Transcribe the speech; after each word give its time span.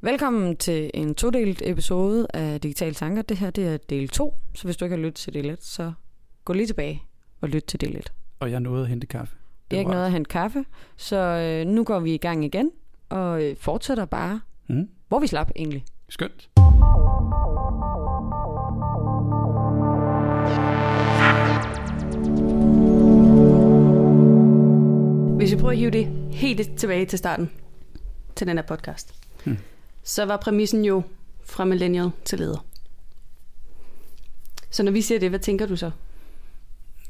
Velkommen 0.00 0.56
til 0.56 0.90
en 0.94 1.14
todelt 1.14 1.62
episode 1.64 2.26
af 2.34 2.60
Digitale 2.60 2.94
Tanker. 2.94 3.22
Det 3.22 3.36
her 3.36 3.50
det 3.50 3.68
er 3.68 3.76
del 3.76 4.08
2, 4.08 4.34
så 4.54 4.64
hvis 4.64 4.76
du 4.76 4.84
ikke 4.84 4.96
har 4.96 5.02
lyttet 5.02 5.14
til 5.14 5.34
del 5.34 5.50
1, 5.50 5.64
så 5.64 5.92
gå 6.44 6.52
lige 6.52 6.66
tilbage 6.66 7.02
og 7.40 7.48
lyt 7.48 7.64
til 7.64 7.80
del 7.80 7.96
1. 7.96 8.12
Og 8.40 8.50
jeg 8.50 8.60
nåede 8.60 8.82
at 8.82 8.88
hente 8.88 9.06
kaffe. 9.06 9.36
Det 9.70 9.76
er 9.76 9.80
ikke 9.80 9.90
noget 9.90 10.06
at 10.06 10.12
hente 10.12 10.28
kaffe, 10.28 10.64
så 10.96 11.16
øh, 11.16 11.66
nu 11.66 11.84
går 11.84 12.00
vi 12.00 12.14
i 12.14 12.18
gang 12.18 12.44
igen 12.44 12.70
og 13.08 13.44
øh, 13.44 13.56
fortsætter 13.56 14.04
bare, 14.04 14.40
Mm. 14.70 14.88
hvor 15.08 15.18
vi 15.18 15.26
slap 15.26 15.50
egentlig. 15.56 15.84
Skønt. 16.08 16.48
Hvis 25.36 25.52
vi 25.52 25.56
prøver 25.56 25.70
at 25.72 25.78
hive 25.78 25.90
det 25.90 26.06
helt 26.30 26.76
tilbage 26.78 27.06
til 27.06 27.18
starten, 27.18 27.50
til 28.36 28.46
den 28.46 28.56
her 28.58 28.64
podcast, 28.64 29.14
Hmm 29.44 29.56
så 30.08 30.24
var 30.24 30.36
præmissen 30.36 30.84
jo 30.84 31.02
fra 31.44 31.64
millennial 31.64 32.10
til 32.24 32.38
leder. 32.38 32.64
Så 34.70 34.82
når 34.82 34.92
vi 34.92 35.02
siger 35.02 35.20
det, 35.20 35.28
hvad 35.28 35.38
tænker 35.38 35.66
du 35.66 35.76
så? 35.76 35.90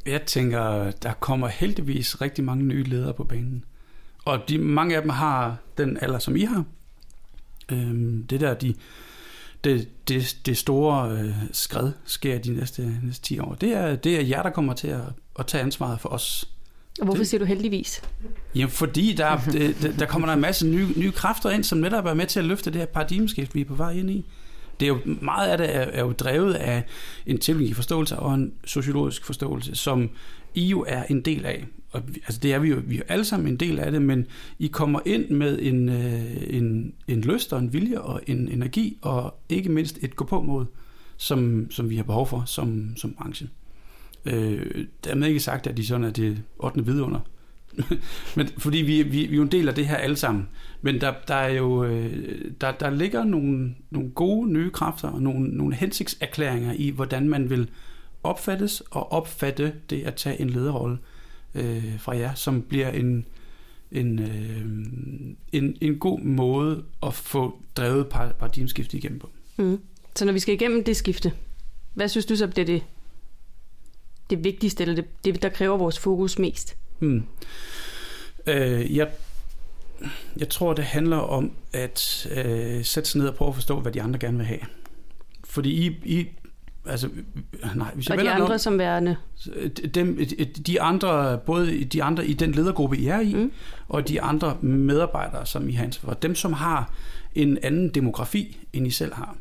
Jeg 0.07 0.23
tænker, 0.23 0.91
der 0.91 1.13
kommer 1.13 1.49
heldigvis 1.49 2.21
rigtig 2.21 2.45
mange 2.45 2.65
nye 2.65 2.83
ledere 2.83 3.15
på 3.15 3.25
banen. 3.25 3.65
Og 4.25 4.49
de, 4.49 4.59
mange 4.59 4.97
af 4.97 5.03
dem 5.03 5.11
har 5.11 5.57
den 5.79 5.99
alder, 6.01 6.19
som 6.19 6.37
I 6.37 6.45
har. 6.45 6.65
Øhm, 7.73 8.27
det 8.27 8.41
der, 8.41 8.55
de, 8.55 8.75
det, 9.65 9.89
det, 10.09 10.39
det 10.47 10.57
store 10.57 11.11
øh, 11.11 11.35
skred 11.53 11.93
sker 12.05 12.39
de 12.39 12.51
næste, 12.51 12.99
næste 13.03 13.25
10 13.25 13.39
år. 13.39 13.55
Det 13.55 13.73
er, 13.73 13.97
det 13.97 14.17
er 14.17 14.23
jer, 14.23 14.43
der 14.43 14.51
kommer 14.51 14.75
til 14.75 14.89
at, 14.89 15.03
at 15.39 15.47
tage 15.47 15.63
ansvaret 15.63 16.01
for 16.01 16.09
os. 16.09 16.49
Og 17.01 17.05
hvorfor 17.05 17.19
Det- 17.19 17.29
siger 17.29 17.39
du 17.39 17.45
heldigvis? 17.45 18.03
Ja, 18.55 18.65
fordi 18.67 19.13
der, 19.13 19.37
der, 19.83 19.93
der 19.99 20.07
kommer 20.07 20.29
der 20.29 20.35
en 20.35 20.41
masse 20.41 20.67
nye, 20.67 20.87
nye 20.97 21.11
kræfter 21.13 21.51
ind, 21.51 21.65
som 21.65 21.79
netop 21.79 22.07
er 22.07 22.15
med 22.15 22.27
til 22.27 22.39
at 22.39 22.45
løfte 22.47 22.71
det 22.71 22.79
her 22.79 22.87
paradigmeskift, 22.87 23.55
vi 23.55 23.61
er 23.61 23.65
på 23.65 23.75
vej 23.75 23.91
ind 23.93 24.11
i. 24.11 24.25
Det 24.81 24.87
er 24.87 24.89
jo, 24.89 24.99
meget 25.23 25.49
af 25.51 25.59
det 25.59 25.77
er, 25.77 25.81
er 25.81 26.01
jo 26.01 26.13
drevet 26.13 26.55
af 26.55 26.83
en 27.27 27.39
teknologiforståelse 27.39 28.17
og 28.17 28.35
en 28.35 28.53
sociologisk 28.65 29.25
forståelse, 29.25 29.75
som 29.75 30.11
I 30.55 30.67
jo 30.67 30.85
er 30.89 31.03
en 31.03 31.21
del 31.21 31.45
af. 31.47 31.67
Og, 31.93 32.03
altså 32.17 32.41
det 32.41 32.53
er 32.53 32.59
vi 32.59 32.69
jo, 32.69 32.83
vi 32.87 32.95
er 32.95 32.99
jo 32.99 33.05
alle 33.09 33.25
sammen 33.25 33.49
en 33.49 33.57
del 33.57 33.79
af 33.79 33.91
det, 33.93 34.03
men 34.03 34.27
I 34.59 34.67
kommer 34.67 35.01
ind 35.07 35.31
med 35.31 35.59
en, 35.63 35.89
øh, 35.89 36.23
en, 36.57 36.93
en 37.09 37.21
lyst 37.21 37.53
og 37.53 37.59
en 37.59 37.73
vilje 37.73 38.01
og 38.01 38.21
en 38.27 38.49
energi, 38.49 38.99
og 39.03 39.35
ikke 39.49 39.69
mindst 39.69 39.99
et 40.03 40.17
gå 40.17 40.25
på 40.25 40.43
mod, 40.43 40.67
som, 41.17 41.71
som 41.71 41.91
vi 41.91 41.97
har 41.97 42.03
behov 42.03 42.27
for 42.27 42.43
som, 42.47 42.97
som 42.97 43.13
branche. 43.19 43.49
Øh, 44.29 44.87
dermed 45.05 45.29
ikke 45.29 45.41
sagt, 45.41 45.67
at 45.67 45.77
de 45.77 45.87
sådan 45.87 46.05
er 46.05 46.11
det 46.11 46.43
8. 46.59 46.87
vidunder. 46.87 47.21
Men 48.37 48.49
fordi 48.59 48.79
vi, 48.79 49.03
vi, 49.03 49.27
vi 49.27 49.33
er 49.33 49.37
jo 49.37 49.43
en 49.43 49.53
del 49.53 49.69
af 49.69 49.75
det 49.75 49.87
her 49.87 49.97
alle 49.97 50.17
sammen. 50.17 50.49
Men 50.83 51.01
der, 51.01 51.15
der 51.29 51.35
er 51.35 51.53
jo 51.53 51.85
øh, 51.85 52.35
der, 52.61 52.73
der 52.73 52.91
ligger 52.91 53.25
nogle, 53.25 53.75
nogle 53.91 54.11
gode 54.11 54.53
nye 54.53 54.71
kræfter 54.71 55.09
og 55.09 55.23
nogle, 55.23 55.49
nogle 55.49 55.75
hensigtserklæringer 55.75 56.73
i, 56.73 56.91
hvordan 56.91 57.29
man 57.29 57.51
vil 57.51 57.71
opfattes 58.23 58.81
og 58.91 59.13
opfatte 59.13 59.73
det 59.91 60.03
at 60.03 60.15
tage 60.15 60.41
en 60.41 60.51
lederrolle 60.51 60.99
øh, 61.55 62.01
fra 62.01 62.17
jer, 62.17 62.35
som 62.35 62.63
bliver 62.63 62.89
en, 62.91 63.27
en, 63.93 64.19
øh, 64.19 64.67
en, 65.53 65.77
en 65.81 65.99
god 65.99 66.21
måde 66.21 66.85
at 67.03 67.15
få 67.15 67.63
drevet 67.77 68.07
paradigmeskiftet 68.07 68.39
paradigmeskifte 68.39 68.97
igennem 68.97 69.19
på. 69.19 69.31
Mm. 69.57 69.81
Så 70.15 70.25
når 70.25 70.33
vi 70.33 70.39
skal 70.39 70.55
igennem 70.55 70.85
det 70.85 70.97
skifte, 70.97 71.33
hvad 71.95 72.09
synes 72.09 72.27
du 72.27 72.37
så 72.37 72.47
det 72.47 72.59
er 72.59 72.65
det, 72.65 72.83
det 74.31 74.45
vigtigste, 74.45 74.83
eller 74.83 74.95
det, 74.95 75.05
det, 75.25 75.43
der 75.43 75.49
kræver 75.49 75.77
vores 75.77 75.99
fokus 75.99 76.39
mest? 76.39 76.77
Hmm. 76.99 77.23
Øh, 78.47 78.97
jeg, 78.97 79.09
jeg 80.37 80.49
tror, 80.49 80.73
det 80.73 80.85
handler 80.85 81.17
om 81.17 81.53
at 81.73 82.29
øh, 82.31 82.85
sætte 82.85 83.11
sig 83.11 83.19
ned 83.19 83.29
og 83.29 83.35
prøve 83.35 83.49
at 83.49 83.55
forstå, 83.55 83.81
hvad 83.81 83.93
de 83.93 84.03
andre 84.03 84.19
gerne 84.19 84.37
vil 84.37 84.47
have. 84.47 84.61
Fordi 85.45 85.87
I, 85.87 85.97
I 86.05 86.29
altså, 86.87 87.09
nej, 87.75 87.91
hvis 87.95 88.09
jeg 88.09 88.19
Og 88.19 88.25
de 88.25 88.31
andre 88.31 88.53
om, 88.53 88.59
som 88.59 88.79
værende, 88.79 89.17
dem, 89.95 90.19
de 90.67 90.81
andre, 90.81 91.39
både 91.39 91.85
de 91.85 92.03
andre 92.03 92.27
i 92.27 92.33
den 92.33 92.53
ledergruppe, 92.53 92.99
I 92.99 93.07
er 93.07 93.21
i, 93.21 93.35
mm. 93.35 93.53
og 93.89 94.09
de 94.09 94.23
andre 94.23 94.57
medarbejdere, 94.61 95.47
som 95.47 95.69
I 95.69 95.73
har 95.73 95.85
ansvar 95.85 96.09
for, 96.13 96.15
dem, 96.15 96.35
som 96.35 96.53
har 96.53 96.93
en 97.35 97.59
anden 97.63 97.89
demografi, 97.89 98.59
end 98.73 98.87
I 98.87 98.91
selv 98.91 99.15
har. 99.15 99.37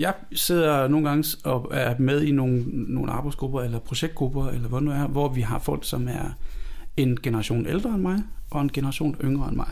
Jeg 0.00 0.14
sidder 0.32 0.88
nogle 0.88 1.08
gange 1.08 1.36
og 1.44 1.70
er 1.72 1.94
med 1.98 2.22
i 2.22 2.30
nogle, 2.30 2.64
nogle 2.66 3.12
arbejdsgrupper 3.12 3.62
eller 3.62 3.78
projektgrupper, 3.78 4.48
eller 4.48 4.68
hvad 4.68 4.80
nu 4.80 4.90
er, 4.90 5.06
hvor 5.06 5.28
vi 5.28 5.40
har 5.40 5.58
folk, 5.58 5.84
som 5.84 6.08
er 6.08 6.38
en 6.96 7.20
generation 7.22 7.66
ældre 7.66 7.90
end 7.90 8.02
mig, 8.02 8.22
og 8.50 8.60
en 8.60 8.72
generation 8.72 9.16
yngre 9.24 9.48
end 9.48 9.56
mig. 9.56 9.70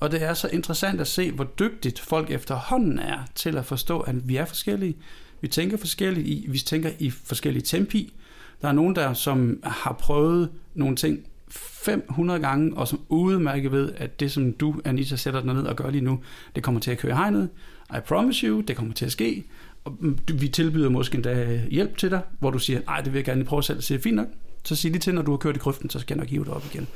Og 0.00 0.10
det 0.10 0.22
er 0.22 0.34
så 0.34 0.48
interessant 0.52 1.00
at 1.00 1.06
se, 1.06 1.32
hvor 1.32 1.44
dygtigt 1.44 2.00
folk 2.00 2.30
efterhånden 2.30 2.98
er 2.98 3.18
til 3.34 3.56
at 3.56 3.64
forstå, 3.64 4.00
at 4.00 4.28
vi 4.28 4.36
er 4.36 4.44
forskellige. 4.44 4.96
Vi 5.40 5.48
tænker 5.48 5.76
forskelligt, 5.76 6.26
i, 6.26 6.46
vi 6.48 6.58
tænker 6.58 6.90
i 6.98 7.10
forskellige 7.10 7.62
tempi. 7.62 8.14
Der 8.62 8.68
er 8.68 8.72
nogen, 8.72 8.96
der 8.96 9.12
som 9.12 9.60
har 9.64 9.92
prøvet 9.92 10.50
nogle 10.74 10.96
ting 10.96 11.18
500 11.50 12.40
gange, 12.40 12.76
og 12.76 12.88
som 12.88 13.00
udmærket 13.08 13.72
ved, 13.72 13.92
at 13.96 14.20
det, 14.20 14.32
som 14.32 14.52
du, 14.52 14.80
Anita, 14.84 15.16
sætter 15.16 15.40
dig 15.40 15.54
ned 15.54 15.62
og 15.62 15.76
gør 15.76 15.90
lige 15.90 16.04
nu, 16.04 16.20
det 16.54 16.62
kommer 16.62 16.80
til 16.80 16.90
at 16.90 16.98
køre 16.98 17.12
i 17.12 17.14
hegnet. 17.14 17.48
I 17.96 18.00
promise 18.06 18.46
you, 18.46 18.60
det 18.60 18.76
kommer 18.76 18.94
til 18.94 19.06
at 19.06 19.12
ske. 19.12 19.44
Og 19.84 19.96
mm, 20.00 20.18
vi 20.34 20.48
tilbyder 20.48 20.88
måske 20.88 21.14
endda 21.14 21.62
hjælp 21.70 21.96
til 21.96 22.10
dig, 22.10 22.20
hvor 22.38 22.50
du 22.50 22.58
siger, 22.58 22.80
nej, 22.86 23.00
det 23.00 23.12
vil 23.12 23.18
jeg 23.18 23.24
gerne 23.24 23.44
prøve 23.44 23.62
selv. 23.62 23.80
Så 23.80 23.86
siger 23.86 24.00
fint 24.00 24.16
nok. 24.16 24.28
Så 24.64 24.76
sig 24.76 24.90
lige 24.90 25.00
til, 25.00 25.14
når 25.14 25.22
du 25.22 25.30
har 25.30 25.38
kørt 25.38 25.56
i 25.56 25.58
grøften, 25.58 25.90
så 25.90 25.98
skal 25.98 26.14
jeg 26.14 26.20
nok 26.20 26.30
hive 26.30 26.44
dig 26.44 26.52
op 26.52 26.64
igen. 26.74 26.86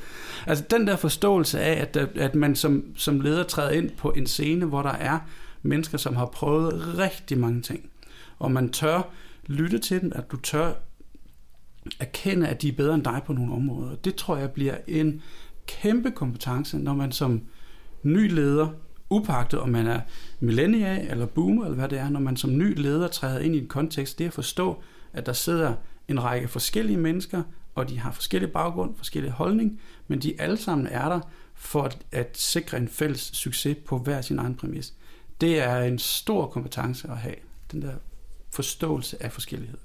Altså 0.47 0.63
den 0.69 0.87
der 0.87 0.95
forståelse 0.95 1.59
af, 1.59 1.81
at, 1.81 1.97
at 1.97 2.35
man 2.35 2.55
som, 2.55 2.85
som 2.95 3.19
leder 3.19 3.43
træder 3.43 3.69
ind 3.69 3.89
på 3.89 4.11
en 4.11 4.27
scene, 4.27 4.65
hvor 4.65 4.81
der 4.81 4.91
er 4.91 5.19
mennesker, 5.61 5.97
som 5.97 6.15
har 6.15 6.25
prøvet 6.25 6.97
rigtig 6.97 7.37
mange 7.37 7.61
ting. 7.61 7.89
Og 8.39 8.51
man 8.51 8.69
tør 8.69 9.09
lytte 9.47 9.79
til 9.79 10.01
dem, 10.01 10.11
at 10.15 10.31
du 10.31 10.37
tør 10.37 10.73
erkende, 11.99 12.47
at 12.47 12.61
de 12.61 12.67
er 12.67 12.73
bedre 12.73 12.95
end 12.95 13.03
dig 13.03 13.21
på 13.25 13.33
nogle 13.33 13.53
områder. 13.53 13.95
Det 13.95 14.15
tror 14.15 14.37
jeg 14.37 14.51
bliver 14.51 14.75
en 14.87 15.21
kæmpe 15.67 16.11
kompetence, 16.11 16.77
når 16.77 16.93
man 16.93 17.11
som 17.11 17.41
ny 18.03 18.33
leder, 18.33 18.67
upagtet 19.13 19.59
om 19.59 19.69
man 19.69 19.87
er 19.87 19.99
millennial 20.39 21.07
eller 21.11 21.25
boomer 21.25 21.63
eller 21.63 21.75
hvad 21.75 21.89
det 21.89 21.99
er, 21.99 22.09
når 22.09 22.19
man 22.19 22.37
som 22.37 22.57
ny 22.57 22.81
leder 22.81 23.07
træder 23.07 23.39
ind 23.39 23.55
i 23.55 23.59
en 23.59 23.67
kontekst, 23.67 24.17
det 24.17 24.23
er 24.23 24.29
at 24.29 24.33
forstå, 24.33 24.81
at 25.13 25.25
der 25.25 25.33
sidder 25.33 25.73
en 26.07 26.23
række 26.23 26.47
forskellige 26.47 26.97
mennesker, 26.97 27.43
og 27.75 27.89
de 27.89 27.99
har 27.99 28.11
forskellige 28.11 28.51
baggrund, 28.51 28.95
forskellige 28.95 29.31
holdning, 29.31 29.79
men 30.07 30.19
de 30.19 30.41
alle 30.41 30.57
sammen 30.57 30.87
er 30.87 31.09
der 31.09 31.19
for 31.55 31.81
at, 31.81 31.97
at 32.11 32.37
sikre 32.37 32.77
en 32.77 32.87
fælles 32.87 33.21
succes 33.21 33.77
på 33.85 33.97
hver 33.97 34.21
sin 34.21 34.39
egen 34.39 34.55
præmis. 34.55 34.93
Det 35.41 35.59
er 35.59 35.79
en 35.79 35.99
stor 35.99 36.47
kompetence 36.47 37.07
at 37.07 37.17
have, 37.17 37.35
den 37.71 37.81
der 37.81 37.93
forståelse 38.51 39.23
af 39.23 39.31
forskellighed. 39.31 39.77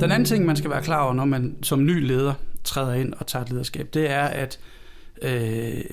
Den 0.00 0.10
anden 0.10 0.26
ting, 0.26 0.46
man 0.46 0.56
skal 0.56 0.70
være 0.70 0.82
klar 0.82 1.02
over, 1.02 1.14
når 1.14 1.24
man 1.24 1.56
som 1.62 1.84
ny 1.84 2.06
leder 2.06 2.34
træder 2.64 2.94
ind 2.94 3.14
og 3.14 3.26
tager 3.26 3.44
et 3.44 3.50
lederskab, 3.50 3.94
det 3.94 4.10
er, 4.10 4.22
at 4.24 4.58
øh, 5.22 5.84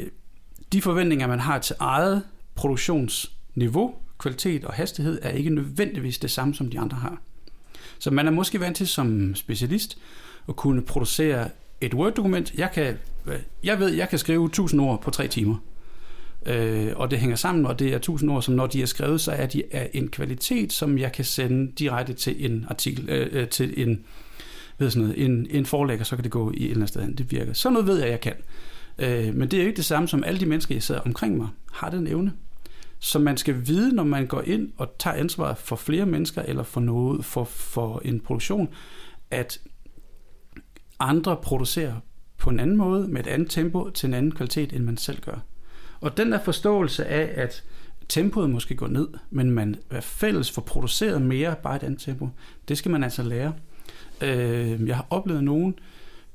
de 0.71 0.81
forventninger, 0.81 1.27
man 1.27 1.39
har 1.39 1.59
til 1.59 1.75
eget 1.79 2.23
produktionsniveau, 2.55 3.95
kvalitet 4.19 4.65
og 4.65 4.73
hastighed, 4.73 5.19
er 5.21 5.29
ikke 5.29 5.49
nødvendigvis 5.49 6.17
det 6.17 6.31
samme, 6.31 6.55
som 6.55 6.69
de 6.69 6.79
andre 6.79 6.97
har. 6.97 7.17
Så 7.99 8.11
man 8.11 8.27
er 8.27 8.31
måske 8.31 8.59
vant 8.59 8.77
til 8.77 8.87
som 8.87 9.35
specialist 9.35 9.97
at 10.49 10.55
kunne 10.55 10.81
producere 10.81 11.49
et 11.81 11.93
Word-dokument. 11.93 12.53
Jeg, 12.53 12.71
kan, 12.71 12.97
øh, 13.25 13.39
jeg 13.63 13.79
ved, 13.79 13.89
jeg 13.89 14.09
kan 14.09 14.19
skrive 14.19 14.45
1000 14.45 14.81
ord 14.81 15.01
på 15.01 15.11
tre 15.11 15.27
timer. 15.27 15.55
Øh, 16.47 16.93
og 16.95 17.11
det 17.11 17.19
hænger 17.19 17.35
sammen, 17.35 17.65
og 17.65 17.79
det 17.79 17.93
er 17.93 17.95
1000 17.95 18.31
ord, 18.31 18.41
som 18.41 18.53
når 18.53 18.67
de 18.67 18.81
er 18.81 18.85
skrevet, 18.85 19.21
så 19.21 19.31
er 19.31 19.45
de 19.45 19.63
af 19.71 19.89
en 19.93 20.07
kvalitet, 20.07 20.73
som 20.73 20.97
jeg 20.97 21.11
kan 21.11 21.25
sende 21.25 21.71
direkte 21.71 22.13
til 22.13 22.51
en 22.51 22.65
artikel, 22.69 23.09
øh, 23.09 23.27
øh 23.31 23.47
til 23.47 23.83
en, 23.87 24.03
ved 24.77 24.89
sådan 24.89 25.07
noget, 25.07 25.25
en, 25.25 25.47
en 25.49 25.65
forlægger, 25.65 26.05
så 26.05 26.15
kan 26.15 26.23
det 26.23 26.31
gå 26.31 26.51
i 26.51 26.55
et 26.55 26.63
eller 26.63 26.75
andet 26.75 26.89
sted 26.89 27.01
hen. 27.01 27.13
Det 27.13 27.31
virker. 27.31 27.53
Så 27.53 27.69
noget 27.69 27.87
ved 27.87 27.99
jeg, 27.99 28.09
jeg 28.09 28.21
kan. 28.21 28.33
Øh, 28.99 29.35
men 29.35 29.51
det 29.51 29.57
er 29.57 29.63
jo 29.63 29.67
ikke 29.67 29.77
det 29.77 29.85
samme 29.85 30.07
som 30.07 30.23
alle 30.23 30.39
de 30.39 30.45
mennesker, 30.45 30.75
jeg 30.75 30.83
sidder 30.83 31.01
omkring 31.01 31.37
mig, 31.37 31.47
har 31.71 31.89
den 31.89 32.07
evne. 32.07 32.33
Så 32.99 33.19
man 33.19 33.37
skal 33.37 33.67
vide, 33.67 33.95
når 33.95 34.03
man 34.03 34.27
går 34.27 34.41
ind 34.41 34.71
og 34.77 34.95
tager 34.99 35.15
ansvar 35.15 35.53
for 35.53 35.75
flere 35.75 36.05
mennesker, 36.05 36.41
eller 36.41 36.63
for 36.63 36.81
noget, 36.81 37.25
for, 37.25 37.43
for 37.43 38.01
en 38.05 38.19
produktion, 38.19 38.69
at 39.31 39.59
andre 40.99 41.37
producerer 41.37 41.95
på 42.37 42.49
en 42.49 42.59
anden 42.59 42.77
måde, 42.77 43.07
med 43.07 43.19
et 43.19 43.27
andet 43.27 43.49
tempo, 43.49 43.89
til 43.89 44.07
en 44.07 44.13
anden 44.13 44.31
kvalitet, 44.31 44.73
end 44.73 44.83
man 44.83 44.97
selv 44.97 45.21
gør. 45.21 45.39
Og 46.01 46.17
den 46.17 46.31
der 46.31 46.39
forståelse 46.43 47.05
af, 47.05 47.43
at 47.43 47.63
tempoet 48.09 48.49
måske 48.49 48.75
går 48.75 48.87
ned, 48.87 49.07
men 49.29 49.51
man 49.51 49.75
er 49.89 50.01
fælles 50.01 50.51
for 50.51 50.61
produceret 50.61 51.21
mere, 51.21 51.55
bare 51.63 51.75
et 51.75 51.83
andet 51.83 52.01
tempo, 52.01 52.29
det 52.67 52.77
skal 52.77 52.91
man 52.91 53.03
altså 53.03 53.23
lære. 53.23 53.53
Øh, 54.21 54.87
jeg 54.87 54.95
har 54.95 55.07
oplevet 55.09 55.43
nogen 55.43 55.79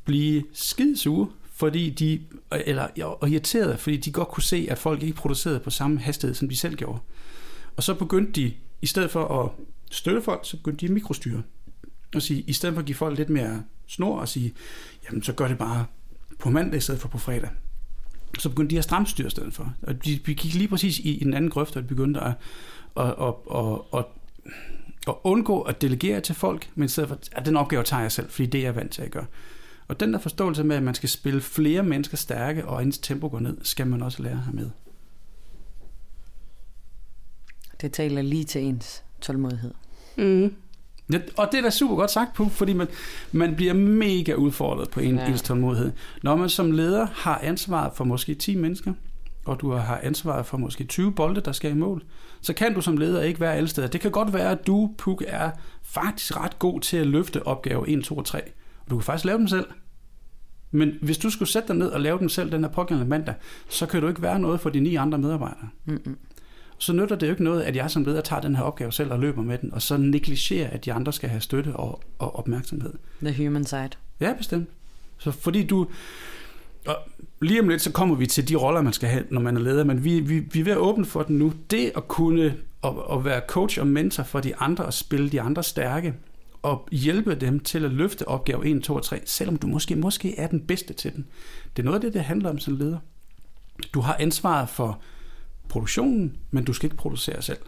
blive 0.05 0.43
skidsure, 0.53 1.29
fordi 1.53 1.91
de, 1.91 2.21
eller 2.67 2.89
og 3.21 3.31
irriterede, 3.31 3.79
fordi 3.79 3.97
de 3.97 4.13
godt 4.13 4.29
kunne 4.29 4.43
se, 4.43 4.67
at 4.71 4.79
folk 4.79 5.03
ikke 5.03 5.17
producerede 5.17 5.61
på 5.61 5.71
samme 5.71 6.01
hastighed, 6.01 6.35
som 6.35 6.49
de 6.49 6.57
selv 6.57 6.77
gjorde. 6.77 6.99
Og 7.77 7.83
så 7.83 7.95
begyndte 7.95 8.33
de, 8.33 8.53
i 8.83 8.87
stedet 8.87 9.11
for 9.11 9.45
at 9.45 9.51
støtte 9.91 10.23
folk, 10.23 10.41
så 10.45 10.57
begyndte 10.57 10.81
de 10.81 10.87
at 10.87 10.93
mikrostyre. 10.93 11.43
Og 12.15 12.23
sige, 12.23 12.41
i 12.41 12.53
stedet 12.53 12.75
for 12.75 12.81
at 12.81 12.87
give 12.87 12.97
folk 12.97 13.19
lidt 13.19 13.31
mere 13.31 13.63
snor 13.87 14.21
og 14.21 14.29
sige, 14.29 14.55
jamen 15.05 15.23
så 15.23 15.33
gør 15.33 15.49
det 15.49 15.59
bare 15.59 15.87
på 16.39 16.51
mandag 16.51 16.79
i 16.79 16.81
stedet 16.81 17.01
for 17.01 17.09
på 17.09 17.19
fredag. 17.19 17.51
Så 18.39 18.49
begyndte 18.49 18.75
de 18.75 18.79
at 18.79 18.85
stramstyre 18.85 19.27
i 19.27 19.31
stedet 19.31 19.55
for. 19.55 19.75
Og 19.83 20.05
de, 20.05 20.21
vi 20.25 20.35
gik 20.35 20.55
lige 20.55 20.69
præcis 20.69 20.99
i 20.99 21.25
en 21.25 21.35
anden 21.35 21.51
grøft, 21.51 21.77
og 21.77 21.87
begyndte 21.87 22.21
at, 22.21 22.35
at, 22.97 23.07
at, 23.07 23.35
at, 23.55 23.79
at, 23.95 24.05
at 25.09 25.15
undgå 25.25 25.61
at 25.61 25.83
delegere 25.83 26.21
til 26.21 26.35
folk, 26.35 26.71
men 26.75 26.85
i 26.85 26.89
stedet 26.89 27.09
for, 27.09 27.19
at 27.33 27.47
den 27.47 27.57
opgave 27.57 27.83
tager 27.83 28.01
jeg 28.01 28.13
selv, 28.13 28.31
fordi 28.31 28.47
det 28.47 28.59
er 28.61 28.65
jeg 28.65 28.77
vant 28.77 28.93
til 28.93 29.03
at 29.03 29.11
gøre. 29.11 29.27
Og 29.89 30.01
den 30.01 30.13
der 30.13 30.19
forståelse 30.19 30.65
med, 30.65 30.77
at 30.77 30.83
man 30.83 30.95
skal 30.95 31.09
spille 31.09 31.41
flere 31.41 31.83
mennesker 31.83 32.17
stærke, 32.17 32.67
og 32.67 32.83
ens 32.83 32.99
tempo 32.99 33.29
går 33.29 33.41
ned, 33.41 33.57
skal 33.63 33.87
man 33.87 34.03
også 34.03 34.23
lære 34.23 34.33
at 34.33 34.39
have 34.39 34.57
med. 34.57 34.71
Det 37.81 37.93
taler 37.93 38.23
lige 38.23 38.45
til 38.45 38.63
ens 38.63 39.05
tålmodighed. 39.21 39.75
Mm. 40.17 40.55
Ja, 41.13 41.19
og 41.37 41.49
det 41.53 41.59
er 41.59 41.63
da 41.63 41.71
super 41.71 41.97
godt 41.97 42.11
sagt 42.11 42.35
på, 42.35 42.49
fordi 42.49 42.73
man, 42.73 42.87
man 43.33 43.57
bliver 43.57 43.75
mega 43.75 44.35
udfordret 44.35 44.91
på 44.91 45.01
en 45.01 45.15
Ja. 45.17 45.31
ja. 45.31 45.37
tålmodighed. 45.37 45.93
Når 46.23 46.37
man 46.37 46.49
som 46.49 46.71
leder 46.73 47.07
har 47.15 47.41
ansvaret 47.43 47.93
for 47.95 48.05
måske 48.05 48.35
10 48.35 48.57
mennesker, 48.57 48.93
og 49.45 49.61
du 49.61 49.71
har 49.73 50.01
ansvaret 50.03 50.47
for 50.47 50.59
måske 50.59 50.85
20 50.85 51.13
bolde, 51.13 51.41
der 51.41 51.53
skal 51.53 51.71
i 51.71 51.75
mål, 51.75 52.03
så 52.41 52.53
kan 52.53 52.75
du 52.75 52.81
som 52.81 52.97
leder 52.97 53.23
ikke 53.23 53.41
være 53.41 53.55
alle 53.55 53.69
steder. 53.69 53.89
Det 53.89 54.01
kan 54.01 54.11
godt 54.11 54.33
være, 54.33 54.51
at 54.51 54.67
du, 54.67 54.91
Puk, 54.99 55.25
er 55.27 55.51
faktisk 55.83 56.37
ret 56.41 56.59
god 56.59 56.81
til 56.81 56.97
at 56.97 57.07
løfte 57.07 57.47
opgave 57.47 57.89
1, 57.89 58.05
2 58.05 58.17
og 58.17 58.25
3. 58.25 58.41
Og 58.85 58.91
du 58.91 58.97
kan 58.97 59.05
faktisk 59.05 59.25
lave 59.25 59.39
dem 59.39 59.49
selv. 59.49 59.67
Men 60.71 60.93
hvis 61.03 61.19
du 61.19 61.31
skulle 61.31 61.49
sætte 61.49 61.69
dig 61.69 61.77
ned 61.77 61.87
og 61.87 62.01
lave 62.01 62.19
dem 62.19 62.29
selv 62.29 62.53
den 62.53 62.65
her 62.65 62.71
pågældende 62.71 63.11
mandag, 63.11 63.35
så 63.69 63.87
kan 63.87 64.03
du 64.03 64.09
ikke 64.09 64.23
være 64.23 64.39
noget 64.39 64.61
for 64.61 64.71
de 64.71 64.81
ni 64.81 64.95
andre 64.95 65.19
medarbejdere. 65.19 65.69
Mm-mm. 65.85 66.17
Så 66.79 66.93
nytter 66.93 67.17
det 67.17 67.27
jo 67.27 67.33
ikke 67.33 67.45
noget, 67.45 67.63
at 67.63 67.77
jeg 67.77 67.91
som 67.91 68.05
leder 68.05 68.21
tager 68.21 68.41
den 68.41 68.57
her 68.57 68.63
opgave 68.63 68.93
selv 68.93 69.13
og 69.13 69.19
løber 69.19 69.43
med 69.43 69.59
den, 69.59 69.75
og 69.75 69.83
så 69.83 69.97
negligerer, 69.97 70.71
at 70.71 70.85
de 70.85 70.93
andre 70.93 71.13
skal 71.13 71.29
have 71.29 71.41
støtte 71.41 71.77
og, 71.77 72.03
og 72.19 72.39
opmærksomhed. 72.39 72.93
The 73.23 73.45
human 73.45 73.65
side. 73.65 73.91
Ja, 74.21 74.33
bestemt. 74.39 74.69
Så 75.19 75.31
fordi 75.31 75.67
du... 75.67 75.87
Og 76.87 76.97
lige 77.43 77.61
om 77.61 77.69
lidt, 77.69 77.83
så 77.83 77.93
kommer 77.93 78.15
vi 78.15 78.27
til 78.27 78.49
de 78.49 78.57
roller, 78.57 78.83
man 78.83 78.93
skal 78.93 79.09
have, 79.09 79.25
når 79.31 79.41
man 79.41 79.57
er 79.57 79.61
leder, 79.61 79.85
men 79.85 80.05
vi, 80.05 80.21
vi, 80.21 80.39
vi 80.39 80.61
er 80.61 80.65
ved 80.65 80.73
at 80.73 80.79
åbne 80.79 81.05
for 81.05 81.23
den 81.23 81.39
nu. 81.39 81.53
Det 81.71 81.93
at 81.97 82.09
kunne 82.09 82.55
at, 82.85 82.93
at 83.13 83.25
være 83.25 83.41
coach 83.49 83.81
og 83.81 83.87
mentor 83.87 84.23
for 84.23 84.41
de 84.41 84.57
andre, 84.57 84.85
og 84.85 84.95
spille 84.95 85.29
de 85.29 85.41
andre 85.41 85.63
stærke, 85.63 86.15
og 86.63 86.89
hjælpe 86.93 87.35
dem 87.35 87.61
til 87.61 87.85
at 87.85 87.91
løfte 87.91 88.29
opgave 88.29 88.67
1, 88.67 88.83
2 88.83 88.95
og 88.95 89.03
3, 89.03 89.21
selvom 89.25 89.57
du 89.57 89.67
måske, 89.67 89.97
måske 89.97 90.39
er 90.39 90.47
den 90.47 90.61
bedste 90.61 90.95
til 90.95 91.13
den. 91.15 91.27
Det 91.77 91.83
er 91.83 91.85
noget 91.85 91.97
af 91.97 92.01
det, 92.01 92.15
det 92.15 92.23
handler 92.23 92.51
om 92.51 92.59
som 92.59 92.77
leder. 92.77 92.99
Du 93.95 94.01
har 94.01 94.17
ansvaret 94.21 94.69
for 94.69 95.01
produktionen, 95.69 96.37
men 96.51 96.65
du 96.65 96.73
skal 96.73 96.87
ikke 96.87 96.97
producere 96.97 97.43
selv. 97.43 97.59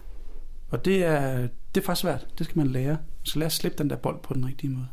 Og 0.70 0.84
det 0.84 1.04
er, 1.04 1.48
det 1.74 1.80
er 1.80 1.84
faktisk 1.84 2.00
svært. 2.00 2.26
Det 2.38 2.46
skal 2.46 2.58
man 2.58 2.66
lære. 2.66 2.96
Skal 3.22 3.38
lære 3.38 3.46
at 3.46 3.52
slippe 3.52 3.78
den 3.78 3.90
der 3.90 3.96
bold 3.96 4.22
på 4.22 4.34
den 4.34 4.46
rigtige 4.46 4.70
måde. 4.70 4.86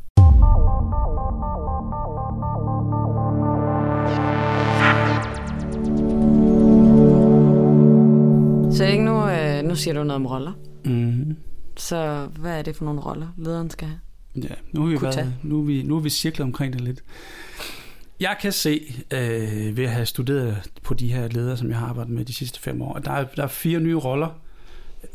Så 8.72 8.86
ikke 8.86 9.04
nu, 9.04 9.30
øh, 9.30 9.64
nu 9.64 9.76
siger 9.76 9.94
du 9.94 10.04
noget 10.04 10.16
om 10.16 10.26
roller. 10.26 10.52
Mm. 10.86 11.38
Så 11.78 12.28
hvad 12.40 12.60
er 12.60 12.62
det 12.62 12.76
for 12.76 12.86
nogle 12.86 13.02
roller, 13.02 13.28
lederen 13.38 13.70
skal 13.70 13.88
have? 13.88 14.00
Ja, 14.36 14.56
nu 14.72 14.82
har 14.82 14.90
vi, 14.90 14.98
tage. 14.98 15.16
været, 15.16 15.34
nu 15.44 15.60
er 15.60 15.64
vi, 15.64 15.84
nu 15.84 15.96
er 15.96 16.00
vi 16.00 16.10
cirklet 16.10 16.46
omkring 16.46 16.74
det 16.74 16.82
lidt. 16.82 17.04
Jeg 18.22 18.38
kan 18.42 18.52
se, 18.52 19.04
øh, 19.12 19.78
ved 19.78 19.84
at 19.84 19.92
have 19.92 20.06
studeret 20.06 20.70
på 20.84 20.94
de 20.94 21.14
her 21.14 21.28
ledere, 21.28 21.58
som 21.58 21.70
jeg 21.70 21.78
har 21.78 21.88
arbejdet 21.88 22.14
med 22.14 22.26
de 22.26 22.34
sidste 22.34 22.60
fem 22.60 22.82
år, 22.82 22.94
at 22.94 23.06
der 23.06 23.12
er, 23.12 23.24
der 23.24 23.44
er 23.44 23.48
fire 23.48 23.80
nye 23.80 23.96
roller, 23.96 24.40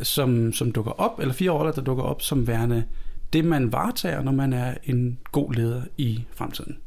som, 0.02 0.52
som 0.52 0.72
dukker 0.72 0.92
op, 0.92 1.20
eller 1.20 1.34
fire 1.34 1.50
roller, 1.50 1.72
der 1.72 1.82
dukker 1.82 2.04
op 2.04 2.22
som 2.22 2.46
værende 2.46 2.84
det, 3.32 3.44
man 3.44 3.72
varetager, 3.72 4.22
når 4.22 4.32
man 4.32 4.52
er 4.52 4.74
en 4.84 5.18
god 5.32 5.52
leder 5.52 5.82
i 5.96 6.24
fremtiden. 6.34 6.78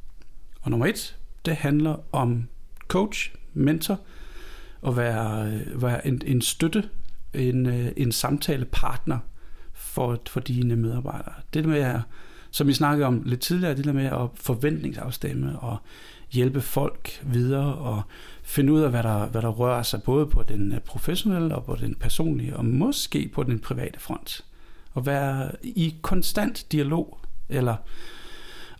Og 0.62 0.72
nummer 0.72 0.86
et, 0.86 1.18
det 1.46 1.56
handler 1.56 1.96
om 2.12 2.48
coach, 2.88 3.32
mentor, 3.54 4.00
og 4.82 4.98
være, 4.98 5.52
øh, 5.52 5.82
være 5.82 6.08
en, 6.08 6.22
en 6.26 6.42
støtte, 6.42 6.90
en, 7.34 7.66
øh, 7.66 7.92
en 7.98 8.12
samtalepartner 8.12 9.20
for, 9.74 10.20
for 10.30 10.40
dine 10.40 10.76
medarbejdere. 10.76 11.34
Det 11.54 11.66
med 11.66 11.80
at, 11.80 12.00
som 12.52 12.68
vi 12.68 12.74
snakkede 12.74 13.08
om 13.08 13.22
lidt 13.26 13.40
tidligere, 13.40 13.76
det 13.76 13.86
der 13.86 13.94
med 13.94 14.06
at 14.06 14.30
forventningsafstemme 14.36 15.60
og 15.60 15.78
hjælpe 16.32 16.62
folk 16.62 17.24
videre 17.24 17.76
og 17.76 18.02
finde 18.44 18.74
ud 18.74 18.82
af, 18.82 18.90
hvad 18.90 19.04
der, 19.04 19.26
hvad 19.26 19.42
der 19.42 19.50
rører 19.50 19.84
sig 19.84 20.04
både 20.04 20.26
på 20.26 20.44
den 20.44 20.72
øh, 20.72 20.80
professionelle 20.80 21.56
og 21.56 21.66
på 21.66 21.76
den 21.76 21.96
personlige, 21.96 22.58
og 22.58 22.66
måske 22.66 23.32
på 23.34 23.44
den 23.44 23.60
private 23.60 24.00
front. 24.00 24.46
Og 24.94 25.06
være 25.06 25.52
i 25.64 25.96
konstant 26.02 26.66
dialog, 26.72 27.20
eller 27.50 27.76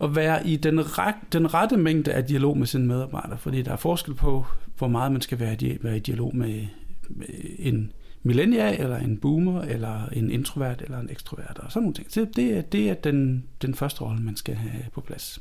at 0.00 0.16
være 0.16 0.46
i 0.46 0.56
den, 0.56 0.98
ret, 0.98 1.14
den 1.32 1.54
rette 1.54 1.76
mængde 1.76 2.12
af 2.12 2.24
dialog 2.24 2.58
med 2.58 2.66
sine 2.66 2.86
medarbejdere, 2.86 3.38
fordi 3.38 3.62
der 3.62 3.72
er 3.72 3.76
forskel 3.76 4.14
på, 4.14 4.46
hvor 4.78 4.88
meget 4.88 5.12
man 5.12 5.20
skal 5.20 5.40
være, 5.40 5.52
i 5.52 5.56
di- 5.56 5.78
være 5.80 5.96
i 5.96 6.00
dialog 6.00 6.36
med, 6.36 6.66
med 7.08 7.26
en 7.58 7.92
millennial, 8.22 8.80
eller 8.80 8.96
en 8.96 9.18
boomer, 9.18 9.62
eller 9.62 10.06
en 10.06 10.30
introvert, 10.30 10.82
eller 10.82 10.98
en 10.98 11.10
ekstrovert, 11.10 11.58
og 11.58 11.72
sådan 11.72 11.82
nogle 11.82 11.94
ting. 11.94 12.12
Så 12.12 12.26
det, 12.36 12.56
er- 12.58 12.62
det 12.62 12.90
er 12.90 12.94
den, 12.94 13.44
den 13.62 13.74
første 13.74 14.00
rolle, 14.00 14.22
man 14.22 14.36
skal 14.36 14.54
have 14.54 14.84
på 14.94 15.00
plads 15.00 15.38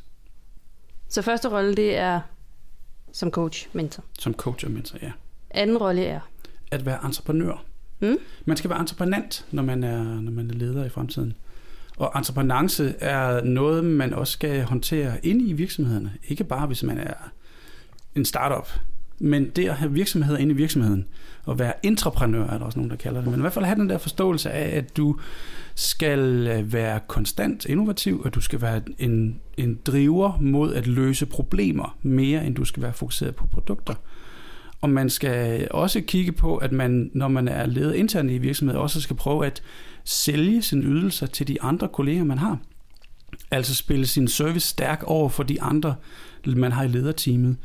Så 1.08 1.22
første 1.22 1.50
rolle, 1.50 1.76
det 1.76 1.98
er 1.98 2.22
som 3.12 3.32
coach, 3.32 3.68
mentor. 3.74 4.04
som 4.20 4.34
coach 4.34 4.66
og 4.66 4.72
mentor, 4.72 4.98
ja. 5.02 5.12
Anden 5.52 5.78
rolle 5.78 6.06
er, 6.06 6.20
At 6.72 6.86
være 6.86 7.06
entreprenør. 7.06 7.64
Mm. 8.00 8.18
Man 8.46 8.58
skal 8.58 8.70
være 8.70 8.80
entreprenant, 8.80 9.46
når 9.52 9.64
man 9.64 9.84
er, 9.84 10.04
når 10.04 10.32
man 10.32 10.50
er 10.50 10.54
leder 10.54 10.86
i 10.86 10.90
fremtiden. 10.90 11.34
Og 11.98 12.12
entreprenance 12.16 12.96
er 13.00 13.44
noget, 13.44 13.84
man 13.86 14.14
også 14.14 14.34
skal 14.34 14.64
håndtere 14.64 15.26
inde 15.26 15.46
i 15.46 15.54
virksomhederne. 15.54 16.14
Ikke 16.28 16.44
bare, 16.44 16.68
hvis 16.68 16.84
man 16.84 16.98
er 16.98 17.14
en 18.16 18.26
startup, 18.26 18.70
men 19.20 19.50
det 19.50 19.70
at 19.70 19.76
have 19.76 19.94
virksomheder 19.94 20.38
inde 20.38 20.52
i 20.52 20.56
virksomheden, 20.56 21.06
og 21.46 21.60
være 21.60 21.74
intraprenør 21.84 22.48
er 22.48 22.58
der 22.58 22.66
også 22.66 22.80
nogen, 22.80 22.92
der 22.92 22.98
kalder 22.98 23.22
det, 23.22 23.30
men 23.30 23.40
i 23.40 23.42
hvert 23.42 23.54
fald 23.54 23.66
have 23.66 23.80
den 23.80 23.90
der 23.90 23.98
forståelse 23.98 24.52
af, 24.52 24.78
at 24.78 24.98
du 24.98 25.20
skal 25.76 26.48
øh, 26.48 26.74
være 26.74 27.00
konstant 27.08 27.66
innovativ, 27.66 28.22
og 28.26 28.36
du 28.36 28.42
skal 28.42 28.62
være 28.62 28.82
en, 28.98 29.40
en 29.58 29.80
driver 29.86 30.38
mod 30.42 30.74
at 30.74 30.88
løse 30.88 31.26
problemer, 31.26 31.98
mere 32.02 32.46
end 32.46 32.56
du 32.56 32.66
skal 32.66 32.84
være 32.84 32.94
fokuseret 32.94 33.36
på 33.36 33.48
produkter. 33.48 33.94
Og 34.82 34.90
man 34.90 35.10
skal 35.10 35.68
også 35.72 36.02
kigge 36.02 36.32
på, 36.32 36.58
at 36.58 36.72
man, 36.72 37.12
når 37.14 37.28
man 37.28 37.48
er 37.48 37.66
leder 37.66 37.94
internt 37.94 38.32
i 38.32 38.38
virksomheden, 38.38 38.82
også 38.82 39.02
skal 39.02 39.16
prøve 39.16 39.46
at 39.46 39.62
sælge 40.04 40.62
sine 40.62 40.84
ydelser 40.84 41.28
til 41.28 41.48
de 41.48 41.62
andre 41.62 41.88
kolleger, 41.88 42.24
man 42.24 42.38
har. 42.38 42.58
Altså 43.52 43.76
spille 43.76 44.08
sin 44.08 44.28
service 44.28 44.68
stærk 44.68 45.04
over 45.06 45.30
for 45.30 45.44
de 45.44 45.62
andre, 45.62 45.96
man 46.46 46.72
har 46.72 46.84
i 46.84 46.88
lederteamet. 46.88 47.58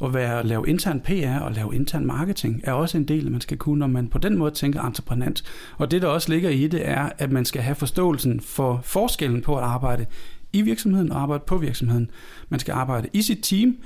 Og 0.00 0.14
være, 0.14 0.46
lave 0.46 0.68
intern 0.68 1.00
PR 1.00 1.38
og 1.40 1.52
lave 1.52 1.74
intern 1.74 2.06
marketing 2.06 2.60
er 2.64 2.72
også 2.72 2.98
en 2.98 3.08
del, 3.08 3.30
man 3.30 3.40
skal 3.40 3.56
kunne, 3.56 3.78
når 3.78 3.86
man 3.86 4.08
på 4.08 4.18
den 4.18 4.38
måde 4.38 4.50
tænker 4.50 4.82
entreprenant. 4.82 5.44
Og 5.78 5.90
det, 5.90 6.02
der 6.02 6.08
også 6.08 6.32
ligger 6.32 6.50
i 6.50 6.66
det, 6.66 6.88
er, 6.88 7.10
at 7.18 7.32
man 7.32 7.44
skal 7.44 7.62
have 7.62 7.74
forståelsen 7.74 8.40
for 8.40 8.80
forskellen 8.84 9.42
på 9.42 9.56
at 9.56 9.64
arbejde 9.64 10.06
i 10.52 10.62
virksomheden 10.62 11.12
og 11.12 11.22
arbejde 11.22 11.44
på 11.46 11.58
virksomheden. 11.58 12.10
Man 12.48 12.60
skal 12.60 12.72
arbejde 12.72 13.08
i 13.12 13.22
sit 13.22 13.38
team, 13.42 13.76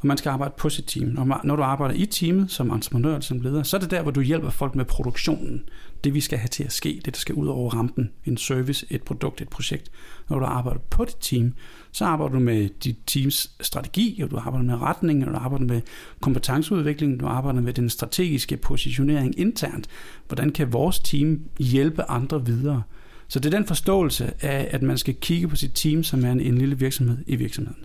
og 0.00 0.06
man 0.06 0.16
skal 0.16 0.30
arbejde 0.30 0.54
på 0.58 0.68
sit 0.68 0.84
team. 0.86 1.08
Når, 1.08 1.40
når 1.44 1.56
du 1.56 1.62
arbejder 1.62 1.94
i 1.94 2.06
teamet 2.06 2.50
som 2.50 2.70
entreprenør 2.70 3.08
eller 3.08 3.20
som 3.20 3.40
leder, 3.40 3.62
så 3.62 3.76
er 3.76 3.80
det 3.80 3.90
der, 3.90 4.02
hvor 4.02 4.10
du 4.10 4.20
hjælper 4.20 4.50
folk 4.50 4.74
med 4.74 4.84
produktionen. 4.84 5.62
Det 6.06 6.14
vi 6.14 6.20
skal 6.20 6.38
have 6.38 6.48
til 6.48 6.64
at 6.64 6.72
ske, 6.72 7.00
det 7.04 7.14
der 7.14 7.18
skal 7.18 7.34
ud 7.34 7.46
over 7.46 7.70
rampen. 7.70 8.10
En 8.24 8.36
service, 8.36 8.86
et 8.90 9.02
produkt, 9.02 9.40
et 9.40 9.48
projekt. 9.48 9.90
Når 10.28 10.38
du 10.38 10.44
arbejder 10.44 10.80
på 10.90 11.04
dit 11.04 11.16
team, 11.20 11.54
så 11.92 12.04
arbejder 12.04 12.32
du 12.32 12.40
med 12.40 12.68
dit 12.68 12.96
teams 13.06 13.56
strategi, 13.60 14.20
og 14.22 14.30
du 14.30 14.36
arbejder 14.36 14.64
med 14.64 14.74
retning, 14.74 15.26
og 15.26 15.32
du 15.32 15.38
arbejder 15.38 15.64
med 15.64 15.80
kompetenceudvikling, 16.20 17.20
du 17.20 17.26
arbejder 17.26 17.60
med 17.60 17.72
den 17.72 17.90
strategiske 17.90 18.56
positionering 18.56 19.38
internt. 19.38 19.86
Hvordan 20.26 20.52
kan 20.52 20.72
vores 20.72 20.98
team 20.98 21.40
hjælpe 21.58 22.02
andre 22.10 22.46
videre? 22.46 22.82
Så 23.28 23.38
det 23.38 23.54
er 23.54 23.58
den 23.58 23.66
forståelse 23.66 24.32
af, 24.40 24.68
at 24.70 24.82
man 24.82 24.98
skal 24.98 25.14
kigge 25.14 25.48
på 25.48 25.56
sit 25.56 25.72
team, 25.74 26.02
som 26.02 26.24
er 26.24 26.32
en, 26.32 26.40
en 26.40 26.58
lille 26.58 26.78
virksomhed 26.78 27.18
i 27.26 27.36
virksomheden. 27.36 27.84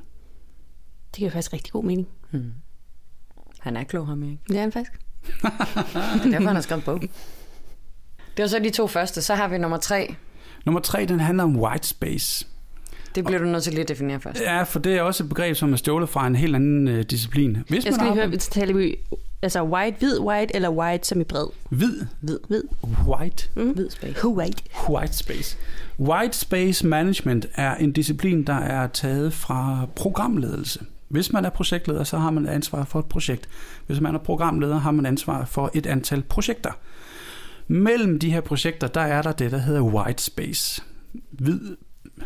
det 1.11 1.19
giver 1.19 1.31
faktisk 1.31 1.53
rigtig 1.53 1.71
god 1.71 1.83
mening. 1.83 2.07
Hmm. 2.31 2.51
Han 3.59 3.77
er 3.77 3.83
klog, 3.83 4.07
ham 4.07 4.23
ikke? 4.23 4.37
Det 4.47 4.57
er 4.57 4.61
han 4.61 4.71
faktisk. 4.71 4.99
Derfor 6.31 6.47
han 6.47 6.55
har 6.55 6.61
skrevet 6.61 6.81
en 6.81 6.85
bog. 6.85 7.09
Det 8.37 8.43
var 8.43 8.47
så 8.49 8.59
de 8.59 8.69
to 8.69 8.87
første. 8.87 9.21
Så 9.21 9.35
har 9.35 9.47
vi 9.47 9.57
nummer 9.57 9.77
tre. 9.77 10.15
Nummer 10.65 10.81
tre, 10.81 11.05
den 11.05 11.19
handler 11.19 11.43
om 11.43 11.59
white 11.59 11.87
space. 11.87 12.47
Det 13.15 13.25
bliver 13.25 13.39
du 13.39 13.45
nødt 13.45 13.63
til 13.63 13.73
lige 13.73 13.81
at 13.81 13.87
definere 13.89 14.19
først. 14.19 14.41
Ja, 14.41 14.63
for 14.63 14.79
det 14.79 14.93
er 14.97 15.01
også 15.01 15.23
et 15.23 15.29
begreb, 15.29 15.55
som 15.55 15.73
er 15.73 15.77
stjålet 15.77 16.09
fra 16.09 16.27
en 16.27 16.35
helt 16.35 16.55
anden 16.55 16.87
øh, 16.87 17.03
disciplin. 17.03 17.57
Hvis 17.67 17.85
Jeg 17.85 17.91
man 17.91 17.93
skal 17.93 17.93
lige 17.93 18.09
arbejder- 18.11 18.27
høre, 18.29 18.37
taler 18.37 18.73
vi 18.73 18.95
altså 19.41 19.63
white, 19.63 19.97
hvid 19.99 20.19
white, 20.19 20.55
eller 20.55 20.69
white 20.69 21.07
som 21.07 21.21
i 21.21 21.23
bred? 21.23 21.45
Hvid, 21.69 22.01
Hvid. 22.21 22.37
Hvid. 22.47 22.63
white, 23.07 23.49
Mm. 23.55 23.69
Hvid 23.69 23.89
space. 23.89 24.27
White. 24.27 24.63
white 24.89 25.13
space. 25.17 25.57
White 25.99 26.37
space 26.37 26.87
management 26.87 27.45
er 27.55 27.75
en 27.75 27.91
disciplin, 27.91 28.43
der 28.47 28.53
er 28.57 28.87
taget 28.87 29.33
fra 29.33 29.87
programledelse. 29.95 30.79
Hvis 31.07 31.33
man 31.33 31.45
er 31.45 31.49
projektleder, 31.49 32.03
så 32.03 32.17
har 32.17 32.29
man 32.31 32.47
ansvar 32.47 32.83
for 32.83 32.99
et 32.99 33.05
projekt. 33.05 33.49
Hvis 33.87 34.01
man 34.01 34.15
er 34.15 34.19
programleder, 34.19 34.77
har 34.79 34.91
man 34.91 35.05
ansvar 35.05 35.45
for 35.45 35.71
et 35.73 35.85
antal 35.85 36.21
projekter. 36.21 36.71
Mellem 37.67 38.19
de 38.19 38.31
her 38.31 38.41
projekter, 38.41 38.87
der 38.87 39.01
er 39.01 39.21
der 39.21 39.31
det, 39.31 39.51
der 39.51 39.57
hedder 39.57 39.81
white 39.81 40.23
space. 40.23 40.81
Hvid 41.31 41.59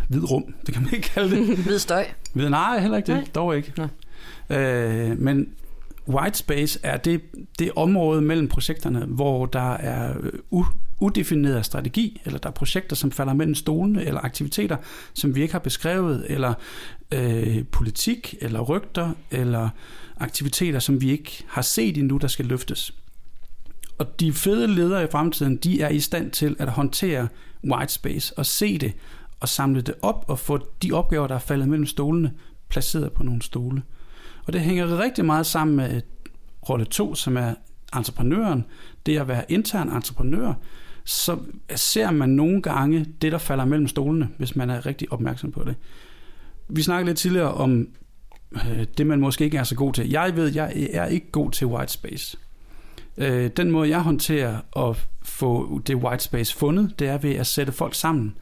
hvid 0.10 0.32
rum, 0.32 0.54
det 0.66 0.74
kan 0.74 0.84
man 0.84 0.94
ikke 0.94 1.10
kalde 1.10 1.36
det. 1.36 1.58
Hvid 1.66 1.80
støj. 1.80 2.06
Hvid, 2.34 2.50
nej, 2.50 2.80
heller 2.80 2.98
ikke 2.98 3.08
det, 3.08 3.16
Nej. 3.16 3.28
dog 3.36 3.58
ikke. 3.58 3.74
Nå. 3.78 3.88
Øh, 4.56 5.20
men 5.20 5.50
white 6.08 6.38
space 6.38 6.80
er 6.84 6.98
det, 6.98 7.22
det 7.60 7.72
område 7.76 8.22
mellem 8.22 8.48
projekterne, 8.48 9.06
hvor 9.06 9.46
der 9.46 9.74
er 9.74 10.14
øh, 10.22 10.32
u, 10.52 10.66
udefineret 11.00 11.66
strategi, 11.66 12.22
eller 12.26 12.40
der 12.40 12.50
er 12.50 12.54
projekter, 12.54 12.96
som 12.96 13.12
falder 13.12 13.34
mellem 13.34 13.56
stolene, 13.56 14.04
eller 14.06 14.22
aktiviteter, 14.22 14.78
som 15.14 15.36
vi 15.36 15.42
ikke 15.42 15.52
har 15.52 15.60
beskrevet, 15.60 16.26
eller 16.30 16.54
øh, 17.12 17.64
politik, 17.72 18.36
eller 18.42 18.60
rygter, 18.60 19.12
eller 19.32 19.70
aktiviteter, 20.18 20.80
som 20.80 21.02
vi 21.02 21.12
ikke 21.12 21.44
har 21.48 21.62
set 21.62 21.98
endnu, 21.98 22.18
der 22.18 22.28
skal 22.28 22.46
løftes. 22.46 22.94
Og 23.98 24.20
de 24.20 24.34
fede 24.34 24.68
ledere 24.68 25.04
i 25.04 25.08
fremtiden, 25.12 25.56
de 25.56 25.82
er 25.82 25.90
i 25.90 26.00
stand 26.00 26.32
til 26.32 26.56
at 26.60 26.70
håndtere 26.70 27.28
white 27.64 27.94
space 27.94 28.38
og 28.38 28.46
se 28.46 28.78
det 28.78 28.94
og 29.40 29.50
samle 29.50 29.82
det 29.82 29.96
op 30.02 30.26
og 30.28 30.40
få 30.40 30.60
de 30.84 30.92
opgaver, 30.92 31.28
der 31.28 31.36
er 31.36 31.40
faldet 31.40 31.68
mellem 31.68 31.86
stolene, 31.86 32.32
placeret 32.70 33.12
på 33.12 33.24
nogle 33.24 33.42
stole. 33.42 33.84
Og 34.46 34.54
det 34.54 34.62
hænger 34.62 35.00
rigtig 35.00 35.26
meget 35.26 35.46
sammen 35.46 35.78
med 35.78 35.96
øh, 35.96 36.02
rolle 36.70 36.86
2, 36.86 37.16
som 37.16 37.38
er 37.38 37.54
entreprenøren. 37.96 38.66
Det 39.06 39.18
at 39.18 39.28
være 39.28 39.52
intern 39.52 39.90
entreprenør, 39.90 40.54
så 41.04 41.38
ser 41.76 42.12
man 42.12 42.30
nogle 42.30 42.62
gange 42.62 43.06
det, 43.22 43.32
der 43.32 43.38
falder 43.38 43.66
mellem 43.66 43.88
stolene, 43.88 44.30
hvis 44.38 44.56
man 44.56 44.70
er 44.70 44.86
rigtig 44.86 45.12
opmærksom 45.12 45.52
på 45.52 45.64
det. 45.64 45.76
Vi 46.68 46.82
snakkede 46.82 47.10
lidt 47.10 47.18
tidligere 47.18 47.54
om 47.54 47.88
øh, 48.54 48.86
det, 48.98 49.08
man 49.08 49.20
måske 49.20 49.46
ikke 49.46 49.58
er 49.58 49.64
så 49.64 49.76
god 49.76 49.94
til. 49.94 50.10
Jeg 50.10 50.36
ved, 50.36 50.54
jeg 50.54 50.90
er 50.94 51.06
ikke 51.06 51.32
god 51.32 51.52
til 51.52 51.68
white 51.68 51.94
space. 51.94 52.38
Øh, 53.18 53.50
den 53.58 53.72
måde, 53.72 53.90
jeg 53.90 54.02
håndterer 54.02 54.90
at 54.90 55.08
få 55.24 55.82
det 55.88 55.96
white 55.96 56.24
space 56.24 56.56
fundet, 56.56 57.00
det 57.00 57.08
er 57.08 57.18
ved 57.18 57.36
at 57.36 57.48
sætte 57.48 57.72
folk 57.72 57.96
sammen 57.96 58.36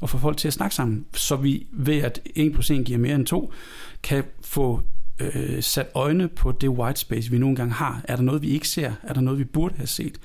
og 0.00 0.10
få 0.10 0.18
folk 0.18 0.36
til 0.36 0.48
at 0.48 0.54
snakke 0.54 0.74
sammen, 0.74 1.06
så 1.14 1.36
vi 1.36 1.66
ved, 1.72 1.98
at 1.98 2.20
1 2.34 2.52
plus 2.52 2.70
1 2.70 2.84
giver 2.84 2.98
mere 2.98 3.14
end 3.14 3.26
2, 3.26 3.52
kan 4.02 4.24
få 4.44 4.82
øh, 5.20 5.62
sat 5.62 5.88
øjne 5.94 6.28
på 6.28 6.52
det 6.52 6.68
white 6.68 7.00
space, 7.00 7.30
vi 7.30 7.38
nogle 7.38 7.56
gange 7.56 7.74
har. 7.74 8.00
Er 8.04 8.16
der 8.16 8.22
noget, 8.22 8.42
vi 8.42 8.48
ikke 8.48 8.68
ser? 8.68 8.92
Er 9.02 9.12
der 9.12 9.20
noget, 9.20 9.38
vi 9.38 9.44
burde 9.44 9.74
have 9.76 9.86
set? 9.86 10.18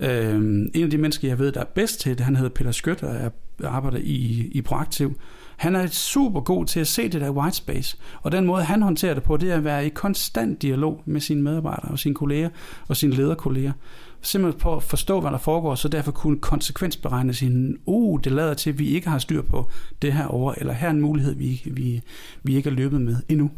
Øh, 0.00 0.34
en 0.74 0.84
af 0.84 0.90
de 0.90 0.98
mennesker, 0.98 1.28
jeg 1.28 1.38
ved, 1.38 1.52
der 1.52 1.60
er 1.60 1.64
bedst 1.74 2.00
til 2.00 2.18
det, 2.18 2.24
han 2.24 2.36
hedder 2.36 2.50
Peter 2.50 2.72
Skødt, 2.72 3.02
og 3.02 3.14
er, 3.14 3.30
arbejder 3.64 3.98
i, 3.98 4.50
i 4.52 4.62
Proaktiv. 4.62 5.18
Han 5.64 5.76
er 5.76 5.86
super 5.86 6.40
god 6.40 6.66
til 6.66 6.80
at 6.80 6.86
se 6.86 7.08
det 7.08 7.20
der 7.20 7.30
white 7.30 7.56
space, 7.56 7.96
og 8.22 8.32
den 8.32 8.46
måde, 8.46 8.64
han 8.64 8.82
håndterer 8.82 9.14
det 9.14 9.22
på, 9.22 9.36
det 9.36 9.50
er 9.50 9.56
at 9.56 9.64
være 9.64 9.86
i 9.86 9.88
konstant 9.88 10.62
dialog 10.62 11.02
med 11.04 11.20
sine 11.20 11.42
medarbejdere 11.42 11.90
og 11.90 11.98
sine 11.98 12.14
kolleger 12.14 12.50
og 12.88 12.96
sine 12.96 13.14
lederkolleger. 13.14 13.72
Simpelthen 14.20 14.60
på 14.60 14.76
at 14.76 14.82
forstå, 14.82 15.20
hvad 15.20 15.30
der 15.30 15.38
foregår, 15.38 15.74
så 15.74 15.88
derfor 15.88 16.12
kunne 16.12 16.38
konsekvensberegne 16.38 17.34
sin, 17.34 17.78
uh, 17.86 18.20
det 18.24 18.32
lader 18.32 18.54
til, 18.54 18.70
at 18.70 18.78
vi 18.78 18.88
ikke 18.88 19.08
har 19.08 19.18
styr 19.18 19.42
på 19.42 19.70
det 20.02 20.12
her 20.12 20.26
over, 20.26 20.54
eller 20.56 20.72
her 20.72 20.86
er 20.86 20.90
en 20.90 21.00
mulighed, 21.00 21.34
vi, 21.34 21.62
vi, 21.64 22.02
vi 22.42 22.56
ikke 22.56 22.70
er 22.70 22.74
løbet 22.74 23.00
med 23.00 23.16
endnu. 23.28 23.50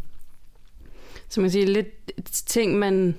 Så 1.29 1.41
man 1.41 1.45
kan 1.45 1.53
sige 1.53 1.67
lidt 1.67 1.89
ting, 2.47 2.79
man 2.79 3.15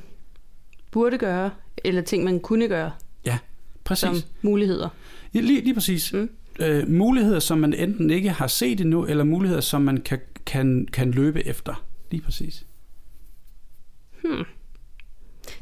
burde 0.92 1.18
gøre, 1.18 1.52
eller 1.84 2.02
ting, 2.02 2.24
man 2.24 2.40
kunne 2.40 2.68
gøre 2.68 2.92
Præcis. 3.84 4.02
som 4.02 4.16
muligheder. 4.42 4.90
Ja, 5.34 5.40
lige, 5.40 5.62
lige 5.62 5.74
præcis. 5.74 6.14
Mm. 6.14 6.30
Øh, 6.60 6.90
muligheder, 6.90 7.40
som 7.40 7.58
man 7.58 7.74
enten 7.74 8.10
ikke 8.10 8.30
har 8.30 8.48
set 8.48 8.82
endnu, 8.82 9.06
eller 9.06 9.24
muligheder, 9.24 9.62
som 9.62 9.82
man 9.82 9.98
kan, 9.98 10.20
kan, 10.46 10.88
kan 10.94 11.12
løbe 11.12 11.48
efter. 11.48 11.86
Lige 12.12 12.22
præcis. 12.22 12.66
Hmm. 14.24 14.44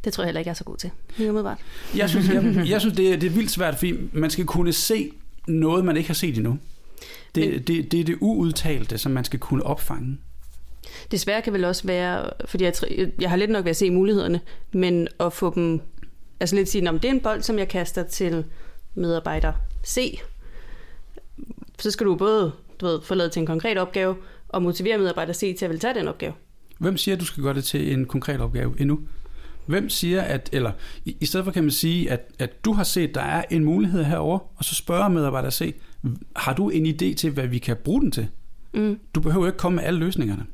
Det 0.04 0.14
tror 0.14 0.24
jeg 0.24 0.28
heller 0.28 0.40
ikke, 0.40 0.48
jeg 0.48 0.54
er 0.54 0.56
så 0.58 0.64
god 0.64 0.78
til. 0.78 0.90
Lige 1.18 1.30
umiddelbart. 1.30 1.58
Jeg 1.96 2.10
synes, 2.10 2.30
jeg, 2.30 2.44
jeg 2.70 2.82
synes 2.82 2.96
det, 2.96 3.14
er, 3.14 3.18
det 3.18 3.28
er 3.28 3.32
vildt 3.32 3.52
svært, 3.52 3.76
fordi 3.76 3.94
man 4.14 4.30
skal 4.30 4.46
kunne 4.46 4.74
se 4.74 5.12
noget, 5.48 5.86
man 5.86 5.98
ikke 5.98 6.10
har 6.10 6.14
set 6.14 6.38
endnu. 6.38 6.60
Det, 7.36 7.50
Men- 7.52 7.64
det, 7.64 7.92
det 7.92 8.00
er 8.00 8.04
det 8.04 8.18
uudtalte, 8.22 8.98
som 8.98 9.12
man 9.12 9.24
skal 9.24 9.40
kunne 9.40 9.64
opfange. 9.64 10.18
Det 11.12 11.20
svære 11.20 11.42
kan 11.42 11.54
vel 11.54 11.66
også 11.66 11.88
være, 11.88 12.30
fordi 12.46 12.64
jeg, 12.64 12.74
jeg 13.22 13.30
har 13.30 13.38
lidt 13.38 13.52
nok 13.52 13.66
ved 13.66 13.70
at 13.70 13.76
se 13.76 13.92
mulighederne, 13.92 14.42
men 14.72 15.08
at 15.20 15.34
få 15.34 15.56
dem, 15.56 15.82
altså 16.40 16.56
lidt 16.56 16.70
sige, 16.70 16.90
om 16.90 17.00
det 17.00 17.10
er 17.10 17.14
en 17.14 17.20
bold, 17.20 17.42
som 17.42 17.60
jeg 17.60 17.68
kaster 17.68 18.04
til 18.04 18.46
medarbejder 18.96 19.54
C, 19.86 20.20
så 21.80 21.92
skal 21.92 22.06
du 22.06 22.16
både 22.16 22.52
du 22.82 22.86
ved, 22.86 23.02
få 23.02 23.16
lavet 23.16 23.32
til 23.32 23.40
en 23.40 23.46
konkret 23.46 23.78
opgave, 23.78 24.16
og 24.50 24.62
motivere 24.62 24.98
medarbejder 24.98 25.34
C 25.34 25.56
til 25.58 25.66
at 25.66 25.72
vil 25.72 25.80
tage 25.80 25.94
den 25.94 26.08
opgave. 26.08 26.34
Hvem 26.80 26.98
siger, 26.98 27.16
at 27.16 27.20
du 27.22 27.26
skal 27.26 27.44
gøre 27.44 27.54
det 27.54 27.64
til 27.64 27.94
en 27.94 28.06
konkret 28.06 28.42
opgave 28.42 28.76
endnu? 28.82 29.00
Hvem 29.66 29.90
siger, 29.90 30.22
at, 30.22 30.50
eller 30.54 30.72
i, 31.06 31.18
i 31.22 31.26
stedet 31.26 31.44
for 31.44 31.52
kan 31.52 31.64
man 31.64 31.72
sige, 31.72 32.12
at, 32.12 32.32
at 32.40 32.66
du 32.66 32.74
har 32.74 32.84
set, 32.84 33.16
der 33.16 33.22
er 33.22 33.44
en 33.52 33.66
mulighed 33.66 34.04
herover, 34.04 34.40
og 34.56 34.66
så 34.66 34.76
spørger 34.76 35.08
medarbejder 35.10 35.50
C, 35.50 35.76
har 36.36 36.54
du 36.54 36.70
en 36.70 36.86
idé 36.86 37.14
til, 37.16 37.32
hvad 37.32 37.48
vi 37.48 37.58
kan 37.58 37.78
bruge 37.84 38.02
den 38.02 38.12
til? 38.12 38.28
Mm, 38.74 39.00
Du 39.16 39.22
behøver 39.22 39.46
ikke 39.46 39.58
komme 39.58 39.76
med 39.76 39.84
alle 39.84 40.00
løsningerne. 40.00 40.46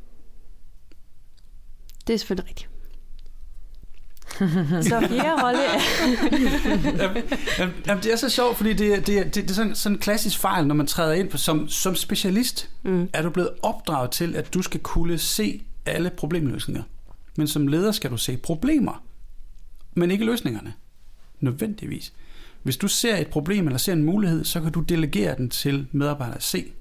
det 2.08 2.14
er 2.14 2.18
selvfølgelig 2.18 2.50
rigtigt. 2.50 2.71
så 4.90 5.08
fjerde 5.10 5.44
rolle 5.44 5.60
er... 5.66 5.80
Jamen, 7.60 7.74
jamen, 7.88 8.04
det 8.04 8.14
er 8.14 8.16
så 8.16 8.30
sjovt, 8.30 8.58
fordi 8.58 8.74
det, 8.74 8.94
er- 8.94 9.00
det, 9.02 9.26
det, 9.26 9.36
det 9.36 9.50
er 9.50 9.54
sådan, 9.54 9.76
sådan 9.76 9.96
en 9.96 10.00
klassisk 10.02 10.38
fejl, 10.40 10.68
når 10.68 10.76
man 10.76 10.88
træder 10.88 11.14
ind 11.14 11.30
på, 11.30 11.38
som, 11.38 11.68
som 11.70 11.96
specialist. 11.96 12.70
Mm. 12.84 13.10
Er 13.14 13.22
du 13.22 13.30
blevet 13.30 13.50
opdraget 13.64 14.12
til, 14.12 14.36
at 14.36 14.54
du 14.54 14.62
skal 14.62 14.80
kunne 14.80 15.18
se 15.18 15.62
alle 15.86 16.10
problemløsninger. 16.10 16.84
Men 17.36 17.48
som 17.48 17.68
leder 17.68 17.92
skal 17.92 18.12
du 18.12 18.18
se 18.18 18.38
problemer, 18.38 19.04
men 19.94 20.12
ikke 20.12 20.26
løsningerne. 20.26 20.74
Nødvendigvis. 21.40 22.14
Hvis 22.64 22.78
du 22.78 22.88
ser 22.88 23.18
et 23.18 23.28
problem 23.28 23.66
eller 23.68 23.78
ser 23.78 23.94
en 23.94 24.04
mulighed, 24.04 24.44
så 24.46 24.62
kan 24.62 24.72
du 24.72 24.80
delegere 24.80 25.36
den 25.38 25.50
til 25.50 25.88
medarbejder 25.92 26.40
C. 26.40 26.72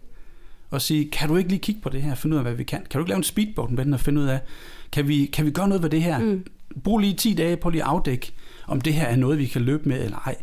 Og 0.70 0.82
sige, 0.82 1.10
kan 1.10 1.28
du 1.28 1.36
ikke 1.36 1.50
lige 1.50 1.60
kigge 1.60 1.80
på 1.80 1.88
det 1.88 2.02
her 2.02 2.10
og 2.10 2.18
finde 2.18 2.34
ud 2.34 2.38
af, 2.38 2.44
hvad 2.44 2.54
vi 2.54 2.64
kan? 2.64 2.78
Kan 2.78 2.98
du 2.98 2.98
ikke 2.98 3.08
lave 3.08 3.16
en 3.16 3.22
speedboat 3.24 3.70
med 3.70 3.84
den 3.84 3.94
og 3.94 4.00
finde 4.00 4.20
ud 4.20 4.26
af, 4.26 4.40
kan 4.92 5.08
vi, 5.08 5.26
kan 5.26 5.46
vi 5.46 5.50
gøre 5.50 5.68
noget 5.68 5.82
ved 5.82 5.90
det 5.90 6.02
her? 6.02 6.18
Mm. 6.18 6.44
Brug 6.84 6.98
lige 6.98 7.14
10 7.14 7.34
dage 7.34 7.56
på 7.56 7.70
lige 7.70 7.82
at 7.82 7.88
afdække, 7.88 8.32
om 8.66 8.80
det 8.80 8.94
her 8.94 9.06
er 9.06 9.16
noget, 9.16 9.38
vi 9.38 9.46
kan 9.46 9.62
løbe 9.62 9.88
med 9.88 10.04
eller 10.04 10.18
ej. 10.18 10.36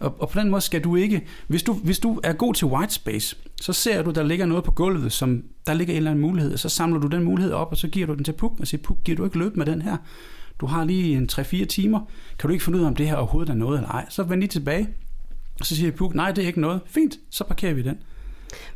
Og, 0.00 0.14
og 0.18 0.28
på 0.28 0.40
den 0.40 0.50
måde 0.50 0.60
skal 0.60 0.84
du 0.84 0.96
ikke, 0.96 1.26
hvis 1.46 1.62
du, 1.62 1.72
hvis 1.72 1.98
du 1.98 2.20
er 2.22 2.32
god 2.32 2.54
til 2.54 2.66
white 2.66 2.94
space, 2.94 3.36
så 3.60 3.72
ser 3.72 4.02
du, 4.02 4.10
der 4.10 4.22
ligger 4.22 4.46
noget 4.46 4.64
på 4.64 4.70
gulvet, 4.70 5.12
som 5.12 5.42
der 5.66 5.74
ligger 5.74 5.94
en 5.94 5.96
eller 5.96 6.10
anden 6.10 6.22
mulighed, 6.22 6.52
og 6.52 6.58
så 6.58 6.68
samler 6.68 7.00
du 7.00 7.06
den 7.06 7.22
mulighed 7.22 7.52
op, 7.52 7.70
og 7.70 7.76
så 7.76 7.88
giver 7.88 8.06
du 8.06 8.14
den 8.14 8.24
til 8.24 8.32
Puk, 8.32 8.52
og 8.60 8.66
siger, 8.66 8.82
Puk, 8.82 8.98
giver 9.04 9.16
du 9.16 9.24
ikke 9.24 9.38
løb 9.38 9.56
med 9.56 9.66
den 9.66 9.82
her? 9.82 9.96
Du 10.60 10.66
har 10.66 10.84
lige 10.84 11.16
en 11.16 11.28
3-4 11.32 11.64
timer, 11.64 12.00
kan 12.38 12.48
du 12.48 12.52
ikke 12.52 12.64
finde 12.64 12.78
ud 12.78 12.84
af, 12.84 12.88
om 12.88 12.96
det 12.96 13.08
her 13.08 13.16
overhovedet 13.16 13.50
er 13.50 13.54
noget 13.54 13.78
eller 13.78 13.90
ej? 13.90 14.06
Så 14.08 14.22
vend 14.22 14.40
lige 14.40 14.48
tilbage, 14.48 14.88
og 15.60 15.66
så 15.66 15.76
siger 15.76 15.90
Puk, 15.90 16.14
nej, 16.14 16.32
det 16.32 16.44
er 16.44 16.46
ikke 16.46 16.60
noget. 16.60 16.80
Fint, 16.86 17.18
så 17.30 17.44
parkerer 17.44 17.74
vi 17.74 17.82
den. 17.82 17.98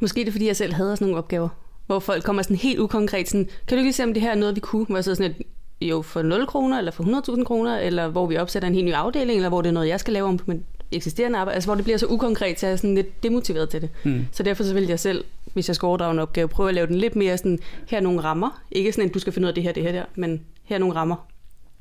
Måske 0.00 0.20
er 0.20 0.24
det, 0.24 0.34
fordi 0.34 0.46
jeg 0.46 0.56
selv 0.56 0.72
havde 0.72 0.96
sådan 0.96 1.04
nogle 1.04 1.18
opgaver, 1.18 1.48
hvor 1.86 1.98
folk 1.98 2.24
kommer 2.24 2.42
sådan 2.42 2.56
helt 2.56 2.78
ukonkret, 2.78 3.28
sådan, 3.28 3.44
kan 3.44 3.54
du 3.68 3.74
ikke 3.74 3.86
lige 3.86 3.92
se, 3.92 4.04
om 4.04 4.14
det 4.14 4.22
her 4.22 4.30
er 4.30 4.34
noget, 4.34 4.54
vi 4.54 4.60
kunne? 4.60 4.86
Hvor 4.86 4.96
jeg 4.96 5.04
så 5.04 5.14
sådan 5.14 5.30
et, 5.30 5.42
jo, 5.80 6.02
for 6.02 6.22
0 6.22 6.46
kroner, 6.46 6.78
eller 6.78 6.92
for 6.92 7.34
100.000 7.36 7.44
kroner, 7.44 7.78
eller 7.78 8.08
hvor 8.08 8.26
vi 8.26 8.36
opsætter 8.36 8.68
en 8.68 8.74
helt 8.74 8.86
ny 8.86 8.92
afdeling, 8.92 9.36
eller 9.36 9.48
hvor 9.48 9.62
det 9.62 9.68
er 9.68 9.72
noget, 9.72 9.88
jeg 9.88 10.00
skal 10.00 10.12
lave 10.12 10.28
om 10.28 10.36
på 10.36 10.44
mit 10.46 10.60
eksisterende 10.92 11.38
arbejde. 11.38 11.54
Altså, 11.54 11.68
hvor 11.68 11.74
det 11.74 11.84
bliver 11.84 11.98
så 11.98 12.06
ukonkret, 12.06 12.60
så 12.60 12.66
jeg 12.66 12.72
er 12.72 12.76
sådan 12.76 12.94
lidt 12.94 13.22
demotiveret 13.22 13.68
til 13.68 13.80
det. 13.80 13.90
Hmm. 14.02 14.26
Så 14.32 14.42
derfor 14.42 14.64
så 14.64 14.74
vil 14.74 14.86
jeg 14.86 15.00
selv, 15.00 15.24
hvis 15.52 15.68
jeg 15.68 15.76
skal 15.76 15.86
overdrage 15.86 16.12
en 16.12 16.18
opgave, 16.18 16.48
prøve 16.48 16.68
at 16.68 16.74
lave 16.74 16.86
den 16.86 16.96
lidt 16.96 17.16
mere 17.16 17.38
sådan, 17.38 17.58
her 17.86 17.98
er 17.98 18.02
nogle 18.02 18.20
rammer. 18.20 18.62
Ikke 18.70 18.92
sådan, 18.92 19.08
at 19.08 19.14
du 19.14 19.18
skal 19.18 19.32
finde 19.32 19.46
ud 19.46 19.48
af 19.48 19.54
det 19.54 19.62
her, 19.62 19.72
det 19.72 19.82
her, 19.82 19.92
der, 19.92 20.04
men 20.14 20.40
her 20.64 20.76
er 20.76 20.80
nogle 20.80 20.94
rammer. 20.94 21.26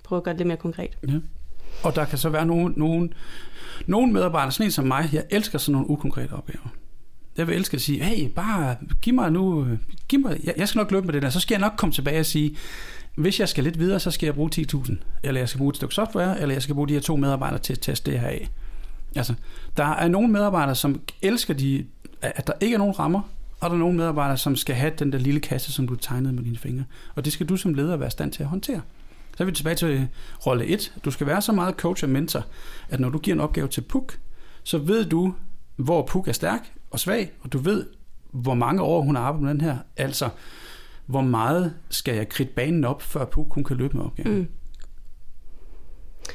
Prøv 0.04 0.18
at 0.18 0.24
gøre 0.24 0.34
det 0.34 0.40
lidt 0.40 0.48
mere 0.48 0.58
konkret. 0.58 0.98
Ja. 1.08 1.14
Og 1.84 1.96
der 1.96 2.06
kan 2.06 2.18
så 2.18 2.30
være 2.30 2.46
nogen, 2.46 2.74
nogen, 2.78 3.14
nogen 3.86 4.14
medarbejdere, 4.14 4.52
sådan 4.52 4.68
en 4.68 4.72
som 4.72 4.86
mig, 4.86 5.10
jeg 5.14 5.24
elsker 5.30 5.58
sådan 5.58 5.74
nogle 5.74 5.90
ukonkrete 5.90 6.32
opgaver. 6.34 6.74
Jeg 7.38 7.48
vil 7.48 7.56
elske 7.56 7.76
at 7.76 7.82
sige, 7.82 8.04
hey, 8.04 8.28
bare 8.28 8.76
giv 9.02 9.14
mig 9.14 9.32
nu, 9.32 9.68
giv 10.08 10.20
mig, 10.20 10.40
jeg, 10.44 10.54
jeg 10.58 10.68
skal 10.68 10.80
nok 10.80 10.92
løbe 10.92 11.06
med 11.06 11.14
det 11.14 11.22
der, 11.22 11.30
så 11.30 11.40
skal 11.40 11.56
jeg 11.56 11.62
nok 11.62 11.74
komme 11.78 11.94
tilbage 11.94 12.20
og 12.20 12.26
sige, 12.26 12.58
hvis 13.16 13.40
jeg 13.40 13.50
skal 13.50 13.64
lidt 13.64 13.80
videre, 13.80 14.00
så 14.00 14.12
skal 14.12 14.28
jeg 14.28 14.36
bruge 14.36 14.50
10.000, 14.56 14.96
eller 15.24 15.42
jeg 15.42 15.50
skal 15.50 15.58
bruge 15.58 15.70
et 15.70 15.76
stykke 15.76 15.96
software, 15.96 16.42
eller 16.42 16.56
jeg 16.56 16.62
skal 16.62 16.76
bruge 16.76 16.88
de 16.88 16.94
her 16.94 17.02
to 17.02 17.16
medarbejdere 17.16 17.60
til 17.60 17.74
at 17.74 17.80
teste 17.80 18.12
det 18.12 18.20
her 18.20 18.28
af. 18.28 18.50
Altså, 19.16 19.34
der 19.78 19.86
er 19.86 20.08
nogle 20.08 20.28
medarbejdere, 20.28 20.76
som 20.76 21.02
elsker, 21.22 21.54
de, 21.54 21.86
at 22.22 22.48
der 22.48 22.54
ikke 22.60 22.74
er 22.74 22.78
nogen 22.78 23.00
rammer, 23.00 23.22
og 23.60 23.70
der 23.70 23.76
er 23.76 23.80
nogle 23.80 23.98
medarbejdere, 23.98 24.38
som 24.38 24.56
skal 24.56 24.76
have 24.76 24.92
den 25.00 25.12
der 25.12 25.18
lille 25.18 25.40
kasse, 25.40 25.72
som 25.72 25.88
du 25.88 25.96
tegnede 25.96 26.34
med 26.34 26.44
dine 26.44 26.58
fingre. 26.58 26.84
Og 27.16 27.26
det 27.26 27.34
skal 27.34 27.46
du 27.46 27.58
som 27.58 27.74
leder 27.74 27.98
være 27.98 28.08
i 28.08 28.12
stand 28.12 28.32
til 28.32 28.44
at 28.44 28.50
håndtere. 28.50 28.82
Så 29.38 29.44
er 29.44 29.46
vi 29.46 29.52
tilbage 29.52 29.76
til 29.76 30.08
rolle 30.46 30.66
1. 30.66 30.94
Du 31.06 31.12
skal 31.12 31.28
være 31.28 31.42
så 31.42 31.52
meget 31.52 31.76
coach 31.76 32.04
og 32.04 32.10
mentor, 32.10 32.46
at 32.90 33.00
når 33.00 33.10
du 33.10 33.18
giver 33.18 33.36
en 33.36 33.42
opgave 33.42 33.68
til 33.68 33.82
Puk, 33.82 34.18
så 34.64 34.78
ved 34.78 35.06
du, 35.06 35.34
hvor 35.76 36.06
Puk 36.06 36.28
er 36.28 36.32
stærk 36.32 36.72
og 36.92 37.00
svag, 37.00 37.32
og 37.42 37.54
du 37.54 37.58
ved, 37.58 37.86
hvor 38.32 38.54
mange 38.54 38.82
år 38.82 39.02
hun 39.02 39.16
har 39.16 39.24
arbejdet 39.24 39.44
med 39.44 39.54
den 39.54 39.62
her. 39.62 39.78
Altså, 39.98 40.30
hvor 41.10 41.22
meget 41.22 41.74
skal 41.90 42.16
jeg 42.16 42.30
kridte 42.30 42.54
banen 42.56 42.86
op, 42.86 43.02
før 43.02 43.26
Puk 43.26 43.54
hun 43.54 43.64
kan 43.64 43.78
løbe 43.78 43.98
med 43.98 44.06
opgaven. 44.06 44.38
Mm. 44.38 44.48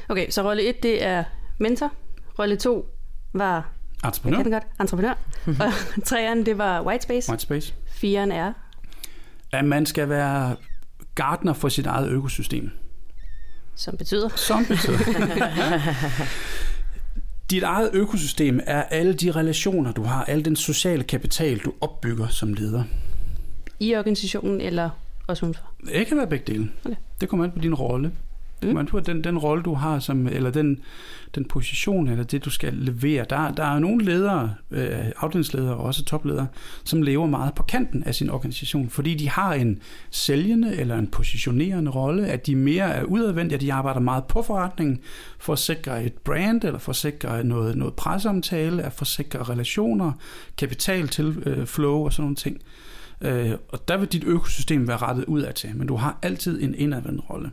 Okay, 0.08 0.30
så 0.30 0.42
rolle 0.42 0.68
1, 0.68 0.82
det 0.82 1.04
er 1.04 1.24
mentor. 1.58 1.92
Rolle 2.38 2.56
2 2.56 2.88
var, 3.32 3.54
jeg 4.02 4.08
Entreprenør, 4.08 4.36
kan 4.36 4.44
den 4.44 4.52
godt, 4.52 4.64
entreprenør. 4.80 5.14
og 5.66 5.72
3'eren, 6.08 6.44
det 6.44 6.58
var 6.58 6.82
white 6.86 7.02
space. 7.02 7.30
white 7.30 7.42
space. 7.42 7.74
4'eren 7.88 8.32
er, 8.32 8.52
At 9.52 9.64
man 9.64 9.86
skal 9.86 10.08
være 10.08 10.56
gartner 11.14 11.52
for 11.52 11.68
sit 11.68 11.86
eget 11.86 12.08
økosystem. 12.08 12.70
som 13.76 13.96
betyder, 13.96 14.28
Som 14.28 14.64
betyder. 14.64 14.98
dit 17.50 17.62
eget 17.62 17.90
økosystem 17.92 18.60
er 18.66 18.82
alle 18.82 19.14
de 19.14 19.30
relationer, 19.30 19.92
du 19.92 20.02
har, 20.02 20.24
al 20.24 20.44
den 20.44 20.56
sociale 20.56 21.04
kapital, 21.04 21.58
du 21.58 21.72
opbygger 21.80 22.28
som 22.28 22.54
leder. 22.54 22.84
I 23.80 23.94
organisationen 23.96 24.60
eller 24.60 24.90
også 25.26 25.46
udenfor? 25.46 25.64
Det 25.94 26.06
kan 26.06 26.16
være 26.16 26.26
begge 26.26 26.52
dele. 26.52 26.70
Okay. 26.84 26.96
Det 27.20 27.28
kommer 27.28 27.44
an 27.44 27.52
på 27.52 27.58
din 27.58 27.74
rolle. 27.74 28.12
Det 28.62 28.68
kommer 28.68 28.80
an 28.80 28.86
på 28.86 29.00
den, 29.00 29.24
den 29.24 29.38
rolle, 29.38 29.62
du 29.62 29.74
har, 29.74 29.98
som, 29.98 30.26
eller 30.26 30.50
den, 30.50 30.78
den 31.34 31.44
position, 31.44 32.08
eller 32.08 32.24
det, 32.24 32.44
du 32.44 32.50
skal 32.50 32.74
levere. 32.74 33.26
Der, 33.30 33.50
der 33.50 33.64
er 33.64 33.78
nogle 33.78 34.04
ledere, 34.04 34.54
øh, 34.70 34.98
afdelingsledere 35.16 35.74
og 35.74 35.84
også 35.84 36.04
topledere, 36.04 36.46
som 36.84 37.02
lever 37.02 37.26
meget 37.26 37.54
på 37.54 37.62
kanten 37.62 38.04
af 38.04 38.14
sin 38.14 38.30
organisation, 38.30 38.90
fordi 38.90 39.14
de 39.14 39.28
har 39.28 39.54
en 39.54 39.78
sælgende 40.10 40.76
eller 40.76 40.98
en 40.98 41.06
positionerende 41.06 41.90
rolle, 41.90 42.26
at 42.26 42.46
de 42.46 42.56
mere 42.56 42.90
er 42.90 43.04
udadvendte, 43.04 43.54
at 43.54 43.60
de 43.60 43.72
arbejder 43.72 44.00
meget 44.00 44.24
på 44.24 44.42
forretningen 44.42 45.00
for 45.38 45.52
at 45.52 45.58
sikre 45.58 46.04
et 46.04 46.12
brand, 46.12 46.64
eller 46.64 46.78
for 46.78 46.92
at 46.92 46.96
sikre 46.96 47.44
noget, 47.44 47.76
noget 47.76 47.94
presseomtale, 47.94 48.82
at 48.82 48.92
forsikre 48.92 49.42
relationer, 49.42 50.12
kapital 50.56 51.08
til 51.08 51.42
øh, 51.46 51.66
flow 51.66 52.04
og 52.04 52.12
sådan 52.12 52.22
nogle 52.22 52.36
ting. 52.36 52.60
Øh, 53.20 53.52
og 53.68 53.88
der 53.88 53.96
vil 53.96 54.08
dit 54.08 54.24
økosystem 54.24 54.88
være 54.88 54.96
rettet 54.96 55.24
ud 55.24 55.42
af 55.42 55.54
til, 55.54 55.76
men 55.76 55.86
du 55.86 55.96
har 55.96 56.18
altid 56.22 56.62
en 56.62 56.74
indadvendt 56.74 57.30
rolle. 57.30 57.50